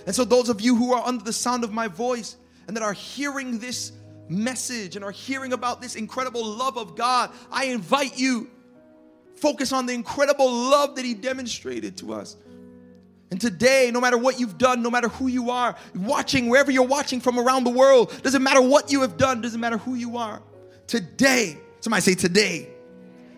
And 0.06 0.14
so, 0.14 0.24
those 0.24 0.48
of 0.48 0.60
you 0.60 0.76
who 0.76 0.92
are 0.92 1.06
under 1.06 1.24
the 1.24 1.32
sound 1.32 1.64
of 1.64 1.72
my 1.72 1.88
voice 1.88 2.36
and 2.66 2.76
that 2.76 2.82
are 2.82 2.92
hearing 2.92 3.58
this 3.58 3.92
message 4.28 4.96
and 4.96 5.04
are 5.04 5.10
hearing 5.10 5.52
about 5.52 5.80
this 5.80 5.96
incredible 5.96 6.44
love 6.44 6.76
of 6.76 6.96
God, 6.96 7.30
I 7.50 7.66
invite 7.66 8.18
you 8.18 8.50
focus 9.36 9.72
on 9.72 9.86
the 9.86 9.92
incredible 9.92 10.50
love 10.50 10.96
that 10.96 11.04
he 11.04 11.14
demonstrated 11.14 11.96
to 11.98 12.14
us. 12.14 12.36
And 13.30 13.40
today, 13.40 13.90
no 13.92 14.00
matter 14.00 14.16
what 14.16 14.38
you've 14.38 14.56
done, 14.56 14.82
no 14.82 14.90
matter 14.90 15.08
who 15.08 15.26
you 15.26 15.50
are, 15.50 15.76
watching 15.94 16.48
wherever 16.48 16.70
you're 16.70 16.86
watching 16.86 17.20
from 17.20 17.38
around 17.38 17.64
the 17.64 17.70
world, 17.70 18.12
doesn't 18.22 18.42
matter 18.42 18.62
what 18.62 18.92
you 18.92 19.00
have 19.00 19.16
done, 19.16 19.40
doesn't 19.40 19.60
matter 19.60 19.78
who 19.78 19.94
you 19.94 20.16
are. 20.16 20.40
Today, 20.86 21.58
somebody 21.80 22.02
say 22.02 22.14
today. 22.14 22.75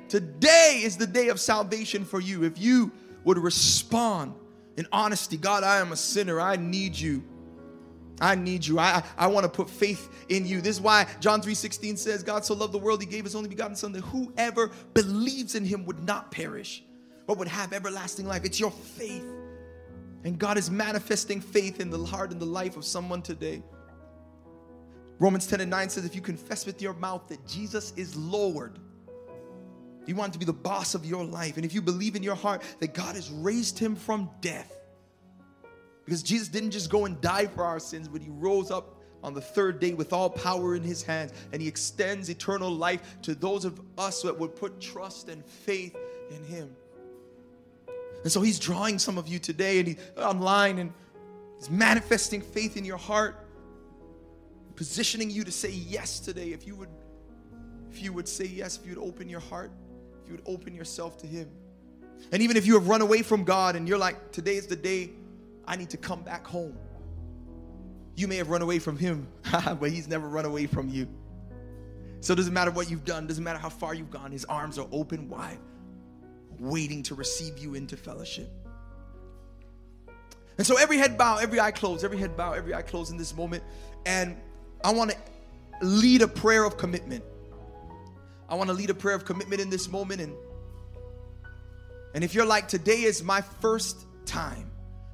Today 0.09 0.81
is 0.83 0.97
the 0.97 1.07
day 1.07 1.29
of 1.29 1.39
salvation 1.39 2.05
for 2.05 2.21
you. 2.21 2.45
If 2.45 2.59
you 2.59 2.93
would 3.25 3.39
respond 3.39 4.35
in 4.77 4.87
honesty, 4.93 5.37
God, 5.37 5.65
I 5.65 5.79
am 5.79 5.93
a 5.93 5.97
sinner. 5.97 6.41
I 6.41 6.57
need 6.57 6.99
you. 6.99 7.23
I 8.21 8.35
need 8.35 8.67
you. 8.67 8.79
I, 8.79 9.03
I 9.17 9.29
want 9.29 9.45
to 9.45 9.51
put 9.51 9.71
faith 9.71 10.09
in 10.29 10.45
you. 10.47 10.61
This 10.61 10.77
is 10.77 10.81
why 10.81 11.07
John 11.21 11.41
3:16 11.41 11.99
says, 11.99 12.23
God 12.23 12.45
so 12.45 12.55
loved 12.55 12.73
the 12.73 12.79
world, 12.79 13.01
he 13.01 13.07
gave 13.07 13.25
his 13.25 13.37
only 13.37 13.49
begotten 13.49 13.77
son 13.77 13.93
that 13.93 14.01
whoever 14.01 14.71
believes 14.95 15.55
in 15.55 15.65
him 15.65 15.85
would 15.85 16.03
not 16.05 16.33
perish, 16.33 16.83
but 17.27 17.39
would 17.39 17.49
have 17.49 17.73
everlasting 17.73 18.27
life. 18.27 18.45
It's 18.45 18.59
your 18.59 18.73
faith 18.73 19.25
and 20.25 20.39
God 20.39 20.59
is 20.59 20.71
manifesting 20.71 21.41
faith 21.41 21.81
in 21.81 21.91
the 21.91 22.05
heart 22.05 22.33
and 22.33 22.41
the 22.41 22.47
life 22.47 22.77
of 22.77 22.85
someone 22.85 23.23
today. 23.23 23.63
Romans 25.19 25.47
10 25.47 25.61
and 25.61 25.71
9 25.71 25.89
says, 25.89 26.05
if 26.05 26.15
you 26.15 26.21
confess 26.21 26.67
with 26.67 26.81
your 26.81 26.95
mouth 26.95 27.27
that 27.29 27.45
Jesus 27.47 27.93
is 27.97 28.15
Lord, 28.17 28.79
you 30.09 30.17
want 30.17 30.33
to 30.33 30.39
be 30.39 30.45
the 30.45 30.53
boss 30.53 30.95
of 30.95 31.05
your 31.05 31.25
life. 31.25 31.57
And 31.57 31.65
if 31.65 31.75
you 31.75 31.83
believe 31.83 32.17
in 32.17 32.23
your 32.23 32.35
heart 32.35 32.63
that 32.81 32.95
God 32.95 33.15
has 33.15 33.31
raised 33.31 33.79
him 33.79 33.95
from 33.95 34.31
death, 34.41 34.75
because 36.05 36.23
Jesus 36.23 36.49
didn't 36.49 36.71
just 36.71 36.91
go 36.91 37.05
and 37.05 37.21
die 37.21 37.47
for 37.47 37.65
our 37.65 37.79
sins, 37.79 38.09
but 38.09 38.23
he 38.23 38.31
rose 38.31 38.71
up 38.71 39.03
on 39.23 39.35
the 39.35 39.41
third 39.41 39.81
day 39.81 39.93
with 39.93 40.13
all 40.13 40.31
power 40.31 40.75
in 40.75 40.83
his 40.83 41.03
hands, 41.03 41.33
and 41.53 41.61
he 41.61 41.69
extends 41.69 42.31
eternal 42.31 42.71
life 42.71 43.21
to 43.23 43.35
those 43.35 43.65
of 43.65 43.81
us 43.99 44.23
that 44.23 44.39
would 44.39 44.57
put 44.57 44.81
trust 44.81 45.29
and 45.29 45.45
faith 45.45 45.95
in 46.31 46.43
him. 46.45 46.75
And 48.23 48.33
so 48.33 48.41
he's 48.41 48.59
drawing 48.59 48.99
some 48.99 49.19
of 49.19 49.29
you 49.29 49.39
today 49.39 49.79
and 49.79 49.89
he's 49.89 49.99
online 50.17 50.79
and 50.79 50.93
he's 51.57 51.71
manifesting 51.71 52.41
faith 52.41 52.77
in 52.77 52.85
your 52.85 52.97
heart, 52.97 53.47
positioning 54.77 55.31
you 55.31 55.45
to 55.45 55.53
say 55.53 55.71
yes 55.71 56.21
today. 56.21 56.53
If 56.53 56.67
you 56.67 56.75
would, 56.77 56.89
if 57.91 58.03
you 58.03 58.13
would 58.13 58.29
say 58.29 58.47
yes, 58.47 58.79
if 58.79 58.89
you 58.89 58.97
would 58.97 59.07
open 59.07 59.29
your 59.29 59.41
heart, 59.41 59.71
you 60.29 60.35
would 60.35 60.45
open 60.47 60.75
yourself 60.75 61.19
to 61.19 61.27
him. 61.27 61.49
And 62.33 62.43
even 62.43 62.57
if 62.57 62.67
you 62.67 62.75
have 62.75 62.89
run 62.89 63.01
away 63.01 63.23
from 63.23 63.45
God 63.45 63.77
and 63.77 63.89
you're 63.89 63.99
like, 63.99 64.33
today 64.33 64.57
is 64.57 64.67
the 64.67 64.77
day 64.77 65.11
I 65.67 65.77
need 65.77 65.91
to 65.91 65.97
come 65.97 66.23
back 66.23 66.47
home. 66.47 66.77
You 68.17 68.29
may 68.29 68.37
have 68.37 68.49
run 68.49 68.63
away 68.63 68.79
from 68.79 68.97
him, 68.97 69.29
but 69.81 69.91
he's 69.91 70.09
never 70.09 70.29
run 70.29 70.45
away 70.45 70.67
from 70.67 70.89
you. 70.89 71.09
So 72.21 72.33
it 72.33 72.37
doesn't 72.37 72.55
matter 72.55 72.73
what 72.73 72.91
you've 72.91 73.05
done, 73.05 73.27
doesn't 73.27 73.45
matter 73.45 73.59
how 73.59 73.69
far 73.69 73.95
you've 73.95 74.11
gone, 74.11 74.33
his 74.33 74.45
arms 74.45 74.79
are 74.79 74.89
open 74.91 75.29
wide 75.29 75.59
waiting 76.59 77.03
to 77.05 77.15
receive 77.15 77.59
you 77.59 77.75
into 77.75 77.97
fellowship. 77.97 78.51
And 80.57 80.67
so 80.67 80.77
every 80.77 80.99
head 80.99 81.17
bow, 81.17 81.39
every 81.39 81.61
eye 81.61 81.71
closed, 81.71 82.05
every 82.05 82.19
head 82.19 82.37
bow, 82.37 82.53
every 82.53 82.75
eye 82.75 82.83
closed 82.83 83.13
in 83.13 83.17
this 83.17 83.35
moment. 83.37 83.63
And 84.07 84.37
I 84.83 84.93
want 84.93 85.13
to 85.13 85.17
lead 85.87 86.23
a 86.23 86.29
prayer 86.29 86.65
of 86.65 86.77
commitment. 86.77 87.23
I 88.49 88.55
want 88.55 88.69
to 88.69 88.75
lead 88.75 88.91
a 88.91 88.95
prayer 88.95 89.15
of 89.15 89.25
commitment 89.25 89.61
in 89.61 89.71
this 89.71 89.89
moment. 89.89 90.21
And, 90.21 90.35
and 92.15 92.25
if 92.25 92.35
you're 92.35 92.47
like, 92.47 92.69
today 92.69 93.03
is 93.03 93.23
my 93.23 93.41
first 93.41 94.07
time 94.25 94.71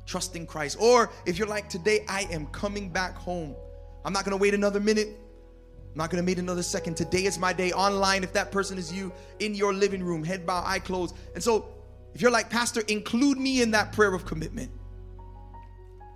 trusting 0.07 0.47
Christ, 0.47 0.77
or 0.81 1.11
if 1.27 1.39
you're 1.39 1.49
like, 1.49 1.69
today 1.69 2.05
I 2.09 2.29
am 2.31 2.47
coming 2.47 2.91
back 2.91 3.17
home, 3.17 3.55
I'm 4.05 4.13
not 4.13 4.25
going 4.25 4.37
to 4.37 4.41
wait 4.41 4.55
another 4.55 4.81
minute. 4.81 5.19
I'm 5.95 5.99
not 5.99 6.11
gonna 6.11 6.25
wait 6.25 6.41
another 6.41 6.65
second. 6.65 6.97
Today 6.97 7.25
is 7.25 7.39
my 7.39 7.53
day. 7.53 7.71
Online, 7.71 8.25
if 8.25 8.33
that 8.33 8.51
person 8.51 8.79
is 8.79 8.93
you, 8.93 9.13
in 9.39 9.55
your 9.55 9.73
living 9.73 10.03
room, 10.03 10.25
head 10.25 10.45
bow, 10.45 10.65
eye 10.67 10.81
closed. 10.81 11.15
And 11.35 11.43
so, 11.43 11.69
if 12.15 12.21
you're 12.21 12.33
like, 12.33 12.51
Pastor, 12.51 12.83
include 12.89 13.39
me 13.39 13.63
in 13.63 13.71
that 13.71 13.93
prayer 13.93 14.13
of 14.13 14.27
commitment. 14.27 14.73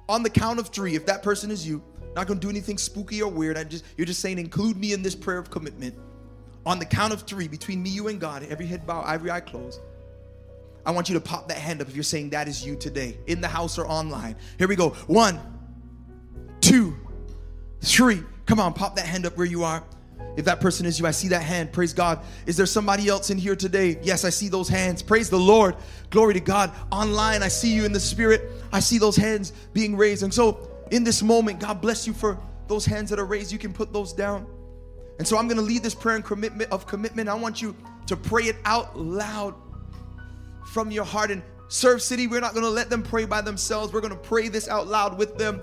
On 0.08 0.24
the 0.24 0.30
count 0.30 0.58
of 0.58 0.70
three, 0.70 0.96
if 0.96 1.06
that 1.06 1.22
person 1.22 1.52
is 1.52 1.64
you, 1.64 1.80
not 2.16 2.26
gonna 2.26 2.40
do 2.40 2.50
anything 2.50 2.76
spooky 2.76 3.22
or 3.22 3.30
weird. 3.30 3.56
I 3.56 3.62
just 3.62 3.84
you're 3.96 4.04
just 4.04 4.18
saying, 4.18 4.38
include 4.40 4.76
me 4.76 4.94
in 4.94 5.02
this 5.02 5.14
prayer 5.14 5.38
of 5.38 5.48
commitment. 5.48 5.94
On 6.68 6.78
the 6.78 6.84
count 6.84 7.14
of 7.14 7.22
three, 7.22 7.48
between 7.48 7.82
me, 7.82 7.88
you, 7.88 8.08
and 8.08 8.20
God, 8.20 8.42
every 8.50 8.66
head 8.66 8.86
bow, 8.86 9.02
every 9.02 9.30
eye 9.30 9.40
closed. 9.40 9.80
I 10.84 10.90
want 10.90 11.08
you 11.08 11.14
to 11.14 11.20
pop 11.20 11.48
that 11.48 11.56
hand 11.56 11.80
up 11.80 11.88
if 11.88 11.94
you're 11.94 12.02
saying 12.02 12.28
that 12.30 12.46
is 12.46 12.64
you 12.64 12.76
today, 12.76 13.16
in 13.26 13.40
the 13.40 13.48
house 13.48 13.78
or 13.78 13.86
online. 13.86 14.36
Here 14.58 14.68
we 14.68 14.76
go. 14.76 14.90
One, 15.06 15.40
two, 16.60 16.94
three. 17.80 18.22
Come 18.44 18.60
on, 18.60 18.74
pop 18.74 18.96
that 18.96 19.06
hand 19.06 19.24
up 19.24 19.34
where 19.38 19.46
you 19.46 19.64
are. 19.64 19.82
If 20.36 20.44
that 20.44 20.60
person 20.60 20.84
is 20.84 21.00
you, 21.00 21.06
I 21.06 21.10
see 21.10 21.28
that 21.28 21.42
hand. 21.42 21.72
Praise 21.72 21.94
God. 21.94 22.20
Is 22.44 22.58
there 22.58 22.66
somebody 22.66 23.08
else 23.08 23.30
in 23.30 23.38
here 23.38 23.56
today? 23.56 23.98
Yes, 24.02 24.26
I 24.26 24.30
see 24.30 24.48
those 24.48 24.68
hands. 24.68 25.02
Praise 25.02 25.30
the 25.30 25.38
Lord. 25.38 25.74
Glory 26.10 26.34
to 26.34 26.40
God. 26.40 26.70
Online, 26.92 27.42
I 27.42 27.48
see 27.48 27.72
you 27.72 27.86
in 27.86 27.94
the 27.94 28.00
spirit. 28.00 28.42
I 28.74 28.80
see 28.80 28.98
those 28.98 29.16
hands 29.16 29.54
being 29.72 29.96
raised. 29.96 30.22
And 30.22 30.34
so, 30.34 30.68
in 30.90 31.02
this 31.02 31.22
moment, 31.22 31.60
God 31.60 31.80
bless 31.80 32.06
you 32.06 32.12
for 32.12 32.38
those 32.66 32.84
hands 32.84 33.08
that 33.08 33.18
are 33.18 33.24
raised. 33.24 33.52
You 33.52 33.58
can 33.58 33.72
put 33.72 33.90
those 33.90 34.12
down. 34.12 34.46
And 35.18 35.26
so, 35.26 35.36
I'm 35.36 35.48
going 35.48 35.58
to 35.58 35.64
lead 35.64 35.82
this 35.82 35.94
prayer 35.94 36.16
and 36.16 36.24
commitment 36.24 36.70
of 36.70 36.86
commitment. 36.86 37.28
I 37.28 37.34
want 37.34 37.60
you 37.60 37.76
to 38.06 38.16
pray 38.16 38.44
it 38.44 38.56
out 38.64 38.98
loud 38.98 39.54
from 40.66 40.90
your 40.90 41.04
heart. 41.04 41.30
And 41.30 41.42
Serve 41.68 42.00
City, 42.00 42.26
we're 42.26 42.40
not 42.40 42.52
going 42.52 42.64
to 42.64 42.70
let 42.70 42.88
them 42.88 43.02
pray 43.02 43.24
by 43.24 43.40
themselves. 43.40 43.92
We're 43.92 44.00
going 44.00 44.12
to 44.12 44.16
pray 44.16 44.48
this 44.48 44.68
out 44.68 44.86
loud 44.86 45.18
with 45.18 45.36
them 45.36 45.60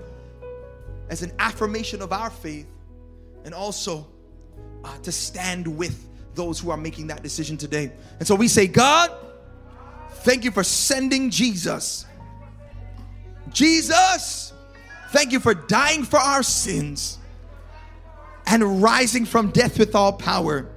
as 1.08 1.22
an 1.22 1.32
affirmation 1.38 2.02
of 2.02 2.12
our 2.12 2.30
faith 2.30 2.66
and 3.44 3.54
also 3.54 4.06
uh, 4.84 4.96
to 4.98 5.12
stand 5.12 5.66
with 5.66 6.06
those 6.34 6.60
who 6.60 6.70
are 6.70 6.76
making 6.76 7.08
that 7.08 7.22
decision 7.22 7.56
today. 7.56 7.90
And 8.18 8.26
so 8.26 8.34
we 8.34 8.48
say, 8.48 8.66
God, 8.66 9.10
thank 10.10 10.44
you 10.44 10.50
for 10.50 10.62
sending 10.62 11.30
Jesus. 11.30 12.06
Jesus, 13.52 14.52
thank 15.10 15.32
you 15.32 15.40
for 15.40 15.54
dying 15.54 16.04
for 16.04 16.18
our 16.18 16.42
sins 16.42 17.18
and 18.46 18.82
rising 18.82 19.24
from 19.24 19.50
death 19.50 19.78
with 19.78 19.94
all 19.94 20.12
power. 20.12 20.70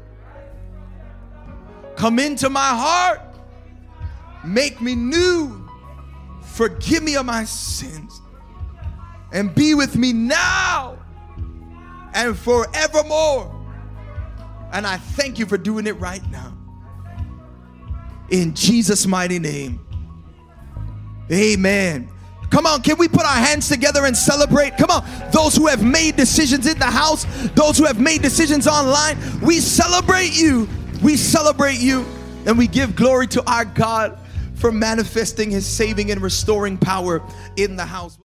Come 1.96 2.20
into 2.20 2.50
my 2.50 2.70
heart 2.70 3.22
Make 4.44 4.82
me 4.82 4.96
new. 4.96 5.68
Forgive 6.42 7.04
me 7.04 7.16
of 7.16 7.26
my 7.26 7.44
sins. 7.44 8.22
And 9.32 9.54
be 9.54 9.76
with 9.76 9.96
me 9.96 10.14
now 10.14 10.98
and 12.14 12.38
forevermore. 12.38 13.56
And 14.72 14.88
I 14.88 14.98
thank 14.98 15.40
you 15.40 15.46
for 15.46 15.58
doing 15.58 15.88
it 15.88 16.00
right 16.00 16.28
now. 16.32 16.56
In 18.30 18.54
Jesus' 18.54 19.06
mighty 19.06 19.40
name. 19.40 19.86
Amen. 21.32 22.10
Come 22.50 22.66
on, 22.66 22.82
can 22.82 22.98
we 22.98 23.08
put 23.08 23.22
our 23.22 23.38
hands 23.38 23.70
together 23.70 24.06
and 24.06 24.18
celebrate? 24.18 24.78
Come 24.78 24.90
on, 24.90 25.06
those 25.32 25.56
who 25.56 25.68
have 25.68 25.84
made 25.84 26.16
decisions 26.16 26.66
in 26.66 26.80
the 26.80 26.86
house, 26.86 27.26
those 27.50 27.78
who 27.78 27.86
have 27.86 28.00
made 28.00 28.22
decisions 28.22 28.68
online, 28.68 29.18
we 29.42 29.60
celebrate 29.60 30.32
you. 30.40 30.68
We 31.04 31.16
celebrate 31.16 31.80
you 31.80 32.06
and 32.46 32.58
we 32.58 32.68
give 32.68 32.96
glory 32.96 33.28
to 33.28 33.48
our 33.50 33.66
God 33.66 34.18
for 34.56 34.72
manifesting 34.72 35.52
his 35.52 35.66
saving 35.66 36.12
and 36.12 36.22
restoring 36.22 36.78
power 36.78 37.22
in 37.56 37.76
the 37.76 37.86
house. 37.86 38.18